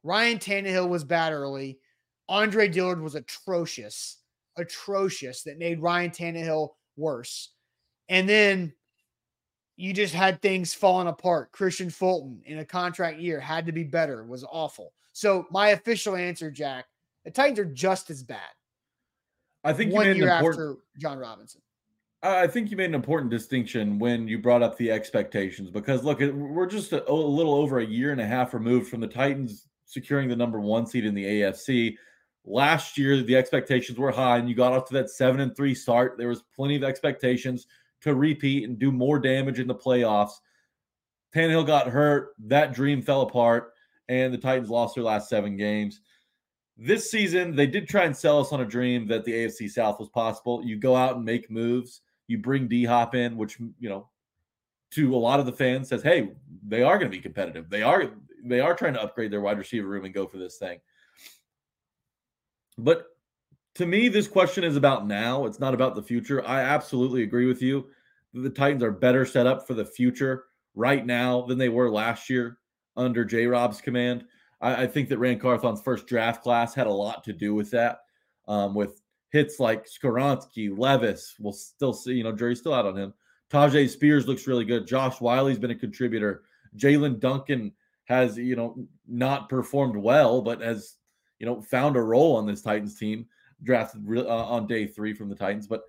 Ryan 0.04 0.40
Tannehill 0.40 0.88
was 0.88 1.04
bad 1.04 1.34
early. 1.34 1.82
Andre 2.30 2.70
Dillard 2.70 3.02
was 3.02 3.16
atrocious, 3.16 4.22
atrocious 4.56 5.44
that 5.44 5.58
made 5.58 5.82
Ryan 5.82 6.12
Tannehill 6.12 6.70
worse. 6.96 7.54
And 8.08 8.30
then 8.30 8.74
you 9.80 9.94
just 9.94 10.14
had 10.14 10.42
things 10.42 10.74
falling 10.74 11.08
apart. 11.08 11.54
Kristian 11.54 11.92
Fulton 11.92 12.42
in 12.46 12.60
a 12.60 12.66
contract 12.66 13.18
year 13.18 13.40
had 13.40 13.66
to 13.66 13.72
be 13.72 13.86
better, 13.86 14.26
was 14.26 14.44
awful. 14.44 14.92
So 15.14 15.48
my 15.52 15.70
official 15.70 16.18
answer, 16.18 16.52
Jack, 16.52 16.86
the 17.24 17.32
Titans 17.32 17.60
are 17.60 17.66
just 17.66 18.10
as 18.10 18.22
bad 18.22 18.40
I 19.64 19.72
think 19.72 19.92
you 19.92 19.96
one 19.96 20.08
made 20.08 20.18
year 20.18 20.28
an 20.28 20.38
important. 20.38 20.62
after 20.62 20.82
Jon 21.00 21.18
Robinson. 21.18 21.62
I 22.22 22.44
I 22.44 22.48
think 22.48 22.72
you 22.72 22.76
made 22.76 22.90
an 22.90 22.96
important 22.96 23.32
distinction 23.32 24.00
when 24.00 24.28
you 24.28 24.38
brought 24.40 24.62
up 24.62 24.78
the 24.78 24.92
expectations 24.92 25.70
because 25.70 26.04
look, 26.04 26.20
we're 26.20 26.66
just 26.66 26.92
a, 26.92 27.10
a 27.10 27.14
little 27.14 27.56
over 27.56 27.80
a 27.80 27.86
year 27.86 28.12
and 28.12 28.20
a 28.20 28.28
half 28.28 28.54
removed 28.54 28.90
from 28.90 29.00
the 29.00 29.08
Titans 29.08 29.70
securing 29.86 30.28
the 30.28 30.36
number 30.36 30.60
one 30.60 30.86
seed 30.88 31.06
in 31.06 31.16
the 31.16 31.24
AFC. 31.24 31.96
Last 32.44 32.98
year, 32.98 33.22
the 33.22 33.36
expectations 33.38 33.98
were 33.98 34.12
high, 34.12 34.38
and 34.40 34.50
you 34.50 34.56
got 34.56 34.74
off 34.74 34.90
to 34.90 34.94
that 34.96 35.10
seven 35.10 35.40
and 35.40 35.56
three 35.56 35.74
start. 35.74 36.18
There 36.18 36.28
was 36.28 36.44
plenty 36.54 36.76
of 36.76 36.84
expectations 36.84 37.66
to 38.02 38.16
repeat 38.16 38.68
and 38.68 38.80
do 38.80 38.92
more 38.92 39.20
damage 39.20 39.60
in 39.60 39.68
the 39.68 39.76
playoffs. 39.76 40.34
Tannehill 41.34 41.68
got 41.68 41.88
hurt. 41.88 42.34
That 42.40 42.74
dream 42.74 43.02
fell 43.02 43.22
apart, 43.22 43.74
and 44.08 44.34
the 44.34 44.38
Titans 44.38 44.70
lost 44.70 44.96
their 44.96 45.04
last 45.04 45.30
seven 45.30 45.58
games. 45.58 46.02
This 46.78 47.12
season, 47.12 47.56
they 47.56 47.68
did 47.68 47.90
try 47.90 48.06
and 48.06 48.16
sell 48.16 48.40
us 48.40 48.54
on 48.54 48.62
a 48.62 48.66
dream 48.66 49.06
that 49.08 49.26
the 49.26 49.34
AFC 49.34 49.70
South 49.70 50.00
was 50.00 50.10
possible. 50.10 50.64
You 50.64 50.78
go 50.78 50.96
out 50.96 51.18
and 51.18 51.26
make 51.26 51.52
moves. 51.52 52.02
You 52.28 52.38
bring 52.38 52.68
D 52.68 52.86
Hop 52.86 53.16
in, 53.16 53.36
which 53.36 53.60
you 53.60 53.90
know, 53.90 54.10
to 54.92 55.14
a 55.14 55.18
lot 55.18 55.40
of 55.40 55.46
the 55.46 55.52
fans 55.52 55.90
says, 55.90 56.02
"Hey, 56.02 56.32
they 56.66 56.82
are 56.82 56.98
going 56.98 57.12
to 57.12 57.16
be 57.16 57.22
competitive. 57.22 57.70
They 57.70 57.82
are 57.82 58.12
they 58.44 58.62
are 58.62 58.74
trying 58.74 58.94
to 58.94 59.02
upgrade 59.02 59.32
their 59.32 59.42
wide 59.42 59.58
receiver 59.58 59.88
room 59.88 60.06
and 60.06 60.14
go 60.14 60.26
for 60.26 60.38
this 60.38 60.58
thing." 60.58 60.80
But 62.78 63.08
to 63.80 63.86
me, 63.86 64.10
this 64.10 64.28
question 64.28 64.66
is 64.66 64.76
about 64.76 65.08
now. 65.08 65.46
It's 65.46 65.62
not 65.62 65.74
about 65.74 65.96
the 65.96 66.04
future. 66.04 66.46
I 66.46 66.60
absolutely 66.60 67.24
agree 67.24 67.46
with 67.46 67.62
you. 67.62 67.88
The 68.34 68.50
Titans 68.50 68.84
are 68.84 68.92
better 68.92 69.26
set 69.26 69.48
up 69.48 69.66
for 69.66 69.74
the 69.74 69.86
future 69.86 70.48
right 70.76 71.06
now 71.06 71.44
than 71.44 71.58
they 71.58 71.70
were 71.70 71.90
last 71.90 72.30
year 72.30 72.58
under 72.98 73.24
J. 73.24 73.48
Rob's 73.48 73.80
command. 73.80 74.26
I, 74.60 74.84
I 74.84 74.88
think 74.88 75.08
that 75.08 75.18
Ran 75.18 75.40
Carthon's 75.40 75.82
first 75.82 76.08
draft 76.08 76.44
class 76.44 76.76
had 76.76 76.88
a 76.88 76.92
lot 76.92 77.24
to 77.24 77.32
do 77.32 77.56
with 77.56 77.72
that. 77.72 78.00
Um, 78.50 78.76
with 78.76 79.02
hits 79.32 79.62
like 79.62 79.86
Skoronski, 79.86 80.78
Levis, 80.78 81.36
we'll 81.40 81.54
still 81.54 81.94
see, 81.94 82.16
you 82.16 82.26
know, 82.26 82.34
jury's 82.34 82.60
still 82.60 82.74
out 82.74 82.86
on 82.86 82.98
him. 82.98 83.14
Tyjae 83.50 83.90
Spears 83.90 84.28
looks 84.28 84.46
really 84.46 84.66
good. 84.66 84.88
Josh 84.88 85.22
Whyle's 85.22 85.58
been 85.58 85.72
a 85.72 85.76
contributor. 85.76 86.44
Jaelyn 86.76 87.18
Duncan 87.22 87.72
has, 88.04 88.38
you 88.38 88.58
know, 88.58 88.76
not 89.08 89.48
performed 89.48 89.96
well, 89.96 90.42
but 90.42 90.60
has, 90.60 90.98
you 91.40 91.46
know, 91.46 91.62
found 91.62 91.96
a 91.96 92.02
role 92.02 92.36
on 92.36 92.46
this 92.46 92.62
Titans 92.62 93.00
team, 93.00 93.26
drafted 93.64 94.06
uh, 94.18 94.28
on 94.28 94.68
day 94.68 94.88
three 94.88 95.14
from 95.14 95.30
the 95.30 95.36
Titans. 95.36 95.68
But 95.68 95.82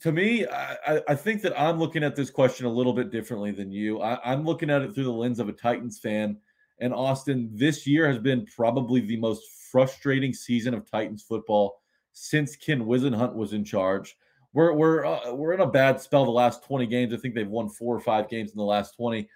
to 0.00 0.12
me, 0.12 0.46
I, 0.46 1.00
I- 1.08 1.14
think 1.14 1.42
that 1.42 1.58
I'm 1.60 1.78
looking 1.78 2.02
at 2.02 2.16
this 2.16 2.30
question 2.30 2.66
a 2.66 2.70
little 2.72 2.92
bit 2.92 3.10
differently 3.10 3.50
than 3.50 3.70
you. 3.70 4.00
I, 4.00 4.18
I'm 4.32 4.44
looking 4.44 4.70
at 4.70 4.82
it 4.82 4.94
through 4.94 5.04
the 5.04 5.12
lens 5.12 5.38
of 5.40 5.48
a 5.48 5.52
Titans 5.52 5.98
fan. 5.98 6.38
And 6.80 6.94
Austin, 6.94 7.50
this 7.52 7.86
year 7.86 8.08
has 8.08 8.18
been 8.18 8.46
probably 8.46 9.00
the 9.00 9.18
most 9.18 9.42
frustrating 9.70 10.32
season 10.32 10.72
of 10.72 10.90
Titans 10.90 11.22
football 11.22 11.80
since 12.12 12.56
Ken 12.56 12.82
Whisenhunt 12.84 13.34
was 13.34 13.52
in 13.52 13.64
charge. 13.64 14.16
We're 14.52 14.72
we're 14.72 15.04
uh, 15.04 15.32
we're 15.32 15.52
in 15.52 15.60
a 15.60 15.66
bad 15.66 16.00
spell 16.00 16.24
the 16.24 16.30
last 16.30 16.64
20 16.64 16.86
games. 16.86 17.14
I 17.14 17.18
think 17.18 17.34
they've 17.34 17.46
won 17.46 17.68
four 17.68 17.94
or 17.94 18.00
five 18.00 18.28
games 18.28 18.50
in 18.50 18.56
the 18.56 18.64
last 18.64 18.96
20, 18.96 19.28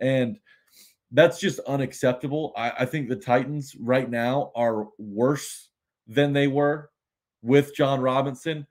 and 0.00 0.38
that's 1.10 1.38
just 1.38 1.58
unacceptable. 1.60 2.54
I, 2.56 2.70
I 2.80 2.86
think 2.86 3.08
the 3.08 3.16
Titans 3.16 3.76
right 3.78 4.08
now 4.08 4.50
are 4.54 4.86
worse 4.96 5.68
than 6.14 6.32
they 6.32 6.46
were 6.46 6.90
with 7.42 7.74
Jon 7.74 8.00
Robinson. 8.00 8.66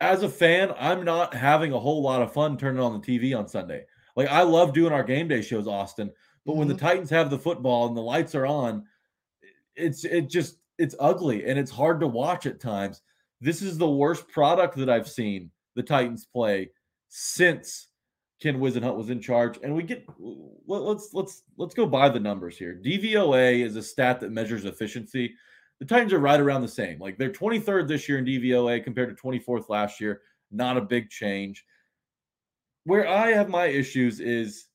As 0.00 0.22
a 0.22 0.28
fan, 0.28 0.72
I'm 0.78 1.04
not 1.04 1.34
having 1.34 1.72
a 1.72 1.80
whole 1.80 2.02
lot 2.02 2.22
of 2.22 2.32
fun 2.32 2.56
turning 2.56 2.80
on 2.80 3.00
the 3.00 3.06
TV 3.06 3.36
on 3.36 3.48
Sunday. 3.48 3.84
Like 4.16 4.28
I 4.28 4.42
love 4.42 4.72
doing 4.72 4.92
our 4.92 5.04
game 5.04 5.28
day 5.28 5.42
shows, 5.42 5.66
Austin, 5.66 6.10
but 6.46 6.56
when 6.56 6.68
the 6.68 6.74
mm-hmm. 6.74 6.86
Titans 6.86 7.10
have 7.10 7.30
the 7.30 7.38
football 7.38 7.86
and 7.86 7.96
the 7.96 8.00
lights 8.00 8.34
are 8.34 8.46
on, 8.46 8.84
it's 9.76 10.04
it 10.04 10.28
just 10.28 10.56
it's 10.78 10.94
ugly 10.98 11.44
and 11.46 11.58
it's 11.58 11.70
hard 11.70 12.00
to 12.00 12.06
watch 12.06 12.46
at 12.46 12.60
times. 12.60 13.02
This 13.40 13.62
is 13.62 13.78
the 13.78 13.90
worst 13.90 14.28
product 14.28 14.76
that 14.76 14.90
I've 14.90 15.08
seen 15.08 15.50
the 15.74 15.82
Titans 15.82 16.26
play 16.26 16.70
since 17.08 17.88
Ken 18.40 18.58
Whisenhunt 18.58 18.96
was 18.96 19.10
in 19.10 19.20
charge. 19.20 19.58
And 19.62 19.74
we 19.74 19.82
get 19.82 20.04
let- 20.18 20.82
let's 20.82 21.10
let's 21.12 21.42
let's 21.56 21.74
go 21.74 21.86
by 21.86 22.08
the 22.08 22.20
numbers 22.20 22.56
here. 22.56 22.80
DVOA 22.82 23.62
is 23.62 23.76
a 23.76 23.82
stat 23.82 24.20
that 24.20 24.32
measures 24.32 24.64
efficiency. 24.64 25.34
The 25.80 25.86
Titans 25.86 26.12
are 26.12 26.18
right 26.18 26.38
around 26.38 26.62
the 26.62 26.68
same. 26.68 26.98
Like 26.98 27.18
they're 27.18 27.30
23rd 27.32 27.88
this 27.88 28.08
year 28.08 28.18
in 28.18 28.24
DVOA 28.24 28.84
compared 28.84 29.16
to 29.16 29.20
24th 29.22 29.68
last 29.68 30.00
year. 30.00 30.20
Not 30.50 30.76
a 30.76 30.82
big 30.82 31.08
change. 31.08 31.64
Where 32.84 33.08
I 33.08 33.30
have 33.30 33.48
my 33.48 33.66
issues 33.66 34.20
is 34.20 34.66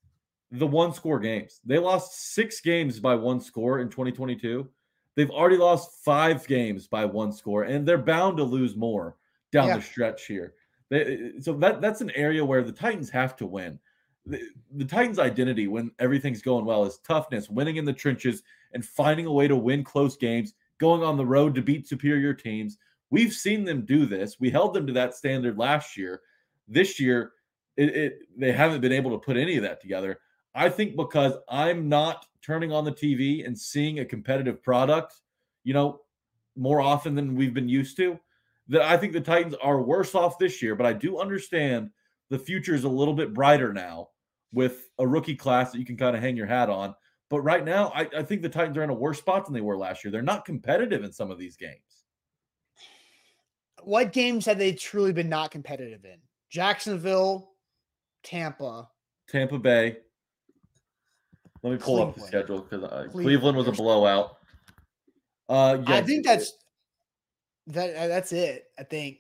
the 0.52 0.68
one 0.68 0.94
score 0.94 1.20
games. 1.20 1.62
They 1.66 1.78
lost 1.78 2.34
six 2.34 2.62
games 2.62 3.00
by 3.00 3.16
one 3.16 3.40
score 3.40 3.80
in 3.80 3.90
2022. 3.90 4.68
They've 5.16 5.30
already 5.30 5.58
lost 5.58 6.04
five 6.04 6.46
games 6.48 6.88
by 6.88 7.06
one 7.06 7.32
score, 7.32 7.64
and 7.64 7.88
they're 7.88 7.98
bound 7.98 8.38
to 8.38 8.44
lose 8.44 8.76
more 8.76 9.16
down 9.52 9.68
Yeah. 9.68 9.78
the 9.78 9.84
stretch 9.84 10.26
here. 10.26 10.54
They, 10.90 11.32
so 11.40 11.54
that 11.54 11.82
that's 11.82 12.02
an 12.02 12.12
area 12.12 12.44
where 12.46 12.64
the 12.64 12.72
Titans 12.72 13.10
have 13.10 13.36
to 13.38 13.46
win. 13.46 13.80
The, 14.26 14.42
the 14.72 14.86
Titans' 14.86 15.20
identity 15.20 15.68
when 15.68 15.92
everything's 16.00 16.42
going 16.42 16.66
well 16.66 16.86
is 16.86 16.98
toughness, 17.00 17.50
winning 17.50 17.78
in 17.78 17.86
the 17.86 17.94
trenches, 17.94 18.44
and 18.74 18.84
finding 18.86 19.26
a 19.26 19.32
way 19.32 19.48
to 19.48 19.56
win 19.56 19.84
close 19.84 20.18
games, 20.18 20.54
going 20.80 21.04
on 21.04 21.18
the 21.18 21.26
road 21.26 21.56
to 21.56 21.62
beat 21.62 21.88
superior 21.88 22.34
teams. 22.34 22.78
We've 23.10 23.34
seen 23.34 23.64
them 23.64 23.86
do 23.86 24.06
this. 24.06 24.40
We 24.40 24.50
held 24.50 24.74
them 24.74 24.88
to 24.88 24.94
that 24.94 25.16
standard 25.16 25.58
last 25.58 25.96
year. 25.98 26.22
This 26.68 27.00
year, 27.00 27.34
it, 27.78 27.96
it 27.96 28.20
they 28.38 28.52
haven't 28.52 28.82
been 28.82 28.92
able 28.92 29.12
to 29.12 29.24
put 29.26 29.38
any 29.38 29.58
of 29.58 29.64
that 29.64 29.82
together. 29.82 30.20
I 30.54 30.70
think 30.70 30.96
because 30.96 31.34
I'm 31.50 31.90
not 31.90 32.26
turning 32.42 32.72
on 32.72 32.86
the 32.86 32.92
TV 32.92 33.46
and 33.46 33.58
seeing 33.58 34.00
a 34.00 34.06
competitive 34.06 34.64
product, 34.64 35.14
you 35.64 35.74
know, 35.74 36.02
more 36.56 36.80
often 36.80 37.16
than 37.16 37.36
we've 37.36 37.54
been 37.54 37.70
used 37.70 37.98
to, 37.98 38.20
that 38.70 38.82
I 38.82 38.98
think 38.98 39.14
the 39.14 39.22
Titans 39.22 39.56
are 39.62 39.82
worse 39.82 40.16
off 40.16 40.40
this 40.40 40.62
year. 40.62 40.76
But 40.76 40.86
I 40.86 40.94
do 40.94 41.20
understand 41.20 41.90
the 42.30 42.40
future 42.40 42.74
is 42.74 42.86
a 42.86 42.90
little 42.90 43.14
bit 43.14 43.34
brighter 43.34 43.74
now 43.74 44.10
with 44.54 44.90
a 44.98 45.08
rookie 45.08 45.36
class 45.36 45.72
that 45.72 45.80
you 45.80 45.86
can 45.86 45.98
kind 45.98 46.16
of 46.16 46.22
hang 46.22 46.38
your 46.38 46.48
hat 46.48 46.70
on. 46.70 46.96
But 47.36 47.42
right 47.42 47.66
now, 47.66 47.92
I, 47.94 48.08
I 48.18 48.24
think 48.24 48.42
the 48.42 48.48
Titans 48.48 48.78
are 48.78 48.84
in 48.86 48.90
a 48.90 48.94
worse 48.94 49.18
spot 49.18 49.44
than 49.44 49.54
they 49.54 49.60
were 49.60 49.76
last 49.76 50.06
year. 50.06 50.12
They're 50.14 50.22
not 50.22 50.46
competitive 50.46 51.04
in 51.04 51.12
some 51.12 51.32
of 51.32 51.38
these 51.38 51.58
games. 51.58 52.06
What 53.84 54.14
games 54.14 54.46
have 54.46 54.58
they 54.58 54.72
truly 54.72 55.12
been 55.12 55.28
not 55.28 55.52
competitive 55.52 56.06
in? 56.06 56.16
Jacksonville, 56.50 57.52
Tampa. 58.24 58.88
Tampa 59.28 59.60
Bay. 59.60 59.98
Let 61.62 61.74
me 61.74 61.78
pull 61.78 62.02
up 62.04 62.16
the 62.16 62.22
schedule 62.22 62.62
because 62.62 62.86
uh, 62.86 63.08
Cleveland. 63.12 63.12
Cleveland 63.12 63.58
was 63.58 63.68
a 63.68 63.74
blowout. 63.74 64.38
Uh, 65.50 65.80
yeah, 65.86 65.96
I 65.96 66.04
think 66.04 66.26
that's 66.26 66.54
that. 67.68 67.94
uh, 67.98 68.08
That's 68.08 68.32
it. 68.32 68.64
I 68.80 68.84
think. 68.84 69.18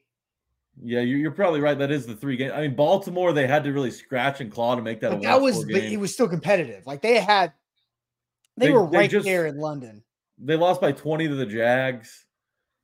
Yeah, 0.82 1.02
you're, 1.02 1.32
probably 1.32 1.60
right. 1.60 1.78
That 1.78 1.92
is 1.92 2.06
the 2.06 2.16
three 2.16 2.38
game. 2.38 2.54
I 2.54 2.62
mean, 2.62 2.78
Baltimore, 2.78 3.34
they 3.34 3.46
had 3.46 3.66
to 3.66 3.74
really 3.74 3.92
scratch 3.92 4.40
and 4.40 4.50
claw 4.50 4.76
to 4.76 4.82
make 4.82 5.02
that 5.02 5.22
that 5.22 5.42
was, 5.42 5.56
one-score 5.56 5.82
but 5.82 5.84
it 5.84 6.00
was 6.00 6.14
still 6.14 6.30
competitive. 6.30 6.86
Like 6.86 7.02
they 7.02 7.20
had, 7.20 7.52
they, 8.58 8.68
They- 8.68 8.72
were 8.74 8.90
they 8.90 8.98
right 8.98 9.10
just- 9.10 9.26
there 9.26 9.46
in 9.48 9.58
London. 9.58 10.04
They 10.38 10.56
lost 10.58 10.82
by 10.82 10.92
20 10.92 11.30
to 11.30 11.36
the 11.36 11.46
Jags. 11.46 12.26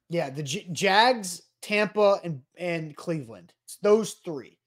Yeah, 0.09 0.29
the 0.29 0.43
J- 0.43 0.67
Jags, 0.71 1.41
Tampa, 1.61 2.19
and 2.23 2.41
and 2.57 2.95
Cleveland. 2.95 3.53
It's 3.65 3.77
those 3.81 4.13
three. 4.25 4.57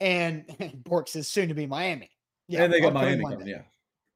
And 0.00 0.44
Bork 0.84 1.08
says 1.08 1.28
soon 1.28 1.48
to 1.48 1.54
be 1.54 1.66
Miami. 1.66 2.10
Yeah, 2.48 2.64
and 2.64 2.72
they 2.72 2.80
got 2.80 2.94
Miami 2.94 3.22
coming, 3.24 3.46
yeah. 3.46 3.62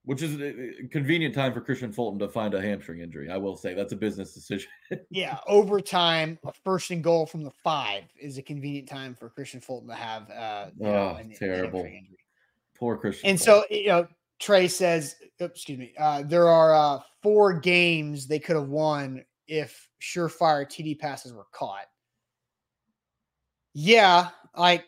Which 0.04 0.22
is 0.22 0.40
a 0.40 0.84
a 0.84 0.88
convenient 0.88 1.34
time 1.34 1.52
for 1.52 1.60
Kristian 1.60 1.94
Fulton 1.94 2.18
to 2.20 2.28
find 2.28 2.54
a 2.54 2.60
hamstring 2.62 3.00
injury. 3.00 3.30
I 3.30 3.36
will 3.36 3.56
say 3.56 3.74
that's 3.74 3.92
a 3.92 3.96
business 3.96 4.32
decision. 4.34 4.70
Yeah, 5.10 5.38
overtime, 5.46 6.38
a 6.46 6.52
first 6.64 6.90
and 6.90 7.04
goal 7.04 7.26
from 7.26 7.42
the 7.44 7.52
five 7.62 8.04
is 8.20 8.38
a 8.38 8.42
convenient 8.42 8.88
time 8.88 9.14
for 9.14 9.30
Kristian 9.30 9.62
Fulton 9.62 9.88
to 9.88 9.94
have 9.94 10.30
uh, 10.30 10.66
you 10.78 10.86
know, 10.86 10.92
Oh, 10.94 11.16
an- 11.16 11.34
terrible. 11.38 11.80
hamstring 11.80 11.94
injury. 12.04 12.18
Poor 12.78 12.96
Christian. 12.96 13.28
And 13.30 13.40
Fulton. 13.40 13.64
so, 13.70 13.74
you 13.74 13.86
know, 13.88 14.08
Trey 14.42 14.66
says, 14.66 15.14
oh, 15.40 15.44
excuse 15.44 15.78
me, 15.78 15.92
uh, 15.98 16.24
there 16.26 16.48
are 16.48 16.74
uh, 16.74 17.00
four 17.22 17.60
games 17.60 18.26
they 18.26 18.40
could 18.40 18.56
have 18.56 18.68
won 18.68 19.24
if 19.46 19.88
surefire 20.02 20.66
TD 20.66 20.98
passes 20.98 21.32
were 21.32 21.46
caught. 21.52 21.86
Yeah, 23.72 24.30
like 24.56 24.84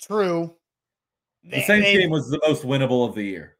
true. 0.00 0.56
The 1.44 1.60
Saints 1.62 1.86
game 1.86 2.08
was 2.08 2.30
the 2.30 2.40
most 2.46 2.64
winnable 2.64 3.06
of 3.06 3.14
the 3.14 3.22
year. 3.22 3.56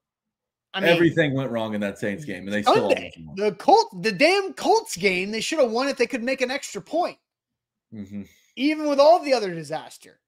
I 0.73 0.81
mean, 0.81 0.89
everything 0.89 1.35
went 1.35 1.51
wrong 1.51 1.75
in 1.75 1.81
that 1.83 1.99
Saints 1.99 2.25
game, 2.25 2.45
and 2.45 2.53
they 2.53 2.63
still 2.63 2.89
the 3.37 3.55
Colts, 3.59 3.95
the 4.01 4.11
damn 4.11 4.55
Colts 4.55 4.97
game. 4.97 5.31
They 5.31 5.43
should 5.43 5.61
have 5.61 5.71
won 5.71 5.89
if 5.89 5.99
they 5.99 6.07
could 6.07 6.23
make 6.23 6.41
an 6.41 6.51
extra 6.51 6.81
point. 6.81 7.19
Mm-hmm. 7.93 8.23
Even 8.57 8.89
with 8.89 8.99
all 8.99 9.23
the 9.23 9.35
other 9.35 9.55
disaster, 9.55 10.19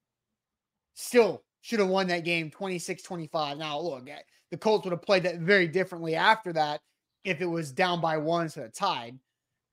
still 0.93 1.43
should 1.67 1.79
have 1.79 1.89
won 1.89 2.07
that 2.07 2.23
game 2.23 2.49
26-25. 2.49 3.57
Now 3.57 3.77
look, 3.77 4.09
eh, 4.09 4.19
the 4.51 4.57
Colts 4.57 4.85
would 4.85 4.93
have 4.93 5.01
played 5.01 5.23
that 5.23 5.39
very 5.39 5.67
differently 5.67 6.15
after 6.15 6.53
that 6.53 6.79
if 7.25 7.41
it 7.41 7.45
was 7.45 7.73
down 7.73 7.99
by 7.99 8.15
one 8.15 8.43
instead 8.43 8.63
of 8.63 8.73
tied. 8.73 9.19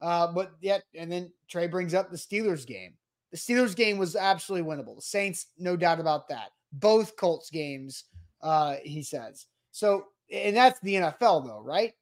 Uh, 0.00 0.26
but 0.32 0.54
yet, 0.60 0.82
and 0.96 1.10
then 1.10 1.30
Trey 1.48 1.68
brings 1.68 1.94
up 1.94 2.10
the 2.10 2.16
Steelers 2.16 2.66
game. 2.66 2.94
The 3.30 3.36
Steelers 3.36 3.76
game 3.76 3.96
was 3.96 4.16
absolutely 4.16 4.68
winnable. 4.68 4.96
The 4.96 5.02
Saints, 5.02 5.46
no 5.56 5.76
doubt 5.76 6.00
about 6.00 6.28
that. 6.30 6.50
Both 6.72 7.16
Colts 7.16 7.48
games, 7.48 8.06
uh, 8.42 8.74
he 8.82 9.04
says. 9.04 9.46
So, 9.70 10.06
and 10.32 10.56
that's 10.56 10.80
the 10.80 10.94
NFL, 10.94 11.46
though, 11.46 11.62
right? 11.64 11.92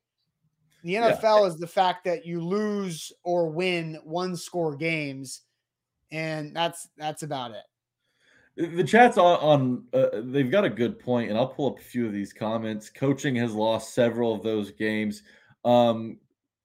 The 0.84 0.95
NFL 0.95 1.43
yeah. 1.43 1.47
is 1.49 1.59
the 1.59 1.66
fact 1.66 2.07
that 2.07 2.24
you 2.24 2.43
lose 2.43 3.12
or 3.24 3.51
win 3.51 3.99
one 4.05 4.36
score 4.36 4.74
games, 4.74 5.43
and 6.11 6.57
that's 6.57 6.88
that's 6.97 7.24
about 7.24 7.51
it. 7.51 7.64
The 8.57 8.84
chat's 8.84 9.18
on. 9.18 9.38
on 9.38 9.84
uh, 9.92 10.20
they've 10.24 10.50
got 10.50 10.64
a 10.64 10.70
good 10.70 10.98
point, 10.98 11.30
and 11.30 11.38
I'll 11.38 11.48
pull 11.48 11.70
up 11.70 11.78
a 11.78 11.82
few 11.82 12.07
of 12.07 12.12
these 12.12 12.32
comments. 12.32 12.90
Coaching 12.90 13.34
has 13.36 13.55
lost 13.55 13.94
several 13.94 14.34
of 14.34 14.42
those 14.42 14.72
games. 14.72 15.22
Um, 15.64 16.18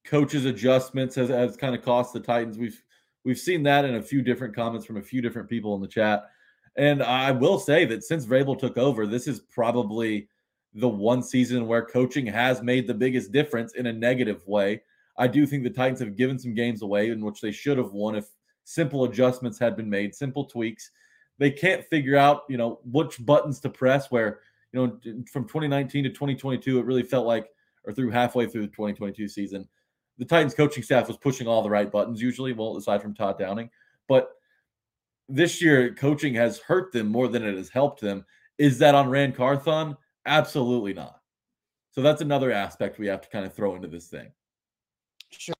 coaches 0.05 0.45
adjustments 0.45 1.15
has, 1.15 1.29
has 1.29 1.55
kind 1.55 1.75
of 1.75 1.83
cost 1.83 2.13
the 2.13 2.19
Titans. 2.19 2.57
We've 2.57 2.81
We've 3.27 3.38
seen 3.38 3.61
that 3.63 3.83
in 3.83 3.95
a 3.95 4.01
few 4.01 4.21
different 4.21 4.55
comments 4.55 4.85
from 4.85 4.95
a 4.95 5.01
few 5.01 5.21
different 5.21 5.49
people 5.49 5.75
in 5.75 5.81
the 5.81 5.88
chat. 5.88 6.29
And 6.77 7.03
I 7.03 7.29
will 7.31 7.59
say 7.59 7.83
that 7.83 8.05
since 8.05 8.25
Vrabel 8.25 8.57
took 8.57 8.77
over, 8.77 9.05
this 9.05 9.27
is 9.27 9.41
probably 9.41 10.29
the 10.73 10.88
one 10.88 11.21
season 11.21 11.67
where 11.67 11.83
coaching 11.83 12.25
has 12.25 12.61
made 12.61 12.88
the 12.88 12.93
biggest 12.93 13.33
difference 13.33 13.73
in 13.73 13.88
a 13.88 13.91
negative 13.91 14.47
way. 14.47 14.81
I 15.17 15.27
do 15.27 15.45
think 15.45 15.63
the 15.63 15.69
Titans 15.69 15.99
have 15.99 16.15
given 16.15 16.39
some 16.39 16.53
games 16.53 16.83
away 16.83 17.09
in 17.09 17.19
which 17.19 17.41
they 17.41 17.51
should 17.51 17.77
have 17.77 17.91
won 17.91 18.15
if 18.15 18.27
simple 18.63 19.03
adjustments 19.03 19.59
had 19.59 19.75
been 19.75 19.89
made, 19.89 20.15
simple 20.15 20.45
tweaks. 20.45 20.89
They 21.38 21.51
can't 21.51 21.85
figure 21.85 22.17
out, 22.17 22.43
you 22.49 22.57
know, 22.57 22.79
which 22.83 23.23
buttons 23.25 23.59
to 23.61 23.69
press 23.69 24.09
where, 24.09 24.39
you 24.73 24.79
know, 24.79 24.99
from 25.31 25.43
2019 25.43 26.03
to 26.03 26.09
2022, 26.09 26.79
it 26.79 26.85
really 26.85 27.03
felt 27.03 27.27
like, 27.27 27.49
or 27.85 27.93
through 27.93 28.09
halfway 28.09 28.47
through 28.47 28.61
the 28.61 28.67
2022 28.67 29.27
season, 29.27 29.67
the 30.17 30.25
Titans 30.25 30.53
coaching 30.53 30.83
staff 30.83 31.07
was 31.07 31.17
pushing 31.17 31.47
all 31.47 31.61
the 31.61 31.69
right 31.69 31.91
buttons 31.91 32.21
usually, 32.21 32.53
well, 32.53 32.75
aside 32.75 33.01
from 33.01 33.13
Todd 33.13 33.38
Downing. 33.38 33.69
But 34.07 34.31
this 35.29 35.61
year, 35.61 35.93
coaching 35.93 36.33
has 36.35 36.59
hurt 36.59 36.91
them 36.91 37.07
more 37.07 37.27
than 37.27 37.43
it 37.43 37.55
has 37.55 37.69
helped 37.69 38.01
them. 38.01 38.25
Is 38.57 38.79
that 38.79 38.95
on 38.95 39.09
Ran 39.09 39.31
Carthon? 39.31 39.95
Absolutely 40.25 40.93
not. 40.93 41.21
So 41.91 42.01
that's 42.01 42.21
another 42.21 42.51
aspect 42.51 42.99
we 42.99 43.07
have 43.07 43.21
to 43.21 43.29
kind 43.29 43.45
of 43.45 43.53
throw 43.53 43.75
into 43.75 43.88
this 43.88 44.07
thing. 44.07 44.31
Sure. 45.29 45.55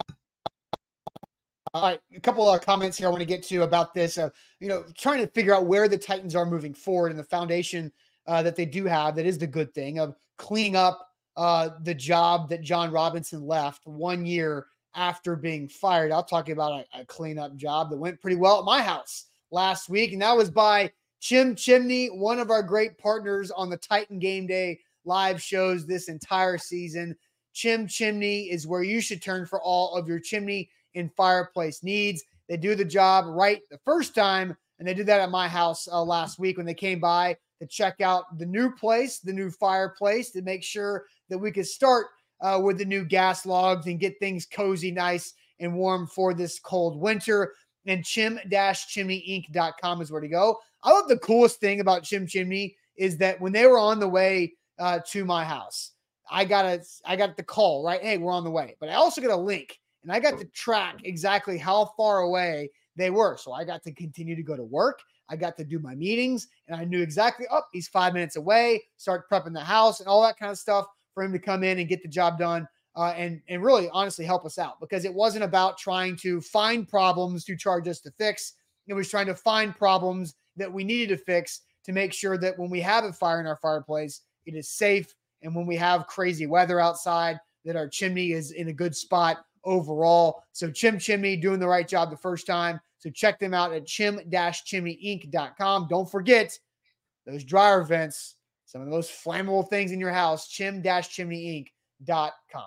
All 1.74 1.82
right, 1.82 2.00
a 2.16 2.20
couple 2.20 2.48
of 2.48 2.62
comments 2.62 2.98
here 2.98 3.08
I 3.08 3.10
want 3.10 3.22
to 3.22 3.26
get 3.26 3.44
to 3.44 3.64
about 3.64 3.94
this. 3.94 4.18
Uh, 4.18 4.30
you 4.60 4.68
know, 4.68 4.84
trying 4.98 5.20
to 5.20 5.28
figure 5.28 5.56
out 5.56 5.66
where 5.66 5.88
the 5.88 5.98
Titans 5.98 6.36
are 6.36 6.46
moving 6.46 6.74
forward 6.74 7.12
and 7.12 7.20
the 7.20 7.24
foundation 7.24 7.92
uh, 8.28 8.44
that 8.44 8.56
they 8.56 8.66
do 8.66 8.86
have. 8.86 9.16
That 9.16 9.26
is 9.26 9.38
the 9.38 9.48
good 9.48 9.74
thing 9.74 10.00
of 10.00 10.16
cleaning 10.38 10.76
up 10.76 11.10
uh, 11.36 11.70
the 11.84 11.94
job 11.94 12.50
that 12.50 12.62
Jon 12.62 12.92
Robinson 12.92 13.46
left 13.46 13.86
one 13.86 14.26
year 14.26 14.68
after 14.96 15.36
being 15.36 15.68
fired. 15.68 16.12
I'll 16.12 16.24
talk 16.24 16.50
about 16.50 16.86
a, 16.94 17.02
a 17.02 17.06
cleanup 17.06 17.56
job 17.56 17.90
that 17.90 17.98
went 17.98 18.22
pretty 18.22 18.38
well 18.38 18.60
at 18.60 18.66
my 18.66 18.82
house 18.82 19.26
last 19.52 19.90
week, 19.90 20.14
and 20.14 20.22
that 20.22 20.38
was 20.38 20.50
by 20.50 20.92
Chim 21.20 21.56
Chimney, 21.56 22.08
one 22.08 22.40
of 22.40 22.52
our 22.52 22.64
great 22.64 22.98
partners 22.98 23.52
on 23.52 23.70
the 23.70 23.78
Titan 23.78 24.20
Game 24.20 24.48
Day 24.48 24.80
live 25.06 25.42
shows 25.42 25.86
this 25.86 26.10
entire 26.10 26.58
season. 26.58 27.16
Chim 27.54 27.88
Chimney 27.88 28.52
is 28.52 28.68
where 28.68 28.84
you 28.84 29.02
should 29.02 29.22
turn 29.22 29.46
for 29.46 29.62
all 29.62 29.96
of 29.96 30.08
your 30.08 30.20
chimney 30.20 30.70
and 30.98 31.14
fireplace 31.16 31.84
needs. 31.84 32.24
They 32.50 32.58
do 32.58 32.76
the 32.76 32.86
job 32.86 33.26
right 33.28 33.62
the 33.70 33.80
first 33.86 34.16
time, 34.16 34.56
and 34.80 34.88
they 34.88 34.94
did 34.94 35.08
that 35.08 35.22
at 35.22 35.32
my 35.32 35.48
house 35.48 35.88
uh, 35.88 36.04
last 36.04 36.40
week 36.40 36.58
when 36.58 36.66
they 36.66 36.74
came 36.74 37.00
by 37.00 37.38
to 37.60 37.68
check 37.68 38.02
out 38.02 38.38
the 38.38 38.46
new 38.46 38.72
place, 38.72 39.20
the 39.20 39.34
new 39.34 39.50
fireplace, 39.50 40.32
to 40.32 40.42
make 40.42 40.64
sure 40.64 41.06
that 41.30 41.38
we 41.38 41.52
could 41.52 41.68
start 41.68 42.08
uh, 42.42 42.60
with 42.64 42.78
the 42.78 42.86
new 42.86 43.04
gas 43.04 43.46
logs 43.46 43.88
and 43.88 44.00
get 44.00 44.20
things 44.20 44.46
cozy, 44.46 44.92
nice, 44.92 45.34
and 45.60 45.74
warm 45.74 46.08
for 46.08 46.34
this 46.34 46.60
cold 46.60 47.00
winter. 47.00 47.54
And 47.86 48.04
chim-chimneyinc.com 48.06 50.02
is 50.02 50.12
where 50.12 50.22
to 50.22 50.28
go. 50.28 50.60
I 50.84 50.92
love 50.92 51.08
the 51.08 51.18
coolest 51.18 51.60
thing 51.60 51.80
about 51.80 52.04
Chim 52.04 52.28
Chimney 52.28 52.76
is 52.98 53.18
that 53.18 53.40
when 53.40 53.54
they 53.54 53.66
were 53.66 53.80
on 53.80 54.00
the 54.00 54.08
way 54.08 54.54
uh, 54.80 55.00
to 55.08 55.26
my 55.26 55.44
house, 55.44 55.92
I 56.30 56.46
got 56.46 56.66
a 56.66 56.84
I 57.06 57.16
got 57.16 57.38
the 57.38 57.44
call 57.44 57.84
right. 57.84 58.02
Hey, 58.02 58.18
we're 58.18 58.34
on 58.34 58.44
the 58.44 58.52
way. 58.52 58.76
But 58.80 58.90
I 58.90 58.94
also 58.94 59.22
got 59.22 59.32
a 59.32 59.38
link, 59.38 59.80
and 60.08 60.16
I 60.16 60.22
got 60.22 60.40
to 60.40 60.46
track 60.46 61.02
exactly 61.04 61.58
how 61.58 61.92
far 61.98 62.20
away 62.20 62.70
they 62.96 63.10
were. 63.10 63.36
So 63.36 63.52
I 63.52 63.66
got 63.66 63.84
to 63.84 63.92
continue 63.92 64.38
to 64.38 64.42
go 64.42 64.56
to 64.56 64.64
work. 64.64 65.02
I 65.28 65.36
got 65.36 65.58
to 65.58 65.66
do 65.66 65.80
my 65.80 65.96
meetings 65.96 66.48
and 66.68 66.80
I 66.80 66.86
knew 66.86 67.02
exactly, 67.02 67.46
oh, 67.52 67.64
he's 67.74 67.90
five 67.90 68.14
minutes 68.14 68.38
away, 68.38 68.84
start 68.96 69.30
prepping 69.30 69.54
the 69.54 69.60
house 69.60 70.00
and 70.00 70.08
all 70.08 70.22
that 70.22 70.40
kind 70.40 70.50
of 70.50 70.58
stuff 70.58 70.86
for 71.14 71.24
him 71.24 71.34
to 71.34 71.40
come 71.40 71.62
in 71.62 71.80
and 71.80 71.90
get 71.90 72.02
the 72.02 72.08
job 72.08 72.40
done. 72.40 72.66
Uh, 72.96 73.14
and 73.18 73.42
and 73.50 73.62
really 73.62 73.90
honestly 73.92 74.24
help 74.24 74.46
us 74.46 74.58
out 74.58 74.80
because 74.80 75.04
it 75.04 75.14
wasn't 75.14 75.44
about 75.44 75.78
trying 75.78 76.16
to 76.16 76.40
find 76.40 76.88
problems 76.88 77.44
to 77.44 77.58
charge 77.58 77.88
us 77.90 78.00
to 78.00 78.10
fix. 78.12 78.54
It 78.88 78.94
was 78.94 79.10
trying 79.10 79.28
to 79.28 79.36
find 79.36 79.76
problems 79.76 80.36
that 80.56 80.72
we 80.72 80.86
needed 80.86 81.10
to 81.10 81.24
fix 81.24 81.62
to 81.84 81.92
make 81.92 82.14
sure 82.14 82.38
that 82.38 82.58
when 82.58 82.70
we 82.70 82.80
have 82.80 83.04
a 83.04 83.12
fire 83.12 83.42
in 83.42 83.46
our 83.46 83.58
fireplace, 83.58 84.22
it 84.46 84.56
is 84.56 84.70
safe. 84.70 85.14
And 85.44 85.54
when 85.54 85.68
we 85.68 85.76
have 85.76 86.08
crazy 86.08 86.48
weather 86.48 86.80
outside, 86.80 87.40
that 87.66 87.76
our 87.76 87.88
chimney 87.88 88.32
is 88.32 88.52
in 88.52 88.70
a 88.70 88.74
good 88.74 88.96
spot 88.96 89.40
overall. 89.68 90.42
So 90.54 90.72
Chim 90.72 90.98
Chimney 90.98 91.38
doing 91.38 91.60
the 91.60 91.68
right 91.68 91.88
job 91.88 92.10
the 92.10 92.18
first 92.18 92.48
time. 92.48 92.80
So 92.98 93.12
check 93.12 93.40
them 93.40 93.54
out 93.54 93.74
at 93.74 93.86
chim-chimneyinc.com. 93.86 95.88
Don't 95.88 96.10
forget 96.10 96.58
those 97.28 97.44
dryer 97.44 97.84
vents, 97.84 98.38
some 98.66 98.82
of 98.82 98.90
those 98.90 99.08
flammable 99.08 99.70
things 99.70 99.92
in 99.92 100.00
your 100.00 100.12
house, 100.12 100.48
chim-chimneyinc.com. 100.48 102.64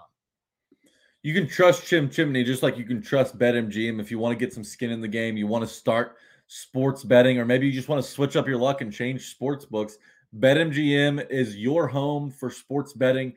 You 1.22 1.34
can 1.34 1.46
trust 1.48 1.86
Chim 1.86 2.08
Chimney 2.08 2.44
just 2.44 2.62
like 2.62 2.78
you 2.78 2.84
can 2.84 3.02
trust 3.02 3.38
BetMGM 3.38 4.00
if 4.00 4.10
you 4.10 4.18
want 4.18 4.38
to 4.38 4.42
get 4.42 4.54
some 4.54 4.64
skin 4.64 4.90
in 4.90 5.02
the 5.02 5.08
game, 5.08 5.36
you 5.36 5.46
want 5.46 5.66
to 5.66 5.68
start 5.68 6.16
sports 6.46 7.04
betting, 7.04 7.38
or 7.38 7.44
maybe 7.44 7.66
you 7.66 7.72
just 7.72 7.88
want 7.88 8.02
to 8.02 8.10
switch 8.10 8.36
up 8.36 8.48
your 8.48 8.56
luck 8.56 8.80
and 8.80 8.90
change 8.92 9.30
sports 9.30 9.64
books. 9.64 9.98
BetMGM 10.38 11.28
is 11.30 11.56
your 11.56 11.88
home 11.88 12.30
for 12.30 12.50
sports 12.50 12.92
betting. 12.92 13.34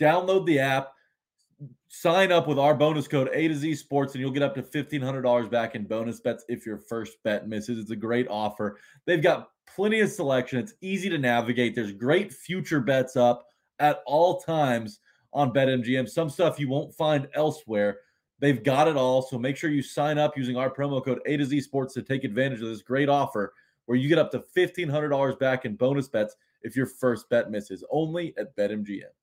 Download 0.00 0.46
the 0.46 0.60
app 0.60 0.92
sign 1.88 2.32
up 2.32 2.46
with 2.46 2.58
our 2.58 2.74
bonus 2.74 3.08
code 3.08 3.30
A 3.32 3.48
to 3.48 3.54
Z 3.54 3.74
Sports, 3.76 4.14
and 4.14 4.20
you'll 4.20 4.30
get 4.30 4.42
up 4.42 4.54
to 4.54 4.62
$1,500 4.62 5.50
back 5.50 5.74
in 5.74 5.84
bonus 5.84 6.20
bets 6.20 6.44
if 6.48 6.64
your 6.64 6.78
first 6.78 7.22
bet 7.24 7.48
misses. 7.48 7.78
It's 7.78 7.90
a 7.90 7.96
great 7.96 8.28
offer. 8.28 8.78
They've 9.06 9.22
got 9.22 9.50
plenty 9.66 10.00
of 10.00 10.10
selection. 10.10 10.58
It's 10.58 10.74
easy 10.80 11.08
to 11.10 11.18
navigate. 11.18 11.74
There's 11.74 11.92
great 11.92 12.32
future 12.32 12.80
bets 12.80 13.16
up 13.16 13.46
at 13.78 14.02
all 14.06 14.40
times 14.40 15.00
on 15.32 15.52
BetMGM. 15.52 16.08
Some 16.08 16.30
stuff 16.30 16.58
you 16.58 16.68
won't 16.68 16.94
find 16.94 17.28
elsewhere. 17.34 17.98
They've 18.40 18.62
got 18.62 18.88
it 18.88 18.96
all. 18.96 19.22
So 19.22 19.38
make 19.38 19.56
sure 19.56 19.70
you 19.70 19.82
sign 19.82 20.18
up 20.18 20.36
using 20.36 20.56
our 20.56 20.70
promo 20.70 21.04
code 21.04 21.20
A 21.26 21.36
to 21.36 21.44
Z 21.44 21.60
Sports 21.62 21.94
to 21.94 22.02
take 22.02 22.24
advantage 22.24 22.62
of 22.62 22.68
this 22.68 22.82
great 22.82 23.08
offer 23.08 23.52
where 23.86 23.98
you 23.98 24.08
get 24.08 24.18
up 24.18 24.30
to 24.30 24.44
$1,500 24.56 25.38
back 25.38 25.64
in 25.64 25.74
bonus 25.74 26.08
bets 26.08 26.36
if 26.62 26.76
your 26.76 26.86
first 26.86 27.28
bet 27.30 27.50
misses 27.50 27.84
only 27.90 28.34
at 28.38 28.54
BetMGM. 28.56 29.17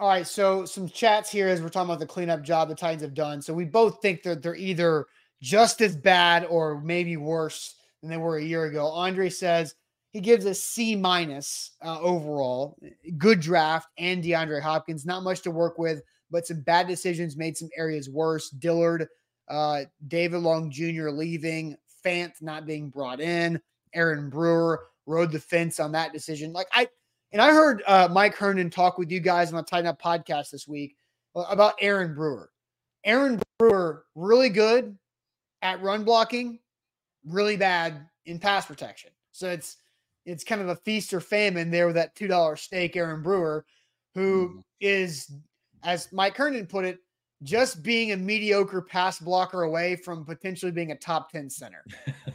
All 0.00 0.08
right, 0.08 0.26
so 0.26 0.64
some 0.64 0.88
chats 0.88 1.28
here 1.28 1.48
as 1.48 1.60
we're 1.60 1.70
talking 1.70 1.90
about 1.90 1.98
the 1.98 2.06
cleanup 2.06 2.42
job 2.42 2.68
the 2.68 2.74
Titans 2.76 3.02
have 3.02 3.14
done. 3.14 3.42
So 3.42 3.52
we 3.52 3.64
both 3.64 4.00
think 4.00 4.22
that 4.22 4.42
they're 4.42 4.54
either 4.54 5.06
just 5.42 5.80
as 5.80 5.96
bad 5.96 6.44
or 6.44 6.80
maybe 6.80 7.16
worse 7.16 7.74
than 8.00 8.10
they 8.10 8.16
were 8.16 8.38
a 8.38 8.44
year 8.44 8.66
ago. 8.66 8.86
Andre 8.86 9.28
says 9.28 9.74
he 10.12 10.20
gives 10.20 10.44
a 10.44 10.54
C 10.54 10.94
minus 10.94 11.72
uh, 11.84 12.00
overall. 12.00 12.78
Good 13.16 13.40
draft 13.40 13.88
and 13.98 14.22
DeAndre 14.22 14.62
Hopkins. 14.62 15.04
Not 15.04 15.24
much 15.24 15.42
to 15.42 15.50
work 15.50 15.78
with, 15.78 16.02
but 16.30 16.46
some 16.46 16.60
bad 16.60 16.86
decisions 16.86 17.36
made 17.36 17.56
some 17.56 17.70
areas 17.76 18.08
worse. 18.08 18.50
Dillard, 18.50 19.08
uh, 19.48 19.80
David 20.06 20.38
Long 20.38 20.70
Jr. 20.70 21.08
leaving, 21.08 21.76
Fant 22.04 22.32
not 22.40 22.66
being 22.66 22.88
brought 22.88 23.20
in, 23.20 23.60
Aaron 23.94 24.30
Brewer 24.30 24.80
rode 25.06 25.32
the 25.32 25.40
fence 25.40 25.80
on 25.80 25.90
that 25.92 26.12
decision. 26.12 26.52
Like 26.52 26.68
I 26.72 26.86
and 27.32 27.42
I 27.42 27.50
heard 27.52 27.82
uh, 27.86 28.08
Mike 28.10 28.34
Herndon 28.34 28.70
talk 28.70 28.98
with 28.98 29.10
you 29.10 29.20
guys 29.20 29.50
on 29.50 29.56
the 29.56 29.62
Titan 29.62 29.86
Up 29.86 30.00
podcast 30.00 30.50
this 30.50 30.66
week 30.68 30.96
uh, 31.36 31.44
about 31.48 31.74
Aaron 31.80 32.14
Brewer. 32.14 32.50
Aaron 33.04 33.40
Brewer, 33.58 34.04
really 34.14 34.48
good 34.48 34.96
at 35.62 35.82
run 35.82 36.04
blocking, 36.04 36.58
really 37.26 37.56
bad 37.56 38.06
in 38.26 38.38
pass 38.38 38.66
protection. 38.66 39.10
So 39.32 39.48
it's 39.50 39.76
it's 40.26 40.44
kind 40.44 40.60
of 40.60 40.68
a 40.68 40.76
feast 40.76 41.14
or 41.14 41.20
famine 41.20 41.70
there 41.70 41.86
with 41.86 41.94
that 41.96 42.14
two 42.14 42.28
dollar 42.28 42.56
steak, 42.56 42.96
Aaron 42.96 43.22
Brewer. 43.22 43.64
who 44.14 44.48
Mhm. 44.48 44.62
is, 44.80 45.30
as 45.84 46.10
Mike 46.12 46.34
Kernan 46.34 46.66
put 46.66 46.84
it, 46.84 46.98
just 47.44 47.84
being 47.84 48.10
a 48.12 48.16
mediocre 48.16 48.82
pass 48.82 49.20
blocker 49.20 49.62
away 49.62 49.94
from 49.94 50.24
potentially 50.24 50.72
being 50.72 50.90
a 50.90 50.96
top 50.96 51.30
10 51.30 51.48
center. 51.48 51.84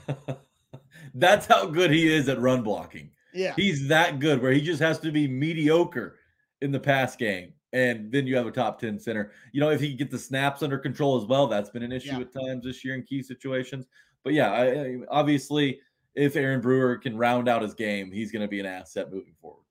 That's 1.14 1.46
how 1.46 1.66
good 1.66 1.91
he 1.91 2.12
is 2.14 2.30
at 2.30 2.39
run 2.39 2.62
blocking. 2.64 3.12
Yeah. 3.34 3.53
He's 3.55 3.88
that 3.88 4.19
good 4.19 4.41
where 4.41 4.51
he 4.51 4.61
just 4.61 4.81
has 4.81 4.99
to 4.99 5.11
be 5.11 5.27
mediocre 5.27 6.17
in 6.61 6.71
the 6.71 6.79
pass 6.79 7.15
game. 7.15 7.53
And 7.73 8.11
then 8.11 8.27
you 8.27 8.36
have 8.36 8.45
a 8.45 8.51
top 8.51 8.79
10 8.79 8.99
center. 8.99 9.31
You 9.51 9.59
know, 9.59 9.71
if 9.71 9.81
he 9.81 9.89
can 9.89 9.97
get 9.97 10.11
the 10.11 10.19
snaps 10.19 10.61
under 10.61 10.77
control 10.77 11.17
as 11.19 11.25
well, 11.27 11.47
that's 11.47 11.71
been 11.71 11.81
an 11.84 11.91
issue 11.91 12.11
Yeah. 12.11 12.19
at 12.19 12.31
times 12.34 12.63
this 12.65 12.86
year 12.86 12.93
in 12.95 13.03
key 13.03 13.23
situations. 13.23 13.86
But 14.23 14.34
yeah, 14.34 14.51
I, 14.51 14.65
I- 14.67 14.97
obviously, 15.09 15.79
if 16.15 16.36
Aaron 16.36 16.61
Brewer 16.61 16.97
can 16.97 17.17
round 17.17 17.49
out 17.49 17.63
his 17.63 17.73
game, 17.73 18.11
he's 18.11 18.31
going 18.31 18.43
to 18.43 18.47
be 18.47 18.59
an 18.59 18.67
asset 18.67 19.11
moving 19.11 19.34
forward. 19.41 19.63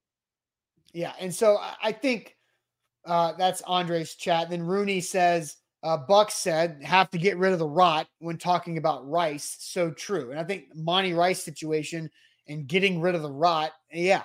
Yeah, 0.93 1.13
and 1.21 1.33
so 1.35 1.57
I- 1.59 1.77
I 1.85 1.93
think 1.93 2.37
uh, 3.05 3.33
that's 3.39 3.63
Andre's 3.63 4.15
chat. 4.17 4.51
Then 4.51 4.63
Rooney 4.63 5.01
says, 5.01 5.57
uh, 5.85 5.97
Buck 5.97 6.31
said, 6.31 6.81
have 6.83 7.11
to 7.11 7.19
get 7.19 7.37
rid 7.39 7.53
of 7.53 7.59
the 7.59 7.67
rot 7.67 8.07
when 8.19 8.37
talking 8.39 8.79
about 8.79 9.09
Rice. 9.09 9.57
So 9.61 9.91
true. 9.91 10.31
And 10.31 10.39
I 10.39 10.45
think 10.45 10.67
Monty 10.75 11.13
Rice 11.13 11.43
situation 11.43 12.09
and 12.53 12.67
getting 12.67 13.01
rid 13.01 13.15
of 13.15 13.23
the 13.23 13.33
rot, 13.33 13.73
yeah. 13.93 14.23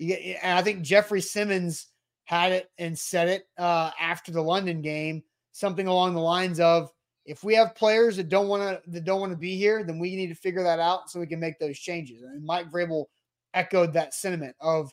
And 0.00 0.58
I 0.58 0.62
think 0.62 0.82
Jeffrey 0.82 1.20
Simmons 1.20 1.86
had 2.24 2.52
it 2.52 2.70
and 2.78 2.98
said 2.98 3.28
it 3.28 3.44
uh, 3.58 3.90
after 3.98 4.30
the 4.30 4.42
London 4.42 4.82
game, 4.82 5.22
something 5.52 5.86
along 5.86 6.14
the 6.14 6.20
lines 6.20 6.60
of, 6.60 6.90
if 7.26 7.44
we 7.44 7.54
have 7.54 7.74
players 7.74 8.16
that 8.16 8.28
don't 8.28 8.48
want 8.48 8.62
to 8.62 8.90
that 8.90 9.04
don't 9.04 9.20
want 9.20 9.32
to 9.32 9.38
be 9.38 9.56
here, 9.56 9.84
then 9.84 9.98
we 9.98 10.16
need 10.16 10.28
to 10.28 10.34
figure 10.34 10.62
that 10.62 10.78
out 10.78 11.10
so 11.10 11.20
we 11.20 11.26
can 11.26 11.40
make 11.40 11.58
those 11.58 11.78
changes. 11.78 12.22
And 12.22 12.44
Mike 12.44 12.70
Vrabel 12.70 13.06
echoed 13.52 13.92
that 13.92 14.14
sentiment 14.14 14.56
of 14.60 14.90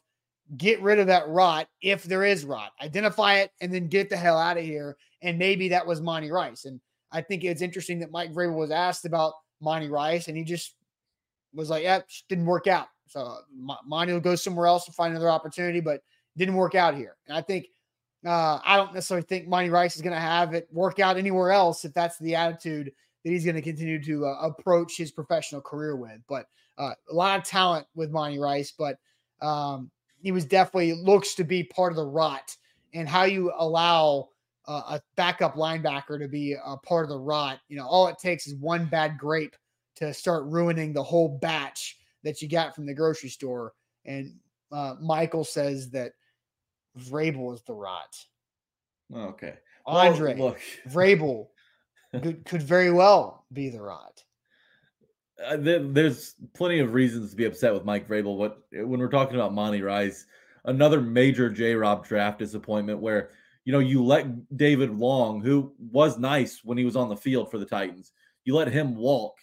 get 0.55 0.81
rid 0.81 0.99
of 0.99 1.07
that 1.07 1.27
rot 1.27 1.67
if 1.81 2.03
there 2.03 2.23
is 2.23 2.45
rot. 2.45 2.71
Identify 2.81 3.35
it 3.35 3.51
and 3.61 3.73
then 3.73 3.87
get 3.87 4.09
the 4.09 4.17
hell 4.17 4.37
out 4.37 4.57
of 4.57 4.63
here. 4.63 4.97
And 5.21 5.39
maybe 5.39 5.69
that 5.69 5.87
was 5.87 6.01
Monty 6.01 6.31
Rice. 6.31 6.65
And 6.65 6.79
I 7.11 7.21
think 7.21 7.43
it's 7.43 7.61
interesting 7.61 7.99
that 7.99 8.11
Mike 8.11 8.33
Vrabel 8.33 8.57
was 8.57 8.71
asked 8.71 9.05
about 9.05 9.33
Monty 9.61 9.89
Rice, 9.89 10.27
and 10.27 10.37
he 10.37 10.43
just 10.43 10.75
was 11.57 11.69
like, 11.69 11.83
"Yeah, 11.83 12.01
didn't 12.29 12.45
work 12.45 12.67
out." 12.67 12.87
So 13.07 13.37
Mo- 13.53 13.77
Monty 13.85 14.13
will 14.13 14.19
go 14.19 14.35
somewhere 14.35 14.67
else 14.67 14.87
and 14.87 14.95
find 14.95 15.11
another 15.11 15.29
opportunity, 15.29 15.79
but 15.79 16.01
didn't 16.37 16.55
work 16.55 16.75
out 16.75 16.95
here. 16.95 17.17
And 17.27 17.37
I 17.37 17.41
think 17.41 17.67
uh, 18.25 18.59
I 18.63 18.77
don't 18.77 18.93
necessarily 18.93 19.25
think 19.25 19.47
Monty 19.47 19.69
Rice 19.69 19.95
is 19.95 20.01
going 20.01 20.15
to 20.15 20.19
have 20.19 20.53
it 20.53 20.67
work 20.71 20.99
out 20.99 21.17
anywhere 21.17 21.51
else 21.51 21.85
if 21.85 21.93
that's 21.93 22.17
the 22.19 22.35
attitude 22.35 22.91
that 23.23 23.31
he's 23.31 23.43
going 23.43 23.55
to 23.55 23.61
continue 23.61 24.01
to 24.03 24.25
uh, 24.25 24.39
approach 24.41 24.97
his 24.97 25.11
professional 25.11 25.61
career 25.61 25.95
with. 25.95 26.19
But 26.27 26.47
uh, 26.77 26.93
a 27.09 27.13
lot 27.13 27.39
of 27.39 27.45
talent 27.45 27.87
with 27.95 28.11
Monty 28.11 28.39
Rice, 28.39 28.73
but 28.77 28.97
um, 29.41 29.91
he 30.19 30.31
was 30.31 30.45
definitely 30.45 30.93
looks 30.93 31.35
to 31.35 31.43
be 31.43 31.63
part 31.63 31.91
of 31.91 31.95
the 31.95 32.05
rot 32.05 32.55
and 32.93 33.07
how 33.07 33.23
you 33.23 33.51
allow 33.57 34.29
uh, 34.67 34.97
a 34.97 35.01
backup 35.15 35.55
linebacker 35.55 36.19
to 36.19 36.27
be 36.27 36.53
a 36.53 36.77
part 36.77 37.05
of 37.05 37.09
the 37.09 37.19
rot. 37.19 37.59
You 37.69 37.77
know, 37.77 37.87
all 37.87 38.07
it 38.07 38.17
takes 38.19 38.47
is 38.47 38.55
one 38.55 38.85
bad 38.85 39.17
grape 39.17 39.55
to 39.97 40.13
start 40.13 40.45
ruining 40.45 40.93
the 40.93 41.03
whole 41.03 41.37
batch 41.39 41.97
that 42.23 42.41
you 42.41 42.49
got 42.49 42.75
from 42.75 42.85
the 42.85 42.93
grocery 42.93 43.29
store. 43.29 43.73
And 44.05 44.35
uh, 44.71 44.95
Michael 45.01 45.43
says 45.43 45.91
that 45.91 46.13
Vrabel 46.97 47.53
is 47.53 47.61
the 47.63 47.73
rot. 47.73 48.15
Okay. 49.13 49.55
Well, 49.85 49.97
Andre 49.97 50.35
look, 50.35 50.59
Vrabel 50.89 51.47
could, 52.21 52.43
could 52.45 52.63
very 52.63 52.91
well 52.91 53.45
be 53.53 53.69
the 53.69 53.81
rot. 53.81 54.23
uh, 55.45 55.57
there, 55.57 55.79
there's 55.79 56.35
plenty 56.53 56.79
of 56.79 56.93
reasons 56.93 57.31
to 57.31 57.35
be 57.35 57.45
upset 57.45 57.73
with 57.73 57.85
Mike 57.85 58.07
Vrabel. 58.07 58.37
What 58.37 58.63
when 58.71 58.99
we're 58.99 59.09
talking 59.09 59.35
about 59.35 59.53
Monty 59.53 59.81
Rice, 59.81 60.25
another 60.65 60.99
major 61.01 61.49
J. 61.49 61.75
Rob 61.75 62.05
draft 62.05 62.39
disappointment 62.39 62.99
where 62.99 63.29
you 63.63 63.71
know 63.71 63.79
you 63.79 64.03
let 64.03 64.57
David 64.57 64.91
Long, 64.97 65.41
who 65.41 65.73
was 65.79 66.17
nice 66.17 66.61
when 66.63 66.77
he 66.77 66.85
was 66.85 66.95
on 66.95 67.09
the 67.09 67.15
field 67.15 67.49
for 67.49 67.57
the 67.57 67.65
Titans, 67.65 68.11
you 68.43 68.55
let 68.55 68.67
him 68.67 68.95
walk, 68.95 69.37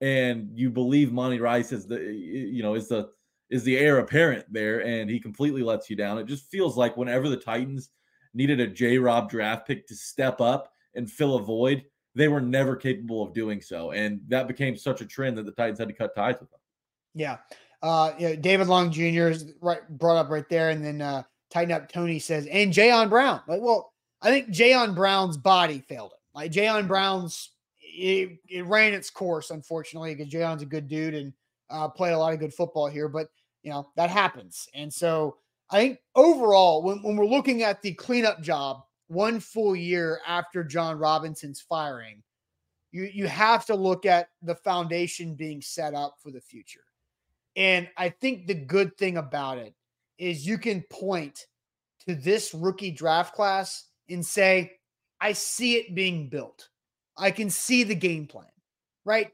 and 0.00 0.50
you 0.54 0.70
believe 0.70 1.12
Monty 1.12 1.40
Rice 1.40 1.72
is 1.72 1.86
the 1.86 1.98
you 1.98 2.62
know 2.62 2.74
is 2.74 2.88
the 2.88 3.10
is 3.50 3.62
the 3.64 3.78
heir 3.78 3.98
apparent 3.98 4.44
there, 4.52 4.84
and 4.84 5.08
he 5.08 5.20
completely 5.20 5.62
lets 5.62 5.88
you 5.88 5.96
down. 5.96 6.18
It 6.18 6.26
just 6.26 6.50
feels 6.50 6.76
like 6.76 6.96
whenever 6.96 7.28
the 7.28 7.36
Titans 7.36 7.90
needed 8.34 8.60
a 8.60 8.66
J. 8.66 8.98
Rob 8.98 9.30
draft 9.30 9.66
pick 9.66 9.86
to 9.86 9.94
step 9.94 10.40
up 10.40 10.72
and 10.94 11.10
fill 11.10 11.36
a 11.36 11.42
void, 11.42 11.84
they 12.14 12.28
were 12.28 12.40
never 12.40 12.74
capable 12.76 13.22
of 13.22 13.32
doing 13.32 13.60
so. 13.60 13.92
And 13.92 14.20
that 14.28 14.48
became 14.48 14.76
such 14.76 15.00
a 15.00 15.06
trend 15.06 15.38
that 15.38 15.46
the 15.46 15.52
Titans 15.52 15.78
had 15.78 15.88
to 15.88 15.94
cut 15.94 16.14
ties 16.14 16.40
with 16.40 16.50
them. 16.50 16.60
Yeah. 17.14 17.36
Uh, 17.82 18.12
you 18.18 18.28
know, 18.28 18.36
David 18.36 18.66
Long 18.66 18.90
Jr. 18.90 19.28
is 19.28 19.52
right 19.60 19.86
brought 19.88 20.16
up 20.16 20.30
right 20.30 20.48
there, 20.48 20.70
and 20.70 20.84
then 20.84 21.00
uh, 21.00 21.22
tighten 21.50 21.72
up. 21.72 21.90
Tony 21.90 22.18
says, 22.18 22.46
and 22.46 22.72
Jayon 22.72 23.08
Brown. 23.08 23.40
Like, 23.46 23.60
well, 23.60 23.92
I 24.22 24.30
think 24.30 24.48
Jayon 24.48 24.94
Brown's 24.94 25.36
body 25.36 25.84
failed 25.86 26.12
him. 26.12 26.18
Like 26.34 26.52
Jayon 26.52 26.88
Brown's, 26.88 27.50
it, 27.96 28.38
it 28.48 28.66
ran 28.66 28.94
its 28.94 29.10
course, 29.10 29.50
unfortunately, 29.50 30.14
because 30.14 30.32
Jayon's 30.32 30.62
a 30.62 30.66
good 30.66 30.88
dude 30.88 31.14
and 31.14 31.32
uh, 31.70 31.88
played 31.88 32.12
a 32.12 32.18
lot 32.18 32.32
of 32.32 32.38
good 32.38 32.54
football 32.54 32.86
here. 32.86 33.08
But 33.08 33.28
you 33.62 33.70
know 33.70 33.88
that 33.96 34.10
happens, 34.10 34.68
and 34.74 34.92
so 34.92 35.38
I 35.70 35.78
think 35.78 35.98
overall, 36.14 36.82
when, 36.82 37.02
when 37.02 37.16
we're 37.16 37.26
looking 37.26 37.62
at 37.62 37.82
the 37.82 37.92
cleanup 37.94 38.40
job, 38.40 38.82
one 39.08 39.40
full 39.40 39.74
year 39.74 40.20
after 40.26 40.62
Jon 40.62 40.98
Robinson's 40.98 41.60
firing, 41.60 42.22
you 42.92 43.10
you 43.12 43.26
have 43.26 43.66
to 43.66 43.74
look 43.74 44.06
at 44.06 44.28
the 44.42 44.54
foundation 44.54 45.34
being 45.34 45.60
set 45.60 45.94
up 45.94 46.16
for 46.22 46.30
the 46.30 46.40
future. 46.40 46.84
And 47.56 47.88
I 47.96 48.10
think 48.10 48.46
the 48.46 48.54
good 48.54 48.96
thing 48.98 49.16
about 49.16 49.58
it 49.58 49.74
is 50.18 50.46
you 50.46 50.58
can 50.58 50.84
point 50.90 51.46
to 52.06 52.14
this 52.14 52.54
rookie 52.54 52.90
draft 52.90 53.34
class 53.34 53.86
and 54.08 54.24
say, 54.24 54.72
I 55.20 55.32
see 55.32 55.76
it 55.76 55.94
being 55.94 56.28
built. 56.28 56.68
I 57.16 57.30
can 57.30 57.50
see 57.50 57.82
the 57.82 57.94
game 57.94 58.26
plan, 58.26 58.46
right? 59.04 59.30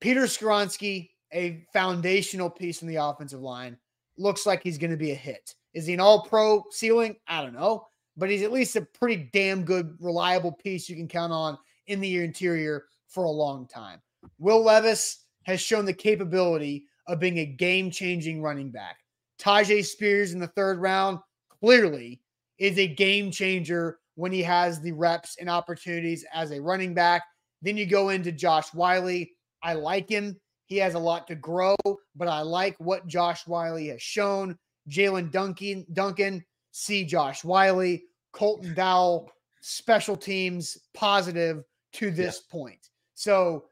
Peter 0.00 0.22
Skoronski, 0.22 1.10
a 1.32 1.64
foundational 1.72 2.50
piece 2.50 2.82
in 2.82 2.88
the 2.88 2.96
offensive 2.96 3.40
line, 3.40 3.76
looks 4.18 4.46
like 4.46 4.62
he's 4.62 4.78
going 4.78 4.90
to 4.90 4.96
be 4.96 5.12
a 5.12 5.16
hit. 5.16 5.54
Is 5.74 5.86
he 5.86 5.94
an 5.94 6.00
all 6.00 6.22
pro 6.22 6.64
ceiling? 6.70 7.16
I 7.26 7.42
don't 7.42 7.54
know, 7.54 7.86
but 8.16 8.30
he's 8.30 8.42
at 8.42 8.52
least 8.52 8.76
a 8.76 8.82
pretty 8.82 9.30
damn 9.32 9.64
good, 9.64 9.96
reliable 10.00 10.52
piece 10.52 10.88
you 10.88 10.96
can 10.96 11.08
count 11.08 11.32
on 11.32 11.56
in 11.86 12.00
the 12.00 12.22
interior 12.22 12.84
for 13.08 13.24
a 13.24 13.30
long 13.30 13.66
time. 13.66 14.00
Will 14.38 14.62
Levis 14.62 15.24
has 15.44 15.60
shown 15.60 15.84
the 15.84 15.92
capability 15.92 16.86
of 17.06 17.18
being 17.18 17.38
a 17.38 17.46
game 17.46 17.90
changing 17.90 18.42
running 18.42 18.70
back. 18.70 18.98
Tyjae 19.40 19.84
Spears 19.84 20.32
in 20.32 20.38
the 20.38 20.46
third 20.48 20.78
round 20.78 21.18
clearly 21.48 22.20
is 22.58 22.78
a 22.78 22.86
game 22.86 23.30
changer 23.30 23.98
when 24.14 24.32
he 24.32 24.42
has 24.42 24.80
the 24.80 24.92
reps 24.92 25.36
and 25.40 25.48
opportunities 25.48 26.24
as 26.32 26.50
a 26.50 26.60
running 26.60 26.94
back. 26.94 27.22
Then 27.62 27.76
you 27.76 27.86
go 27.86 28.10
into 28.10 28.32
Josh 28.32 28.72
Whyle. 28.74 29.24
I 29.62 29.74
like 29.74 30.08
him. 30.08 30.36
He 30.66 30.76
has 30.78 30.94
a 30.94 30.98
lot 30.98 31.26
to 31.28 31.34
grow, 31.34 31.76
but 32.16 32.28
I 32.28 32.40
like 32.40 32.76
what 32.78 33.06
Josh 33.06 33.46
Whyle 33.46 33.76
has 33.76 34.02
shown. 34.02 34.58
Jaelyn 34.88 35.30
Duncan, 35.30 35.86
Duncan, 35.92 36.44
see 36.72 37.04
Josh 37.04 37.44
Whyle, 37.44 37.98
Colton 38.32 38.74
Dowell, 38.74 39.30
special 39.60 40.16
teams 40.16 40.78
positive 40.94 41.62
to 41.92 42.10
this 42.10 42.40
point. 42.40 42.88
So 43.14 43.66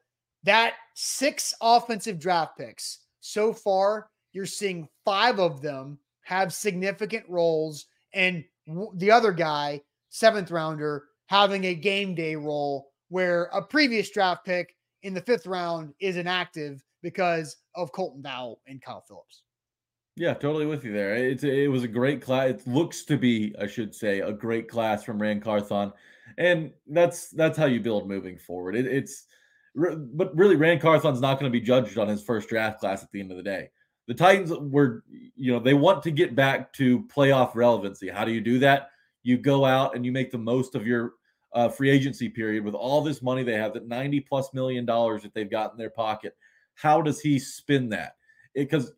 that 0.44 0.74
six 0.94 1.54
offensive 1.60 2.18
draft 2.18 2.56
picks 2.58 3.00
so 3.20 3.52
far, 3.52 4.10
you're 4.32 4.46
seeing 4.46 4.88
five 5.04 5.40
of 5.40 5.60
them 5.60 5.98
have 6.22 6.52
significant 6.52 7.24
roles, 7.28 7.86
and 8.14 8.44
the 8.94 9.10
other 9.10 9.32
guy, 9.32 9.80
seventh 10.10 10.50
rounder, 10.50 11.04
having 11.26 11.64
a 11.64 11.74
game 11.74 12.14
day 12.14 12.36
role 12.36 12.90
where 13.08 13.44
a 13.52 13.62
previous 13.62 14.10
draft 14.10 14.44
pick 14.44 14.76
in 15.02 15.14
the 15.14 15.22
fifth 15.22 15.46
round 15.46 15.94
is 16.00 16.16
inactive 16.16 16.84
because 17.02 17.56
of 17.74 17.92
Colton 17.92 18.22
Dowell 18.22 18.60
and 18.66 18.82
Kyle 18.82 19.04
Phillips. 19.06 19.42
Yeah, 20.16 20.34
totally 20.34 20.66
with 20.66 20.84
you 20.84 20.92
there. 20.92 21.14
It's 21.14 21.44
it 21.44 21.70
was 21.70 21.82
a 21.82 21.88
great 21.88 22.20
class. 22.20 22.50
It 22.50 22.66
looks 22.66 23.04
to 23.04 23.16
be, 23.16 23.54
I 23.58 23.66
should 23.66 23.94
say, 23.94 24.20
a 24.20 24.32
great 24.32 24.68
class 24.68 25.02
from 25.02 25.20
Ran 25.20 25.40
Carthon, 25.40 25.92
and 26.36 26.72
that's 26.88 27.30
that's 27.30 27.56
how 27.56 27.66
you 27.66 27.80
build 27.80 28.08
moving 28.08 28.36
forward. 28.36 28.76
It, 28.76 28.86
it's 28.86 29.24
but 29.74 30.36
really, 30.36 30.56
Ran 30.56 30.80
Carthon's 30.80 31.20
not 31.20 31.38
going 31.38 31.50
to 31.50 31.58
be 31.58 31.64
judged 31.64 31.96
on 31.96 32.08
his 32.08 32.22
first 32.22 32.48
draft 32.48 32.80
class 32.80 33.02
at 33.02 33.10
the 33.12 33.20
end 33.20 33.30
of 33.30 33.36
the 33.36 33.42
day. 33.42 33.70
The 34.08 34.14
Titans 34.14 34.52
were, 34.52 35.04
you 35.36 35.52
know, 35.52 35.60
they 35.60 35.74
want 35.74 36.02
to 36.02 36.10
get 36.10 36.34
back 36.34 36.72
to 36.74 37.04
playoff 37.04 37.54
relevancy. 37.54 38.08
How 38.08 38.24
do 38.24 38.32
you 38.32 38.40
do 38.40 38.58
that? 38.58 38.90
You 39.22 39.36
go 39.38 39.64
out 39.64 39.94
and 39.94 40.04
you 40.04 40.12
make 40.12 40.30
the 40.30 40.38
most 40.38 40.74
of 40.74 40.86
your 40.86 41.14
uh, 41.52 41.68
free 41.68 41.90
agency 41.90 42.28
period 42.28 42.64
with 42.64 42.74
all 42.74 43.02
this 43.02 43.22
money 43.22 43.42
they 43.42 43.54
have, 43.54 43.74
that 43.74 43.88
ninety 43.88 44.20
plus 44.20 44.54
million 44.54 44.86
dollars 44.86 45.22
that 45.22 45.34
they've 45.34 45.50
got 45.50 45.72
in 45.72 45.78
their 45.78 45.90
pocket. 45.90 46.36
How 46.74 47.02
does 47.02 47.20
he 47.20 47.38
spin 47.38 47.88
that? 47.90 48.16
Because 48.54 48.92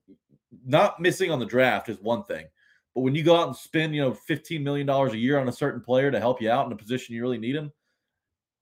not 0.65 1.01
missing 1.01 1.31
on 1.31 1.39
the 1.39 1.47
draft 1.47 1.89
is 1.89 1.99
one 2.01 2.25
thing, 2.25 2.47
but 2.95 3.01
when 3.01 3.15
you 3.15 3.23
go 3.23 3.37
out 3.37 3.49
and 3.49 3.57
spend, 3.57 3.95
you 3.95 4.03
know, 4.03 4.13
fifteen 4.15 4.63
million 4.63 4.87
dollars 4.87 5.13
a 5.13 5.19
year 5.19 5.39
on 5.39 5.49
a 5.49 5.53
certain 5.53 5.81
player 5.81 6.11
to 6.11 6.21
help 6.21 6.43
you 6.43 6.51
out 6.51 6.67
in 6.67 6.73
a 6.73 6.77
position 6.77 7.15
you 7.15 7.23
really 7.23 7.39
need 7.39 7.57
him, 7.57 7.73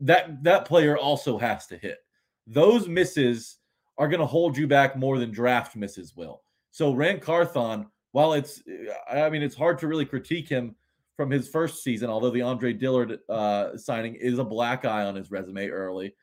that 0.00 0.42
that 0.44 0.64
player 0.64 0.96
also 0.96 1.36
has 1.36 1.66
to 1.66 1.76
hit. 1.76 1.98
Those 2.46 2.88
misses 2.88 3.58
are 3.98 4.08
going 4.08 4.20
to 4.20 4.26
hold 4.26 4.56
you 4.56 4.66
back 4.66 4.96
more 4.96 5.18
than 5.18 5.30
draft 5.30 5.76
misses 5.76 6.16
will. 6.16 6.42
So 6.70 6.92
Ran 6.92 7.20
Carthon 7.20 7.86
while 8.12 8.32
it's, 8.32 8.62
I 9.10 9.30
mean, 9.30 9.42
it's 9.42 9.54
hard 9.56 9.78
to 9.78 9.88
really 9.88 10.04
critique 10.04 10.48
him 10.48 10.74
from 11.20 11.30
his 11.30 11.48
first 11.48 11.84
season, 11.84 12.08
although 12.08 12.30
the 12.30 12.40
Andre 12.40 12.72
Dillard 12.72 13.18
uh, 13.28 13.76
signing 13.76 14.14
is 14.14 14.38
a 14.38 14.44
black 14.44 14.86
eye 14.86 15.04
on 15.04 15.14
his 15.14 15.30
resume 15.30 15.68
early. 15.68 16.14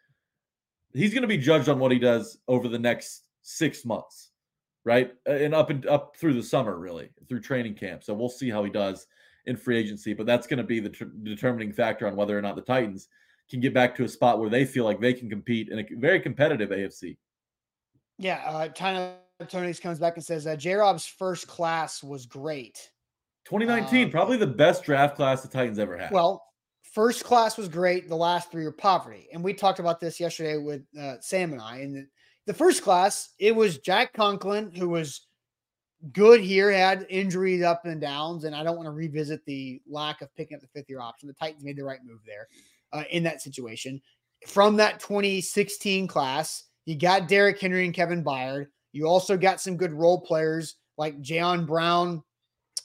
He's 0.91 1.13
going 1.13 1.21
to 1.21 1.27
be 1.27 1.37
judged 1.37 1.69
on 1.69 1.77
what 1.77 1.91
he 1.91 1.99
does 1.99 2.39
over 2.47 2.67
the 2.67 2.79
next 2.79 3.25
six 3.43 3.85
months, 3.85 4.31
right? 4.85 5.13
And 5.27 5.53
up 5.53 5.69
and 5.69 5.85
up 5.85 6.15
through 6.17 6.33
the 6.33 6.41
summer, 6.41 6.79
really, 6.79 7.09
through 7.29 7.41
training 7.41 7.75
camp. 7.75 8.03
So 8.03 8.15
we'll 8.15 8.27
see 8.27 8.49
how 8.49 8.63
he 8.63 8.71
does 8.71 9.05
in 9.45 9.55
free 9.55 9.77
agency, 9.77 10.15
but 10.15 10.25
that's 10.25 10.47
going 10.47 10.57
to 10.57 10.63
be 10.63 10.79
the 10.79 10.89
tr- 10.89 11.03
determining 11.21 11.73
factor 11.73 12.07
on 12.07 12.15
whether 12.15 12.35
or 12.35 12.41
not 12.41 12.55
the 12.55 12.63
Titans 12.63 13.07
can 13.51 13.59
get 13.59 13.75
back 13.75 13.93
to 13.97 14.03
a 14.03 14.09
spot 14.09 14.39
where 14.39 14.49
they 14.49 14.65
feel 14.65 14.83
like 14.83 14.99
they 14.99 15.13
can 15.13 15.29
compete 15.29 15.69
in 15.69 15.77
a 15.77 15.85
very 15.99 16.19
competitive 16.19 16.71
AFC. 16.71 17.17
Yeah, 18.17 18.41
uh, 18.47 18.69
Tyler 18.69 19.13
Tony's 19.47 19.79
comes 19.79 19.99
back 19.99 20.15
and 20.15 20.25
says 20.25 20.47
uh, 20.47 20.55
J 20.55 20.73
Rob's 20.73 21.05
first 21.05 21.45
class 21.47 22.01
was 22.01 22.25
great. 22.25 22.89
2019, 23.49 24.05
um, 24.05 24.11
probably 24.11 24.35
the 24.35 24.45
best 24.45 24.83
draft 24.83 25.15
class 25.15 25.41
the 25.41 25.47
Titans 25.47 25.79
ever 25.79 25.97
had. 25.97 26.11
Well, 26.11 26.43
first 26.83 27.23
class 27.23 27.57
was 27.57 27.69
great. 27.69 28.09
The 28.09 28.15
last 28.15 28.51
three 28.51 28.65
were 28.65 28.73
poverty, 28.73 29.29
and 29.31 29.41
we 29.41 29.53
talked 29.53 29.79
about 29.79 30.01
this 30.01 30.19
yesterday 30.19 30.57
with 30.57 30.81
uh, 30.99 31.15
Sam 31.21 31.53
and 31.53 31.61
I. 31.61 31.77
And 31.77 31.95
the, 31.95 32.07
the 32.45 32.53
first 32.53 32.83
class, 32.83 33.29
it 33.39 33.55
was 33.55 33.77
Jack 33.77 34.11
Conklin 34.11 34.73
who 34.73 34.89
was 34.89 35.27
good 36.11 36.41
here, 36.41 36.71
had 36.71 37.07
injuries 37.09 37.63
up 37.63 37.85
and 37.85 38.01
downs, 38.01 38.43
and 38.43 38.53
I 38.53 38.63
don't 38.63 38.75
want 38.75 38.87
to 38.87 38.91
revisit 38.91 39.45
the 39.45 39.81
lack 39.89 40.21
of 40.21 40.35
picking 40.35 40.55
up 40.55 40.61
the 40.61 40.67
fifth 40.67 40.89
year 40.89 40.99
option. 40.99 41.27
The 41.27 41.33
Titans 41.33 41.63
made 41.63 41.77
the 41.77 41.85
right 41.85 42.03
move 42.05 42.19
there 42.25 42.47
uh, 42.91 43.03
in 43.11 43.23
that 43.23 43.41
situation. 43.41 44.01
From 44.45 44.75
that 44.75 44.99
2016 44.99 46.05
class, 46.07 46.65
you 46.85 46.97
got 46.97 47.29
Derrick 47.29 47.59
Henry 47.61 47.85
and 47.85 47.93
Kevin 47.93 48.23
Byard. 48.23 48.67
You 48.91 49.07
also 49.07 49.37
got 49.37 49.61
some 49.61 49.77
good 49.77 49.93
role 49.93 50.19
players 50.19 50.75
like 50.97 51.21
Jayon 51.21 51.65
Brown, 51.65 52.23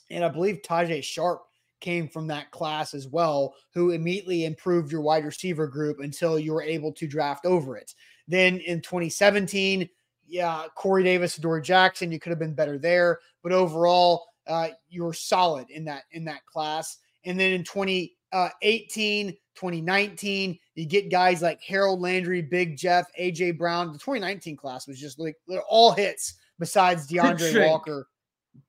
and 0.09 0.23
I 0.23 0.29
believe 0.29 0.61
Tajae 0.61 1.03
Sharpe 1.03 1.43
came 1.79 2.07
from 2.07 2.27
that 2.27 2.49
class 2.51 2.93
as 2.93 3.07
well, 3.07 3.55
who 3.73 3.91
immediately 3.91 4.45
improved 4.45 4.91
your 4.91 5.01
wide 5.01 5.25
receiver 5.25 5.67
group 5.67 5.99
until 5.99 6.39
you 6.39 6.53
were 6.53 6.63
able 6.63 6.93
to 6.93 7.07
draft 7.07 7.45
over 7.45 7.75
it. 7.75 7.93
Then 8.27 8.59
in 8.59 8.81
2017, 8.81 9.89
yeah, 10.25 10.63
Corey 10.75 11.03
Davis, 11.03 11.35
Dory 11.35 11.61
Jackson, 11.61 12.11
you 12.11 12.19
could 12.19 12.29
have 12.29 12.39
been 12.39 12.55
better 12.55 12.77
there, 12.77 13.19
but 13.43 13.51
overall, 13.51 14.25
uh, 14.47 14.69
you 14.89 15.03
were 15.03 15.13
solid 15.13 15.69
in 15.69 15.85
that 15.85 16.03
in 16.11 16.25
that 16.25 16.45
class. 16.45 16.97
And 17.25 17.39
then 17.39 17.51
in 17.51 17.63
2018, 17.63 19.27
2019, 19.55 20.59
you 20.75 20.85
get 20.85 21.11
guys 21.11 21.41
like 21.41 21.61
Harold 21.61 22.01
Landry, 22.01 22.41
Big 22.41 22.77
Jeff, 22.77 23.07
AJ 23.19 23.57
Brown. 23.57 23.87
The 23.87 23.99
2019 23.99 24.57
class 24.57 24.87
was 24.87 24.99
just 24.99 25.19
like 25.19 25.35
all 25.69 25.91
hits 25.91 26.35
besides 26.59 27.07
D'Andre 27.07 27.67
Walker. 27.67 28.07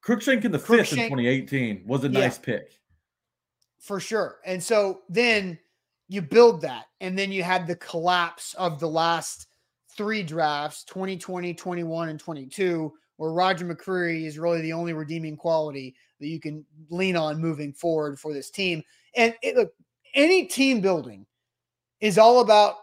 Cruikshank 0.04 0.44
in 0.44 0.52
the 0.52 0.58
fifth 0.58 0.92
in 0.92 0.98
2018 0.98 1.84
was 1.86 2.04
a 2.04 2.08
yeah, 2.08 2.20
nice 2.20 2.38
pick. 2.38 2.78
For 3.80 4.00
sure. 4.00 4.38
And 4.44 4.62
so 4.62 5.02
then 5.08 5.58
you 6.08 6.22
build 6.22 6.60
that, 6.62 6.86
and 7.00 7.18
then 7.18 7.32
you 7.32 7.42
had 7.42 7.66
the 7.66 7.76
collapse 7.76 8.54
of 8.54 8.78
the 8.80 8.88
last 8.88 9.46
three 9.96 10.22
drafts 10.22 10.84
2020, 10.84 11.54
21, 11.54 12.08
and 12.08 12.20
22, 12.20 12.92
where 13.16 13.32
Roger 13.32 13.64
McCreary 13.64 14.24
is 14.24 14.38
really 14.38 14.60
the 14.60 14.72
only 14.72 14.92
redeeming 14.92 15.36
quality 15.36 15.94
that 16.20 16.26
you 16.26 16.40
can 16.40 16.64
lean 16.90 17.16
on 17.16 17.40
moving 17.40 17.72
forward 17.72 18.18
for 18.18 18.32
this 18.32 18.50
team. 18.50 18.82
And 19.16 19.34
it, 19.42 19.56
look, 19.56 19.72
any 20.14 20.46
team 20.46 20.80
building 20.80 21.26
is 22.00 22.18
all 22.18 22.40
about 22.40 22.76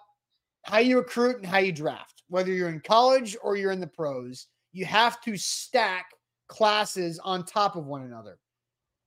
how 0.63 0.79
you 0.79 0.97
recruit 0.97 1.37
and 1.37 1.45
how 1.45 1.59
you 1.59 1.71
draft, 1.71 2.23
whether 2.29 2.51
you're 2.51 2.69
in 2.69 2.81
college 2.81 3.35
or 3.43 3.55
you're 3.55 3.71
in 3.71 3.79
the 3.79 3.87
pros. 3.87 4.47
You 4.73 4.85
have 4.85 5.21
to 5.21 5.37
stack 5.37 6.11
classes 6.51 7.17
on 7.23 7.45
top 7.45 7.77
of 7.77 7.85
one 7.85 8.03
another. 8.03 8.37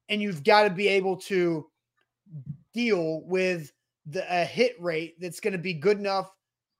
And 0.08 0.20
you've 0.20 0.42
got 0.42 0.64
to 0.64 0.70
be 0.70 0.88
able 0.88 1.16
to 1.18 1.66
deal 2.72 3.22
with 3.26 3.70
the 4.06 4.24
a 4.28 4.44
hit 4.44 4.74
rate 4.80 5.20
that's 5.20 5.40
going 5.40 5.52
to 5.52 5.58
be 5.58 5.74
good 5.74 5.98
enough 5.98 6.30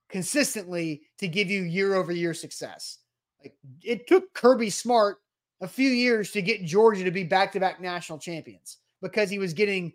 consistently 0.09 1.03
to 1.19 1.27
give 1.27 1.49
you 1.49 1.61
year 1.61 1.93
over 1.93 2.11
year 2.11 2.33
success. 2.33 2.97
Like 3.41 3.55
it 3.81 4.07
took 4.07 4.33
Kirby 4.33 4.71
Smart 4.71 5.17
a 5.61 5.67
few 5.67 5.89
years 5.89 6.31
to 6.31 6.41
get 6.41 6.65
Georgia 6.65 7.03
to 7.03 7.11
be 7.11 7.23
back 7.23 7.51
to 7.53 7.59
back 7.59 7.79
national 7.79 8.19
champions 8.19 8.77
because 9.01 9.29
he 9.29 9.39
was 9.39 9.53
getting 9.53 9.93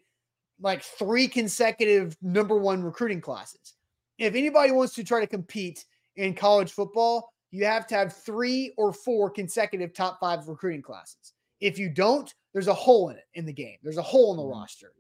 like 0.61 0.83
three 0.83 1.27
consecutive 1.27 2.16
number 2.23 2.57
one 2.57 2.83
recruiting 2.83 3.21
classes. 3.21 3.75
If 4.18 4.35
anybody 4.35 4.71
wants 4.71 4.95
to 4.95 5.05
try 5.05 5.21
to 5.21 5.27
compete 5.27 5.85
in 6.16 6.35
college 6.35 6.71
football, 6.71 7.33
you 7.51 7.64
have 7.64 7.86
to 7.88 7.94
have 7.94 8.12
three 8.12 8.72
or 8.76 8.92
four 8.92 9.30
consecutive 9.30 9.92
top 9.92 10.20
five 10.20 10.46
recruiting 10.48 10.82
classes. 10.82 11.34
If 11.61 11.78
you 11.78 11.88
don't, 11.88 12.32
there's 12.53 12.68
a 12.68 12.74
hole 12.74 13.11
in 13.11 13.16
it 13.16 13.26
in 13.34 13.44
the 13.44 13.53
game. 13.53 13.76
There's 13.82 13.98
a 13.98 14.03
hole 14.03 14.32
in 14.32 14.36
the 14.36 14.42
mm-hmm. 14.42 14.53
roster. 14.53 14.92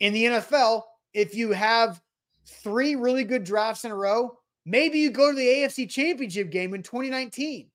In 0.00 0.12
the 0.12 0.24
NFL, 0.24 0.82
if 1.12 1.34
you 1.34 1.52
have 1.52 2.00
three 2.46 2.94
really 2.94 3.24
good 3.24 3.44
drafts 3.44 3.84
in 3.84 3.90
a 3.90 3.96
row, 3.96 4.36
maybe 4.66 4.98
you 4.98 5.10
go 5.10 5.30
to 5.30 5.36
the 5.36 5.46
AFC 5.46 5.88
Championship 5.88 6.50
game 6.50 6.74
in 6.74 6.82
2019. 6.82 7.68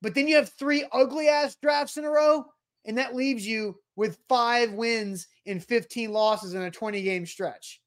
But 0.00 0.14
then 0.14 0.28
you 0.28 0.36
have 0.36 0.50
three 0.50 0.86
ugly 0.92 1.28
ass 1.28 1.56
drafts 1.56 1.96
in 1.96 2.04
a 2.04 2.10
row, 2.10 2.46
and 2.84 2.96
that 2.98 3.14
leaves 3.14 3.46
you 3.46 3.78
with 3.96 4.18
five 4.28 4.72
wins 4.72 5.26
and 5.44 5.62
15 5.62 6.12
losses 6.12 6.54
in 6.54 6.62
a 6.62 6.70
20 6.70 7.02
game 7.02 7.26
stretch. 7.26 7.80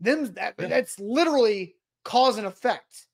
Them 0.00 0.32
that, 0.34 0.56
that's 0.56 0.98
literally 0.98 1.76
cause 2.04 2.36
and 2.38 2.46
effect. 2.46 3.07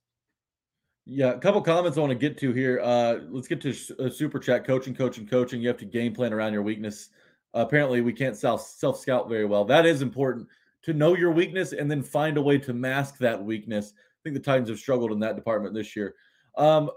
Yeah, 1.07 1.32
a 1.32 1.38
couple 1.38 1.61
comments 1.61 1.98
I 1.98 2.00
want 2.00 2.12
to 2.12 2.18
get 2.18 2.38
to 2.38 2.52
here. 2.52 2.80
Uh, 2.82 3.20
let's 3.28 3.48
get 3.48 3.61
to 3.62 3.74
uh, 3.98 4.09
super 4.09 4.38
chat 4.38 4.66
coaching, 4.66 4.94
coaching, 4.94 5.26
coaching. 5.26 5.61
You 5.61 5.68
have 5.68 5.76
to 5.78 5.84
game 5.84 6.14
plan 6.14 6.32
around 6.32 6.55
your 6.55 6.62
weakness. 6.62 7.11
Apparently, 7.52 8.00
we 8.00 8.12
can't 8.12 8.36
self 8.36 8.62
self 8.62 8.98
scout 8.98 9.28
very 9.28 9.44
well. 9.44 9.64
That 9.64 9.84
is 9.84 10.00
important 10.00 10.48
to 10.82 10.94
know 10.94 11.14
your 11.14 11.30
weakness 11.30 11.72
and 11.72 11.90
then 11.90 12.02
find 12.02 12.36
a 12.36 12.42
way 12.42 12.59
to 12.59 12.72
mask 12.72 13.18
that 13.18 13.42
weakness. 13.42 13.92
I 13.96 14.20
think 14.22 14.34
the 14.34 14.40
Titans 14.40 14.70
have 14.70 14.78
struggled 14.78 15.12
in 15.12 15.20
that 15.20 15.36
department 15.36 15.74
this 15.74 15.94
year. 15.94 16.14
Um, 16.57 16.90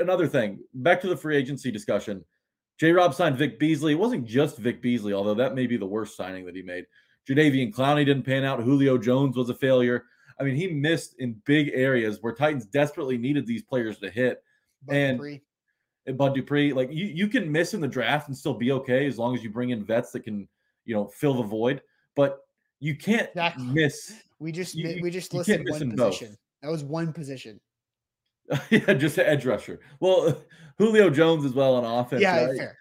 another 0.00 0.26
thing, 0.26 0.60
back 0.74 1.00
to 1.02 1.08
the 1.08 1.16
free 1.16 1.36
agency 1.36 1.70
discussion. 1.70 2.24
J. 2.78 2.90
Rob 2.90 3.14
signed 3.14 3.36
Vic 3.36 3.60
Beasley. 3.60 3.92
It 3.92 3.98
wasn't 3.98 4.24
just 4.24 4.58
Vic 4.58 4.82
Beasley, 4.82 5.12
although 5.12 5.34
that 5.34 5.54
may 5.54 5.68
be 5.68 5.76
the 5.76 5.86
worst 5.86 6.16
signing 6.16 6.44
that 6.46 6.56
he 6.56 6.62
made. 6.62 6.86
Jadeveon 7.28 7.72
Clowney 7.72 8.04
didn't 8.04 8.24
pan 8.24 8.44
out. 8.44 8.62
Julio 8.62 8.98
Jones 8.98 9.36
was 9.36 9.50
a 9.50 9.54
failure. 9.54 10.04
I 10.40 10.44
mean, 10.44 10.54
he 10.54 10.68
missed 10.68 11.16
in 11.18 11.40
big 11.44 11.70
areas 11.74 12.18
where 12.20 12.34
Titans 12.34 12.66
desperately 12.66 13.18
needed 13.18 13.46
these 13.46 13.62
players 13.62 13.98
to 13.98 14.10
hit. 14.10 14.42
Bud 14.84 14.96
and, 14.96 15.18
Dupree. 15.18 15.42
and 16.06 16.18
Bud 16.18 16.34
Dupree, 16.34 16.72
like 16.72 16.90
you, 16.92 17.06
you 17.06 17.28
can 17.28 17.50
miss 17.50 17.74
in 17.74 17.80
the 17.80 17.88
draft 17.88 18.28
and 18.28 18.36
still 18.36 18.54
be 18.54 18.72
okay 18.72 19.06
as 19.06 19.18
long 19.18 19.34
as 19.34 19.42
you 19.42 19.50
bring 19.50 19.70
in 19.70 19.84
vets 19.84 20.10
that 20.12 20.20
can, 20.20 20.48
you 20.84 20.94
know, 20.94 21.06
fill 21.06 21.34
the 21.34 21.42
void. 21.42 21.82
But 22.16 22.40
you 22.80 22.96
can't 22.96 23.28
exactly. 23.28 23.64
miss. 23.66 24.14
We 24.38 24.50
just 24.50 24.74
you, 24.74 25.00
we 25.02 25.10
just 25.10 25.32
listed 25.32 25.68
one 25.68 25.96
position. 25.96 26.28
Both. 26.28 26.38
That 26.62 26.70
was 26.70 26.84
one 26.84 27.12
position. 27.12 27.60
yeah, 28.70 28.92
just 28.94 29.18
an 29.18 29.26
edge 29.26 29.46
rusher. 29.46 29.80
Well, 30.00 30.42
Julio 30.78 31.10
Jones 31.10 31.44
as 31.44 31.52
well 31.52 31.76
on 31.76 31.84
offense. 31.84 32.22
Yeah, 32.22 32.44
right? 32.44 32.56
fair. 32.56 32.76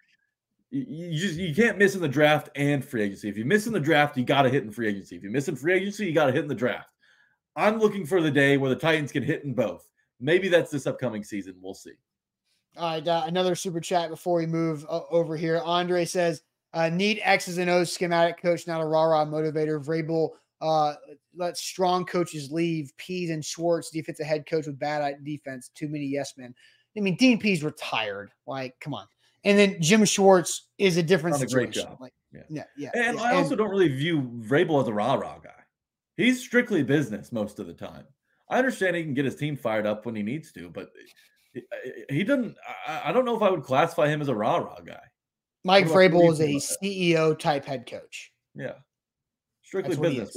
You, 0.72 0.86
you 0.88 1.20
just 1.20 1.36
you 1.38 1.54
can't 1.54 1.78
miss 1.78 1.96
in 1.96 2.02
the 2.02 2.08
draft 2.08 2.50
and 2.56 2.84
free 2.84 3.04
agency. 3.04 3.30
If 3.30 3.38
you 3.38 3.46
miss 3.46 3.68
in 3.68 3.74
the 3.74 3.80
draft, 3.80 4.18
you 4.18 4.24
got 4.24 4.44
to 4.44 4.50
hit 4.50 4.64
in 4.64 4.72
free 4.72 4.88
agency. 4.88 5.16
If 5.16 5.24
you 5.24 5.30
miss 5.30 5.48
in 5.48 5.56
free 5.56 5.74
agency, 5.74 6.06
you 6.06 6.14
got 6.14 6.28
to 6.28 6.32
hit 6.32 6.42
in 6.42 6.48
the 6.48 6.56
draft. 6.56 6.90
I'm 7.56 7.80
looking 7.80 8.06
for 8.06 8.22
the 8.22 8.32
day 8.32 8.58
where 8.58 8.70
the 8.70 8.76
Titans 8.76 9.12
can 9.12 9.24
hit 9.24 9.44
in 9.44 9.54
both. 9.54 9.88
Maybe 10.20 10.48
that's 10.48 10.72
this 10.72 10.88
upcoming 10.88 11.24
season. 11.24 11.56
We'll 11.62 11.74
see. 11.74 11.94
All 12.78 12.94
right, 12.94 13.08
uh, 13.08 13.24
another 13.26 13.56
super 13.56 13.82
chat 13.82 14.10
before 14.10 14.38
we 14.38 14.46
move 14.46 14.86
uh, 14.90 15.02
over 15.10 15.36
here. 15.36 15.60
Andre 15.64 16.06
says, 16.06 16.42
uh, 16.74 16.90
"Need 16.90 17.20
X's 17.24 17.58
and 17.58 17.70
O's 17.70 17.92
schematic 17.92 18.42
coach, 18.42 18.66
not 18.68 18.82
a 18.82 18.86
rah 18.86 19.04
rah 19.04 19.26
motivator." 19.26 19.84
Vrabel 19.84 20.30
uh, 20.62 20.94
let 21.36 21.58
strong 21.58 22.06
coaches 22.06 22.52
leave. 22.52 22.94
Pees 22.98 23.30
and 23.30 23.44
Schwartz, 23.44 23.90
defensive 23.90 24.26
head 24.26 24.46
coach 24.46 24.68
with 24.68 24.80
bad 24.80 25.24
defense. 25.24 25.72
Too 25.76 25.90
many 25.90 26.06
yes 26.06 26.34
men. 26.38 26.54
I 26.96 27.00
mean, 27.00 27.16
Dean 27.16 27.40
Pees 27.40 27.64
retired. 27.64 28.32
Like, 28.46 28.76
come 28.80 28.94
on. 28.94 29.08
And 29.44 29.58
then 29.58 29.82
Jim 29.82 30.06
Schwartz 30.06 30.68
is 30.78 30.98
a 30.98 31.04
different 31.04 31.38
situation. 31.38 31.58
A 31.58 31.86
great 31.86 31.90
job. 31.90 31.98
Like, 32.00 32.14
yeah, 32.32 32.42
yeah. 32.50 32.64
yeah 32.78 32.90
and 32.94 33.18
yeah. 33.18 33.24
I 33.24 33.34
also 33.36 33.52
and, 33.52 33.58
don't 33.58 33.70
really 33.70 33.88
view 33.88 34.22
Vrabel 34.22 34.82
as 34.82 34.88
a 34.88 34.94
rah 34.94 35.16
rah 35.16 35.40
guy. 35.40 35.50
He's 36.18 36.42
strictly 36.42 36.84
business 36.84 37.32
most 37.32 37.60
of 37.60 37.68
the 37.68 37.74
time. 37.74 38.06
I 38.50 38.58
understand 38.58 38.96
he 38.96 39.04
can 39.04 39.14
get 39.14 39.26
his 39.26 39.36
team 39.36 39.56
fired 39.56 39.86
up 39.86 40.06
when 40.06 40.16
he 40.16 40.24
needs 40.24 40.52
to, 40.54 40.70
but 40.70 40.90
eh, 41.56 41.60
eh, 41.74 41.90
eh, 42.10 42.14
he 42.14 42.24
doesn't. 42.24 42.56
I 42.88 43.12
don't 43.14 43.26
know 43.26 43.36
if 43.36 43.42
I 43.42 43.50
would 43.50 43.64
classify 43.64 44.08
him 44.08 44.22
as 44.22 44.28
a 44.28 44.36
rah 44.36 44.58
rah 44.58 44.82
guy. 44.82 45.02
Mike 45.64 45.86
Vrabel 45.86 46.32
is 46.32 46.42
a 46.42 46.56
CEO 46.56 47.38
type 47.38 47.66
head 47.66 47.86
coach. 47.86 48.32
Yeah, 48.56 48.74
strictly 49.64 49.96
business. 49.96 50.36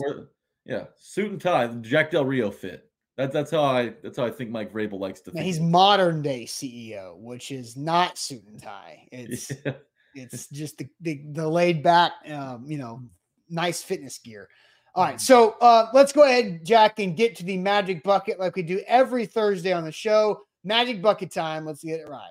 yeah, 0.64 0.84
suit 0.96 1.32
and 1.32 1.40
tie, 1.40 1.66
Jack 1.66 2.12
Del 2.12 2.24
Rio 2.24 2.50
fit. 2.50 2.88
That, 3.16 3.32
that's 3.32 3.50
how 3.50 3.62
I 3.62 3.94
that's 4.02 4.16
how 4.16 4.24
I 4.24 4.30
think 4.30 4.50
Mike 4.50 4.72
Vrabel 4.72 4.98
likes 4.98 5.20
to. 5.22 5.32
Now, 5.32 5.42
he's 5.42 5.60
modern 5.60 6.22
day 6.22 6.44
CEO, 6.44 7.16
which 7.18 7.50
is 7.50 7.76
not 7.76 8.18
suit 8.18 8.44
and 8.46 8.60
tie. 8.60 9.08
It's 9.12 9.50
yeah. 9.64 9.72
it's 10.14 10.48
just 10.48 10.78
the, 10.78 10.88
the, 11.00 11.22
the 11.32 11.48
laid 11.48 11.82
back, 11.82 12.12
um, 12.30 12.64
you 12.66 12.78
know, 12.78 13.02
nice 13.48 13.82
fitness 13.82 14.18
gear. 14.18 14.48
All 14.96 15.04
right. 15.04 15.20
So 15.20 15.56
uh, 15.60 15.88
let's 15.92 16.12
go 16.12 16.22
ahead, 16.22 16.64
Jack, 16.64 17.00
and 17.00 17.16
get 17.16 17.34
to 17.36 17.44
the 17.44 17.56
magic 17.58 18.04
bucket 18.04 18.38
like 18.38 18.54
we 18.54 18.62
do 18.62 18.80
every 18.86 19.26
Thursday 19.26 19.72
on 19.72 19.82
the 19.84 19.90
show. 19.90 20.42
Magic 20.62 21.02
bucket 21.02 21.32
time. 21.32 21.64
Let's 21.64 21.82
get 21.82 21.98
it 22.00 22.08
right. 22.08 22.30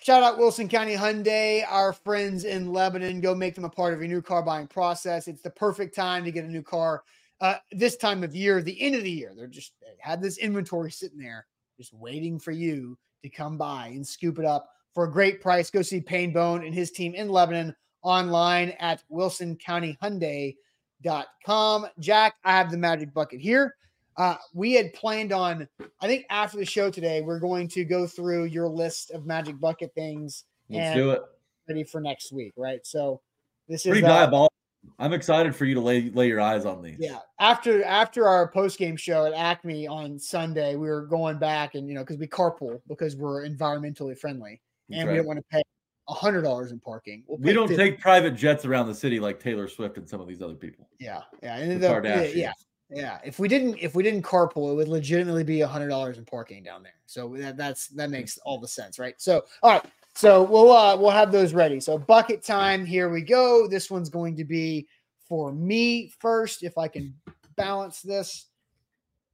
Shout 0.00 0.22
out 0.22 0.38
Wilson 0.38 0.68
County 0.68 0.96
Hyundai, 0.96 1.64
our 1.68 1.92
friends 1.92 2.44
in 2.44 2.72
Lebanon. 2.72 3.20
Go 3.20 3.34
make 3.34 3.54
them 3.54 3.64
a 3.64 3.70
part 3.70 3.94
of 3.94 4.00
your 4.00 4.08
new 4.08 4.22
car 4.22 4.42
buying 4.42 4.66
process. 4.66 5.28
It's 5.28 5.42
the 5.42 5.50
perfect 5.50 5.94
time 5.94 6.24
to 6.24 6.32
get 6.32 6.44
a 6.44 6.48
new 6.48 6.62
car 6.62 7.04
uh, 7.40 7.56
this 7.70 7.96
time 7.96 8.24
of 8.24 8.34
year, 8.34 8.60
the 8.60 8.80
end 8.80 8.96
of 8.96 9.04
the 9.04 9.10
year. 9.10 9.34
They're 9.36 9.46
just 9.46 9.72
they 9.82 9.94
had 10.00 10.20
this 10.20 10.38
inventory 10.38 10.90
sitting 10.90 11.18
there, 11.18 11.46
just 11.76 11.92
waiting 11.92 12.40
for 12.40 12.50
you 12.50 12.98
to 13.22 13.28
come 13.28 13.56
by 13.56 13.88
and 13.88 14.04
scoop 14.04 14.40
it 14.40 14.44
up 14.44 14.70
for 14.98 15.04
a 15.04 15.12
great 15.12 15.40
price. 15.40 15.70
Go 15.70 15.80
see 15.80 16.00
Payne 16.00 16.32
Bone 16.32 16.64
and 16.64 16.74
his 16.74 16.90
team 16.90 17.14
in 17.14 17.28
Lebanon 17.28 17.72
online 18.02 18.70
at 18.80 19.04
wilsoncountyhyundai.com. 19.12 21.86
Jack, 22.00 22.34
I 22.42 22.56
have 22.56 22.72
the 22.72 22.78
magic 22.78 23.14
bucket 23.14 23.40
here. 23.40 23.76
Uh, 24.16 24.34
we 24.52 24.72
had 24.72 24.92
planned 24.94 25.30
on, 25.30 25.68
I 26.00 26.08
think 26.08 26.26
after 26.30 26.58
the 26.58 26.64
show 26.64 26.90
today, 26.90 27.20
we're 27.20 27.38
going 27.38 27.68
to 27.68 27.84
go 27.84 28.08
through 28.08 28.46
your 28.46 28.68
list 28.68 29.12
of 29.12 29.24
magic 29.24 29.60
bucket 29.60 29.94
things 29.94 30.46
Let's 30.68 30.86
and 30.86 30.96
do 30.96 31.12
it. 31.12 31.22
ready 31.68 31.84
for 31.84 32.00
next 32.00 32.32
week, 32.32 32.54
right? 32.56 32.84
So 32.84 33.20
this 33.68 33.84
Pretty 33.84 34.00
is 34.00 34.04
uh, 34.04 34.08
diabolical. 34.08 34.50
I'm 34.98 35.12
excited 35.12 35.54
for 35.54 35.64
you 35.64 35.76
to 35.76 35.80
lay 35.80 36.10
lay 36.10 36.26
your 36.26 36.40
eyes 36.40 36.66
on 36.66 36.82
these. 36.82 36.96
yeah. 36.98 37.18
After 37.38 37.84
after 37.84 38.26
our 38.26 38.48
post 38.48 38.78
game 38.78 38.96
show 38.96 39.26
at 39.26 39.32
Acme 39.32 39.86
on 39.86 40.18
Sunday, 40.18 40.74
we 40.74 40.88
were 40.88 41.06
going 41.06 41.38
back 41.38 41.76
and 41.76 41.88
you 41.88 41.94
know 41.94 42.00
because 42.00 42.16
we 42.16 42.26
carpool 42.26 42.80
because 42.88 43.14
we're 43.14 43.48
environmentally 43.48 44.18
friendly 44.18 44.60
And 44.90 45.08
we 45.10 45.16
don't 45.16 45.26
want 45.26 45.38
to 45.38 45.44
pay 45.50 45.62
a 46.08 46.14
hundred 46.14 46.42
dollars 46.42 46.72
in 46.72 46.80
parking. 46.80 47.22
We'll 47.26 47.38
We 47.38 47.52
don't 47.52 47.68
50 47.68 47.82
take 47.82 48.00
private 48.00 48.34
jets 48.34 48.64
around 48.64 48.86
the 48.86 48.94
city 48.94 49.20
like 49.20 49.40
Taylor 49.40 49.68
Swift 49.68 49.98
and 49.98 50.08
some 50.08 50.20
of 50.20 50.26
these 50.26 50.40
other 50.40 50.54
people. 50.54 50.88
Yeah, 50.98 51.22
yeah, 51.42 51.56
and 51.56 51.80
The 51.80 52.00
the- 52.00 52.32
yeah, 52.34 52.52
yeah. 52.90 53.18
If 53.24 53.38
we 53.38 53.48
didn't, 53.48 53.76
if 53.78 53.94
we 53.94 54.02
didn't 54.02 54.22
carpool, 54.22 54.72
it 54.72 54.74
would 54.76 54.88
legitimately 54.88 55.44
be 55.44 55.60
a 55.60 55.66
hundred 55.66 55.88
dollars 55.88 56.16
in 56.18 56.24
parking 56.24 56.62
down 56.62 56.82
there. 56.82 56.92
So 57.06 57.34
that 57.36 57.56
that's 57.56 57.88
that 57.88 58.10
makes 58.10 58.38
all 58.38 58.58
the 58.58 58.68
sense, 58.68 58.98
right? 58.98 59.14
So 59.20 59.44
all 59.62 59.72
right, 59.72 59.84
so 60.14 60.42
we'll 60.42 60.72
uh 60.72 60.96
we'll 60.96 61.10
have 61.10 61.30
those 61.30 61.52
ready. 61.52 61.80
So 61.80 61.98
bucket 61.98 62.42
time. 62.42 62.86
Here 62.86 63.10
we 63.10 63.20
go. 63.20 63.68
This 63.68 63.90
one's 63.90 64.08
going 64.08 64.36
to 64.36 64.44
be 64.44 64.88
for 65.28 65.52
me 65.52 66.10
first, 66.18 66.62
if 66.62 66.78
I 66.78 66.88
can 66.88 67.14
balance 67.56 68.00
this. 68.00 68.46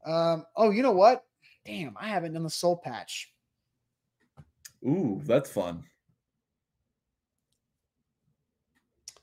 Um. 0.04 0.44
Oh, 0.56 0.70
you 0.70 0.82
know 0.82 0.92
what? 0.92 1.24
Damn, 1.64 1.96
I 1.98 2.08
haven't 2.08 2.34
done 2.34 2.42
the 2.42 2.50
soul 2.50 2.76
patch. 2.76 3.32
Ooh, 4.86 5.20
that's 5.24 5.50
fun. 5.50 5.82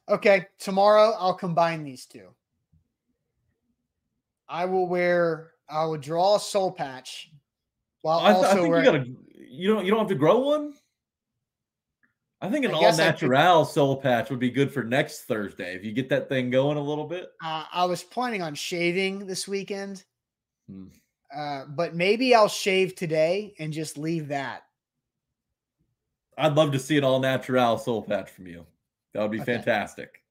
Okay, 0.10 0.46
tomorrow 0.60 1.14
I'll 1.18 1.34
combine 1.36 1.84
these 1.84 2.06
two. 2.06 2.30
I 4.50 4.66
will 4.66 4.88
wear. 4.88 5.52
I 5.70 5.86
will 5.86 5.98
draw 5.98 6.36
a 6.36 6.40
soul 6.40 6.72
patch 6.72 7.32
while 8.02 8.20
I, 8.20 8.34
th- 8.34 8.46
I 8.46 8.54
think 8.56 8.70
wearing. 8.70 8.86
you 8.86 8.92
gotta 8.92 9.06
you 9.54 9.74
don't 9.74 9.86
you 9.86 9.92
don't 9.92 10.00
have 10.00 10.10
to 10.10 10.16
grow 10.16 10.40
one. 10.40 10.74
I 12.42 12.50
think 12.50 12.66
an 12.66 12.72
I 12.72 12.74
all 12.74 12.86
I 12.86 12.90
could- 12.92 12.98
natural 12.98 13.64
soul 13.66 13.96
patch 14.02 14.30
would 14.30 14.40
be 14.40 14.50
good 14.50 14.74
for 14.74 14.84
next 14.84 15.22
Thursday 15.22 15.76
if 15.76 15.86
you 15.86 15.94
get 15.94 16.10
that 16.10 16.28
thing 16.28 16.50
going 16.50 16.78
a 16.78 16.82
little 16.84 17.06
bit. 17.06 17.30
Uh, 17.42 17.66
I 17.72 17.86
was 17.86 18.04
planning 18.04 18.42
on 18.42 18.56
shaving 18.56 19.26
this 19.28 19.48
weekend, 19.48 20.04
Hmm. 20.68 20.88
uh, 21.34 21.66
but 21.70 21.96
maybe 21.96 22.36
I'll 22.36 22.50
shave 22.50 22.96
today 22.96 23.54
and 23.60 23.72
just 23.72 23.98
leave 23.98 24.28
that. 24.30 24.64
I'd 26.38 26.56
love 26.56 26.72
to 26.72 26.80
see 26.80 26.98
an 26.98 27.04
all 27.04 27.20
natural 27.20 27.78
soul 27.78 28.02
patch 28.02 28.30
from 28.32 28.48
you. 28.48 28.66
That 29.14 29.22
would 29.22 29.32
be 29.32 29.42
Okay. 29.42 29.56
fantastic. 29.58 30.24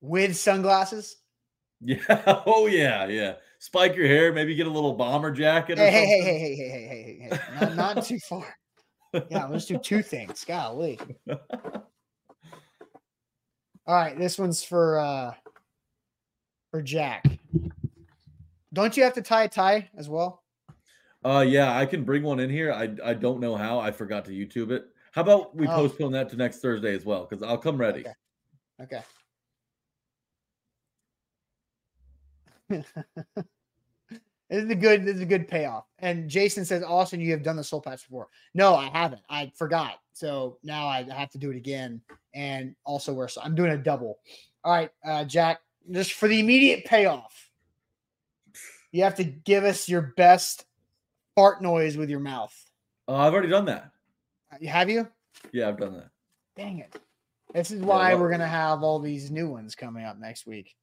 with 0.00 0.36
sunglasses. 0.36 1.16
Yeah. 1.80 2.42
Oh 2.46 2.66
yeah. 2.66 3.06
Yeah. 3.06 3.34
Spike 3.60 3.94
your 3.96 4.06
hair. 4.06 4.32
Maybe 4.32 4.54
get 4.54 4.66
a 4.66 4.70
little 4.70 4.94
bomber 4.94 5.30
jacket. 5.32 5.78
Or 5.78 5.82
Hey, 5.82 5.90
hey, 6.06 6.06
hey, 6.06 6.38
hey, 6.38 6.38
hey, 6.38 6.56
hey, 6.56 6.68
hey, 6.68 6.88
hey, 6.88 7.18
hey, 7.20 7.36
hey. 7.36 7.40
Not, 7.60 7.76
not 7.94 8.04
too 8.04 8.18
far. 8.28 8.46
Yeah, 9.30 9.46
let's 9.46 9.64
do 9.66 9.78
two 9.78 10.02
things. 10.02 10.44
Golly. 10.44 10.98
All 13.86 13.94
right, 13.94 14.18
this 14.18 14.38
one's 14.38 14.62
for 14.62 14.98
uh 14.98 15.34
for 16.70 16.82
Jack. 16.82 17.24
Don't 18.72 18.96
you 18.96 19.02
have 19.04 19.14
to 19.14 19.22
tie 19.22 19.44
a 19.44 19.48
tie 19.48 19.88
as 19.96 20.08
well? 20.08 20.42
Uh, 21.24 21.44
yeah, 21.46 21.76
I 21.76 21.86
can 21.86 22.04
bring 22.04 22.22
one 22.22 22.38
in 22.38 22.50
here. 22.50 22.72
I 22.72 22.90
I 23.04 23.14
don't 23.14 23.40
know 23.40 23.56
how. 23.56 23.78
I 23.78 23.90
forgot 23.90 24.24
to 24.26 24.30
YouTube 24.30 24.70
it. 24.70 24.84
How 25.12 25.22
about 25.22 25.54
we 25.56 25.66
Oh. 25.66 25.74
postpone 25.74 26.12
that 26.12 26.28
to 26.30 26.36
next 26.36 26.60
Thursday 26.60 26.94
as 26.94 27.04
well? 27.04 27.26
Because 27.26 27.42
I'll 27.42 27.58
come 27.58 27.78
ready. 27.78 28.00
Okay. 28.00 28.14
Okay. 28.80 29.02
this 32.68 32.84
is 34.50 34.70
a 34.70 34.74
good 34.74 35.04
this 35.04 35.16
is 35.16 35.22
a 35.22 35.26
good 35.26 35.48
payoff. 35.48 35.86
And 35.98 36.28
Jason 36.28 36.64
says, 36.64 36.82
Austin, 36.82 37.20
you 37.20 37.30
have 37.32 37.42
done 37.42 37.56
the 37.56 37.64
soul 37.64 37.80
patch 37.80 38.06
before. 38.06 38.28
No, 38.54 38.74
I 38.74 38.90
haven't. 38.92 39.22
I 39.28 39.52
forgot. 39.56 39.94
So 40.12 40.58
now 40.62 40.86
I 40.86 41.02
have 41.04 41.30
to 41.30 41.38
do 41.38 41.50
it 41.50 41.56
again. 41.56 42.00
And 42.34 42.74
also 42.84 43.12
wear 43.14 43.28
so 43.28 43.40
I'm 43.42 43.54
doing 43.54 43.70
a 43.72 43.78
double. 43.78 44.18
All 44.64 44.72
right, 44.72 44.90
uh, 45.04 45.24
Jack, 45.24 45.60
just 45.90 46.12
for 46.12 46.28
the 46.28 46.40
immediate 46.40 46.84
payoff, 46.84 47.50
you 48.92 49.02
have 49.04 49.14
to 49.16 49.24
give 49.24 49.64
us 49.64 49.88
your 49.88 50.12
best 50.16 50.66
fart 51.34 51.62
noise 51.62 51.96
with 51.96 52.10
your 52.10 52.20
mouth. 52.20 52.54
Uh, 53.06 53.14
I've 53.14 53.32
already 53.32 53.48
done 53.48 53.64
that. 53.66 53.92
Uh, 54.52 54.66
Have 54.66 54.90
you? 54.90 55.08
Yeah, 55.52 55.68
I've 55.68 55.78
done 55.78 55.94
that. 55.94 56.10
Dang 56.56 56.78
it. 56.78 56.94
This 57.54 57.70
is 57.70 57.82
why 57.82 58.12
well- 58.12 58.22
we're 58.22 58.28
going 58.28 58.40
to 58.40 58.46
have 58.46 58.82
all 58.82 58.98
these 58.98 59.30
new 59.30 59.48
ones 59.48 59.74
coming 59.74 60.04
up 60.04 60.18
next 60.18 60.46
week. 60.46 60.74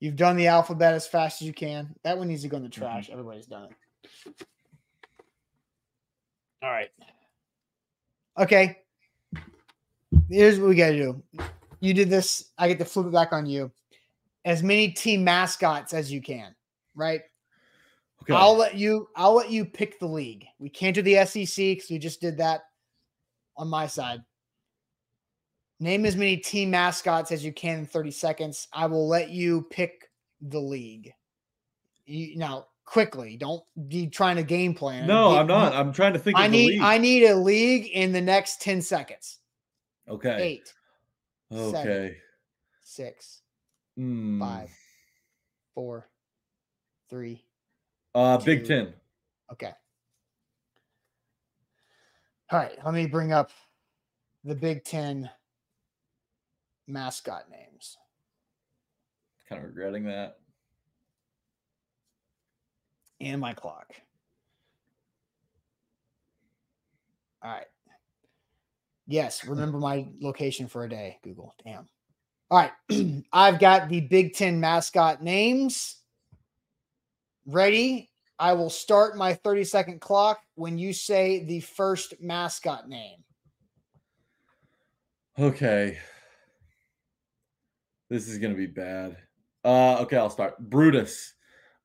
You've 0.00 0.16
done 0.16 0.36
the 0.36 0.46
alphabet 0.46 0.94
as 0.94 1.06
fast 1.06 1.42
as 1.42 1.46
you 1.46 1.52
can. 1.52 1.94
That 2.04 2.16
one 2.16 2.28
needs 2.28 2.42
to 2.42 2.48
go 2.48 2.56
in 2.56 2.62
the 2.62 2.70
trash. 2.70 3.10
Everybody's 3.10 3.46
done 3.46 3.64
it. 3.64 4.46
All 6.62 6.70
right. 6.70 6.88
Okay. 8.38 8.78
Here's 10.30 10.58
what 10.58 10.70
we 10.70 10.74
got 10.74 10.90
to 10.90 10.96
do. 10.96 11.22
You 11.80 11.92
did 11.92 12.08
this. 12.08 12.50
I 12.56 12.68
get 12.68 12.78
to 12.78 12.86
flip 12.86 13.06
it 13.06 13.12
back 13.12 13.32
on 13.32 13.44
you. 13.44 13.70
As 14.46 14.62
many 14.62 14.88
team 14.88 15.22
mascots 15.22 15.92
as 15.92 16.10
you 16.10 16.22
can, 16.22 16.54
right? 16.94 17.20
Okay. 18.22 18.34
I'll 18.34 18.56
let 18.56 18.74
you. 18.74 19.08
I'll 19.16 19.34
let 19.34 19.50
you 19.50 19.64
pick 19.64 19.98
the 19.98 20.06
league. 20.06 20.46
We 20.58 20.68
can't 20.68 20.94
do 20.94 21.02
the 21.02 21.24
SEC 21.24 21.56
because 21.56 21.90
we 21.90 21.98
just 21.98 22.20
did 22.20 22.36
that 22.38 22.62
on 23.56 23.68
my 23.68 23.86
side. 23.86 24.20
Name 25.80 26.04
as 26.04 26.16
many 26.16 26.36
team 26.36 26.70
mascots 26.70 27.32
as 27.32 27.42
you 27.42 27.52
can 27.52 27.78
in 27.80 27.86
30 27.86 28.10
seconds. 28.10 28.68
I 28.72 28.86
will 28.86 29.08
let 29.08 29.30
you 29.30 29.66
pick 29.70 30.10
the 30.42 30.58
league. 30.60 31.10
You, 32.04 32.36
now, 32.36 32.66
quickly. 32.84 33.38
Don't 33.38 33.62
be 33.88 34.06
trying 34.06 34.36
to 34.36 34.42
game 34.42 34.74
plan. 34.74 35.06
no, 35.06 35.34
I'm 35.36 35.46
not. 35.46 35.72
I'm 35.72 35.90
trying 35.92 36.12
to 36.12 36.18
think. 36.18 36.36
I 36.36 36.48
need. 36.48 36.66
league. 36.72 36.82
I 36.82 36.98
need 36.98 37.24
a 37.24 37.34
league 37.34 37.86
in 37.94 38.12
the 38.12 38.20
next 38.20 38.60
10 38.60 38.82
seconds. 38.82 39.38
okay. 40.08 40.36
Eight, 40.42 40.74
Okay. 41.52 42.16
six, 42.82 43.40
Hmm. 43.96 44.38
five, 44.40 44.70
four, 45.74 46.08
three. 47.08 47.42
Uh, 48.14 48.38
Big. 48.38 48.66
Ten. 48.66 48.92
Okay. 49.52 49.72
All 52.50 52.58
right. 52.58 52.72
Let 52.84 52.94
me 52.94 53.06
bring 53.06 53.32
up 53.32 53.50
the 54.44 54.54
Big 54.54 54.84
Ten 54.84 55.30
mascot 56.86 57.44
names. 57.50 57.96
Kind 59.48 59.62
of 59.62 59.68
regretting 59.68 60.04
that. 60.04 60.36
and 63.20 63.40
my 63.40 63.52
clock. 63.52 63.92
All 67.42 67.50
right. 67.50 67.66
Yes, 69.06 69.44
remember 69.46 69.78
my 69.78 70.08
location 70.20 70.66
for 70.68 70.84
a 70.84 70.88
day, 70.88 71.18
Google. 71.22 71.54
Damn. 71.64 71.86
All 72.50 72.58
right. 72.58 73.24
I've 73.32 73.58
got 73.60 73.88
the 73.88 74.00
Big 74.00 74.34
Ten 74.34 74.60
mascot 74.60 75.22
names 75.22 75.96
ready. 77.50 78.10
I 78.38 78.54
will 78.54 78.70
start 78.70 79.16
my 79.16 79.34
30 79.34 79.64
second 79.64 80.00
clock 80.00 80.40
when 80.54 80.78
you 80.78 80.92
say 80.92 81.44
the 81.44 81.60
first 81.60 82.14
mascot 82.20 82.88
name. 82.88 83.18
Okay. 85.38 85.98
This 88.08 88.28
is 88.28 88.38
gonna 88.38 88.54
be 88.54 88.66
bad. 88.66 89.16
Uh, 89.64 89.98
okay, 90.00 90.16
I'll 90.16 90.30
start. 90.30 90.58
Brutus, 90.58 91.34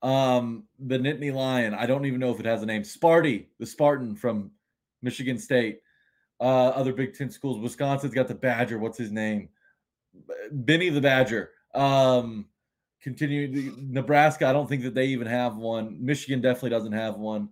um, 0.01 0.63
the 0.79 0.97
Nittany 0.97 1.33
Lion. 1.33 1.73
I 1.73 1.85
don't 1.85 2.05
even 2.05 2.19
know 2.19 2.31
if 2.31 2.39
it 2.39 2.45
has 2.45 2.63
a 2.63 2.65
name. 2.65 2.83
Sparty, 2.83 3.47
the 3.59 3.65
Spartan 3.65 4.15
from 4.15 4.51
Michigan 5.01 5.37
State. 5.37 5.81
Uh, 6.39 6.69
other 6.69 6.93
Big 6.93 7.13
Ten 7.13 7.29
schools. 7.29 7.59
Wisconsin's 7.59 8.13
got 8.13 8.27
the 8.27 8.35
Badger. 8.35 8.79
What's 8.79 8.97
his 8.97 9.11
name? 9.11 9.49
Benny 10.51 10.89
the 10.89 11.01
Badger. 11.01 11.51
Um, 11.73 12.47
continue. 13.05 13.75
Nebraska. 13.77 14.47
I 14.47 14.51
don't 14.51 14.67
think 14.67 14.81
that 14.81 14.95
they 14.95 15.05
even 15.05 15.27
have 15.27 15.57
one. 15.57 15.95
Michigan 16.03 16.41
definitely 16.41 16.71
doesn't 16.71 16.91
have 16.91 17.17
one. 17.17 17.49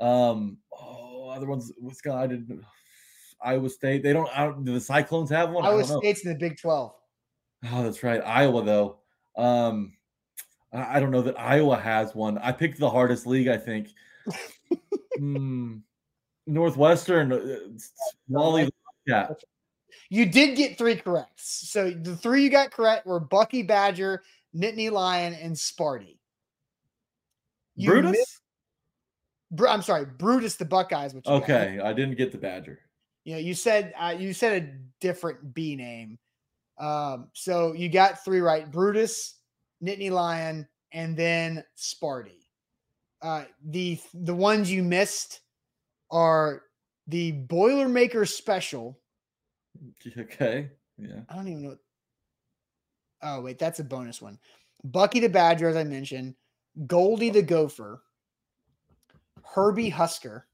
Um, 0.00 0.56
oh, 0.72 1.28
other 1.28 1.46
ones. 1.46 1.70
Wisconsin. 1.78 2.18
I 2.18 2.26
didn't. 2.26 2.64
Iowa 3.42 3.68
State. 3.68 4.02
They 4.02 4.14
don't. 4.14 4.28
I 4.36 4.46
don't 4.46 4.64
do 4.64 4.72
the 4.72 4.80
Cyclones 4.80 5.28
have 5.28 5.50
one? 5.50 5.66
I 5.66 5.68
Iowa. 5.68 5.84
State's 5.84 6.24
in 6.24 6.32
the 6.32 6.38
Big 6.38 6.58
12. 6.58 6.94
Oh, 7.72 7.82
that's 7.82 8.02
right. 8.02 8.22
Iowa, 8.24 8.64
though. 8.64 8.96
Um, 9.36 9.92
I, 10.72 10.96
I 10.96 11.00
don't 11.00 11.10
know 11.10 11.22
that 11.22 11.38
Iowa 11.38 11.76
has 11.76 12.14
one. 12.14 12.38
I 12.38 12.52
picked 12.52 12.78
the 12.78 12.88
hardest 12.90 13.26
league, 13.26 13.48
I 13.48 13.58
think. 13.58 13.88
Hmm. 15.18 15.78
Northwestern, 16.46 17.32
uh, 17.32 18.68
yeah. 19.06 19.28
You 20.10 20.26
did 20.26 20.56
get 20.56 20.76
three 20.76 20.96
correct. 20.96 21.40
So 21.40 21.90
the 21.90 22.14
three 22.14 22.42
you 22.42 22.50
got 22.50 22.70
correct 22.70 23.06
were 23.06 23.18
Bucky 23.18 23.62
Badger, 23.62 24.22
Nittany 24.56 24.90
Lion, 24.90 25.34
and 25.34 25.54
Sparty. 25.54 26.18
You 27.74 27.90
Brutus. 27.90 28.12
missed- 28.12 28.40
Bru- 29.52 29.68
I'm 29.68 29.82
sorry, 29.82 30.06
Brutus 30.06 30.56
the 30.56 30.64
Buckeyes. 30.64 31.14
Which 31.14 31.24
got. 31.24 31.42
Okay, 31.42 31.78
I 31.82 31.92
didn't 31.92 32.16
get 32.16 32.32
the 32.32 32.38
Badger. 32.38 32.80
You 33.24 33.34
know, 33.34 33.38
you 33.40 33.54
said 33.54 33.92
uh, 33.98 34.14
you 34.18 34.32
said 34.32 34.62
a 34.62 34.74
different 35.00 35.54
B 35.54 35.76
name. 35.76 36.18
Um, 36.78 37.28
so 37.32 37.72
you 37.72 37.88
got 37.88 38.24
three 38.24 38.40
right: 38.40 38.70
Brutus, 38.70 39.38
Nittany 39.84 40.10
Lion, 40.10 40.66
and 40.92 41.16
then 41.16 41.62
Sparty. 41.76 42.40
Uh, 43.22 43.44
the 43.64 44.00
the 44.14 44.34
ones 44.34 44.70
you 44.70 44.82
missed 44.82 45.40
are 46.10 46.62
the 47.06 47.32
Boilermaker 47.46 48.26
Special. 48.28 48.98
Okay, 50.18 50.70
yeah. 50.98 51.20
I 51.28 51.34
don't 51.36 51.48
even 51.48 51.62
know. 51.62 51.76
Oh 53.28 53.40
wait, 53.40 53.58
that's 53.58 53.80
a 53.80 53.84
bonus 53.84 54.22
one. 54.22 54.38
Bucky 54.84 55.18
the 55.18 55.28
Badger, 55.28 55.68
as 55.68 55.76
I 55.76 55.82
mentioned, 55.82 56.36
Goldie 56.86 57.30
the 57.30 57.42
Gopher, 57.42 58.02
Herbie 59.42 59.88
Husker. 59.88 60.46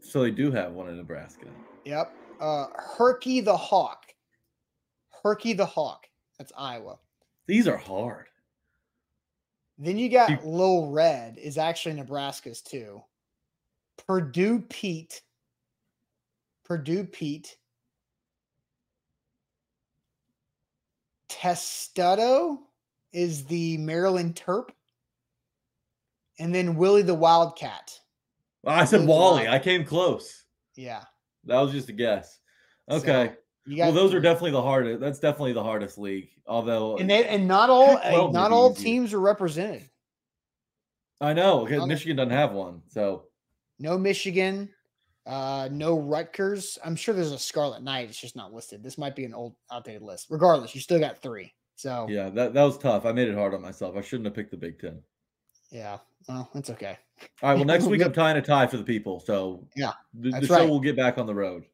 So 0.00 0.22
they 0.22 0.30
do 0.30 0.50
have 0.50 0.72
one 0.72 0.88
in 0.88 0.96
Nebraska. 0.96 1.46
Yep. 1.84 2.12
Uh, 2.40 2.66
Herky 2.76 3.40
the 3.40 3.56
Hawk. 3.56 4.04
Herky 5.22 5.54
the 5.54 5.64
Hawk. 5.66 6.06
That's 6.38 6.52
Iowa. 6.56 6.98
These 7.46 7.66
are 7.66 7.78
hard. 7.78 8.26
Then 9.78 9.96
you 9.96 10.10
got 10.10 10.30
You- 10.30 10.38
Lil 10.44 10.90
Red 10.90 11.38
is 11.38 11.56
actually 11.56 11.94
Nebraska's 11.94 12.60
too. 12.60 13.02
Purdue 14.06 14.60
Pete. 14.60 15.22
Purdue 16.64 17.04
Pete. 17.04 17.56
Testudo 21.28 22.58
is 23.12 23.44
the 23.44 23.78
Maryland 23.78 24.34
Terp. 24.34 24.70
And 26.38 26.54
then 26.54 26.76
Willie 26.76 27.02
the 27.02 27.14
Wildcat. 27.14 27.98
I 28.66 28.84
said 28.84 29.02
are 29.02 29.06
Wally. 29.06 29.48
I 29.48 29.58
came 29.58 29.84
close. 29.84 30.44
Yeah. 30.74 31.02
That 31.44 31.60
was 31.60 31.72
just 31.72 31.88
a 31.88 31.92
guess. 31.92 32.38
Okay. 32.90 33.32
You 33.64 33.82
well, 33.82 33.92
those 33.92 34.14
are 34.14 34.20
definitely 34.20 34.52
the 34.52 34.62
hardest. 34.62 35.00
That's 35.00 35.18
definitely 35.18 35.52
the 35.52 35.62
hardest 35.62 35.98
league. 35.98 36.28
Although 36.46 36.98
and 36.98 37.10
they, 37.10 37.26
and 37.26 37.48
not 37.48 37.68
all 37.70 37.96
Pac-12 38.02 38.32
not 38.32 38.52
all 38.52 38.70
easier. 38.72 38.84
teams 38.84 39.12
are 39.12 39.20
represented. 39.20 39.88
I 41.20 41.32
know 41.32 41.64
because 41.64 41.86
Michigan 41.86 42.16
doesn't 42.16 42.30
have 42.30 42.52
one. 42.52 42.82
So 42.88 43.24
No 43.78 43.98
Michigan, 43.98 44.68
uh, 45.26 45.68
no 45.72 45.98
Rutgers. 45.98 46.78
I'm 46.84 46.96
sure 46.96 47.14
there's 47.14 47.32
a 47.32 47.38
Scarlet 47.38 47.82
Knight. 47.82 48.08
It's 48.08 48.20
just 48.20 48.36
not 48.36 48.52
listed. 48.52 48.82
This 48.82 48.96
might 48.96 49.16
be 49.16 49.24
an 49.24 49.34
old 49.34 49.54
outdated 49.72 50.02
list. 50.02 50.26
Regardless, 50.30 50.74
you 50.74 50.80
still 50.80 51.00
got 51.00 51.20
three. 51.20 51.52
So 51.74 52.06
yeah, 52.08 52.30
that, 52.30 52.54
that 52.54 52.62
was 52.62 52.78
tough. 52.78 53.04
I 53.04 53.12
made 53.12 53.28
it 53.28 53.34
hard 53.34 53.52
on 53.52 53.60
myself. 53.60 53.96
I 53.96 54.00
shouldn't 54.00 54.26
have 54.26 54.34
picked 54.34 54.50
the 54.52 54.56
Big 54.56 54.78
Ten. 54.78 55.02
yeah. 55.70 55.98
Well, 56.28 56.48
that's 56.54 56.70
okay. 56.70 56.98
All 57.42 57.50
right. 57.50 57.56
Well, 57.56 57.64
next 57.64 57.84
week. 57.86 58.02
I'm 58.02 58.12
tying 58.12 58.36
a 58.36 58.42
tie 58.42 58.66
for 58.66 58.78
the 58.78 58.82
people. 58.84 59.20
So 59.20 59.66
Yeah, 59.76 59.92
the, 60.14 60.30
the 60.30 60.46
show 60.46 60.54
right. 60.54 60.68
will 60.68 60.80
get 60.80 60.96
back 60.96 61.18
on 61.18 61.26
the 61.26 61.34
road. 61.34 61.64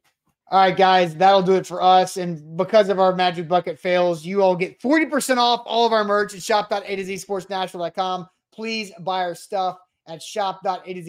All 0.51 0.59
right, 0.59 0.75
guys, 0.75 1.15
that'll 1.15 1.41
do 1.41 1.55
it 1.55 1.65
for 1.65 1.81
us. 1.81 2.17
And 2.17 2.57
because 2.57 2.89
of 2.89 2.99
our 2.99 3.15
Magic 3.15 3.47
Bucket 3.47 3.79
fails, 3.79 4.23
you 4.25 4.43
all 4.43 4.55
get 4.55 4.79
40% 4.79 5.37
off 5.37 5.63
all 5.65 5.87
of 5.87 5.93
our 5.93 6.03
merch 6.03 6.35
at 6.35 6.43
shop.a 6.43 6.95
to 6.95 7.03
z 7.03 7.15
sportsnational.com. 7.15 8.27
Please 8.53 8.91
buy 8.99 9.21
our 9.21 9.33
stuff 9.33 9.79
at 10.07 10.21
shop.a 10.21 10.93
to 10.93 11.01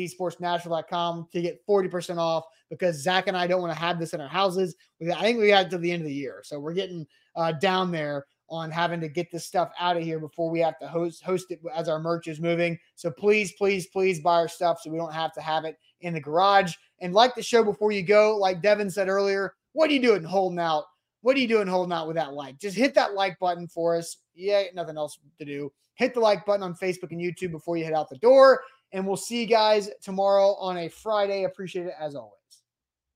to 1.33 1.43
get 1.43 1.67
40% 1.67 2.19
off 2.19 2.45
because 2.71 3.03
Zach 3.03 3.27
and 3.27 3.37
I 3.37 3.47
don't 3.47 3.61
want 3.61 3.73
to 3.73 3.79
have 3.79 3.99
this 3.99 4.15
in 4.15 4.21
our 4.21 4.29
houses. 4.29 4.77
I 5.01 5.23
think 5.23 5.39
we 5.39 5.49
got 5.49 5.71
to 5.71 5.79
the 5.79 5.91
end 5.91 6.03
of 6.03 6.09
the 6.09 6.15
year. 6.15 6.43
So 6.45 6.61
we're 6.61 6.75
getting 6.75 7.07
uh, 7.37 7.53
down 7.53 7.91
there 7.91 8.27
on 8.51 8.71
having 8.71 9.01
to 9.01 9.09
get 9.09 9.31
this 9.33 9.47
stuff 9.47 9.71
out 9.81 9.97
of 9.97 10.03
here 10.03 10.19
before 10.19 10.51
we 10.51 10.61
have 10.61 10.79
to 10.79 10.87
host 10.87 11.23
host 11.23 11.51
it 11.51 11.61
as 11.75 11.89
our 11.89 11.99
merch 11.99 12.29
is 12.29 12.41
moving. 12.41 12.79
So 12.95 13.11
please, 13.11 13.53
please, 13.53 13.87
please 13.87 14.21
buy 14.21 14.35
our 14.35 14.49
stuff 14.49 14.81
so 14.81 14.91
we 14.91 14.99
don't 14.99 15.13
have 15.13 15.33
to 15.35 15.41
have 15.41 15.65
it 15.65 15.77
in 16.01 16.15
the 16.15 16.21
garage. 16.21 16.75
And 17.01 17.15
like 17.15 17.35
the 17.35 17.43
show 17.43 17.65
before 17.65 17.93
you 17.93 18.03
go, 18.03 18.37
like 18.37 18.63
Devin 18.63 18.91
said 18.91 19.09
earlier, 19.09 19.55
what 19.73 19.91
are 19.91 19.93
you 19.93 20.03
doing 20.03 20.23
holding 20.23 20.59
out? 20.59 20.85
What 21.23 21.37
are 21.37 21.41
you 21.41 21.49
doing 21.49 21.67
holding 21.67 21.93
out 21.93 22.07
with 22.07 22.17
that 22.17 22.35
like? 22.35 22.59
Just 22.59 22.77
hit 22.77 22.95
that 22.95 23.15
like 23.15 23.39
button 23.39 23.67
for 23.67 23.97
us. 23.97 24.19
Yeah, 24.35 24.65
nothing 24.75 24.99
else 24.99 25.19
to 25.39 25.45
do. 25.45 25.73
Hit 25.95 26.13
the 26.13 26.21
like 26.21 26.45
button 26.45 26.63
on 26.63 26.75
Facebook 26.75 27.13
and 27.13 27.21
YouTube 27.21 27.51
before 27.51 27.77
you 27.77 27.85
head 27.85 27.95
out 27.95 28.11
the 28.11 28.19
door. 28.19 28.61
And 28.95 29.07
we'll 29.07 29.17
see 29.17 29.41
you 29.41 29.47
guys 29.47 29.91
tomorrow 30.01 30.55
on 30.55 30.79
a 30.79 30.89
Friday. 30.89 31.45
Appreciate 31.45 31.87
it 31.87 31.95
as 32.01 32.15
always. 32.15 32.39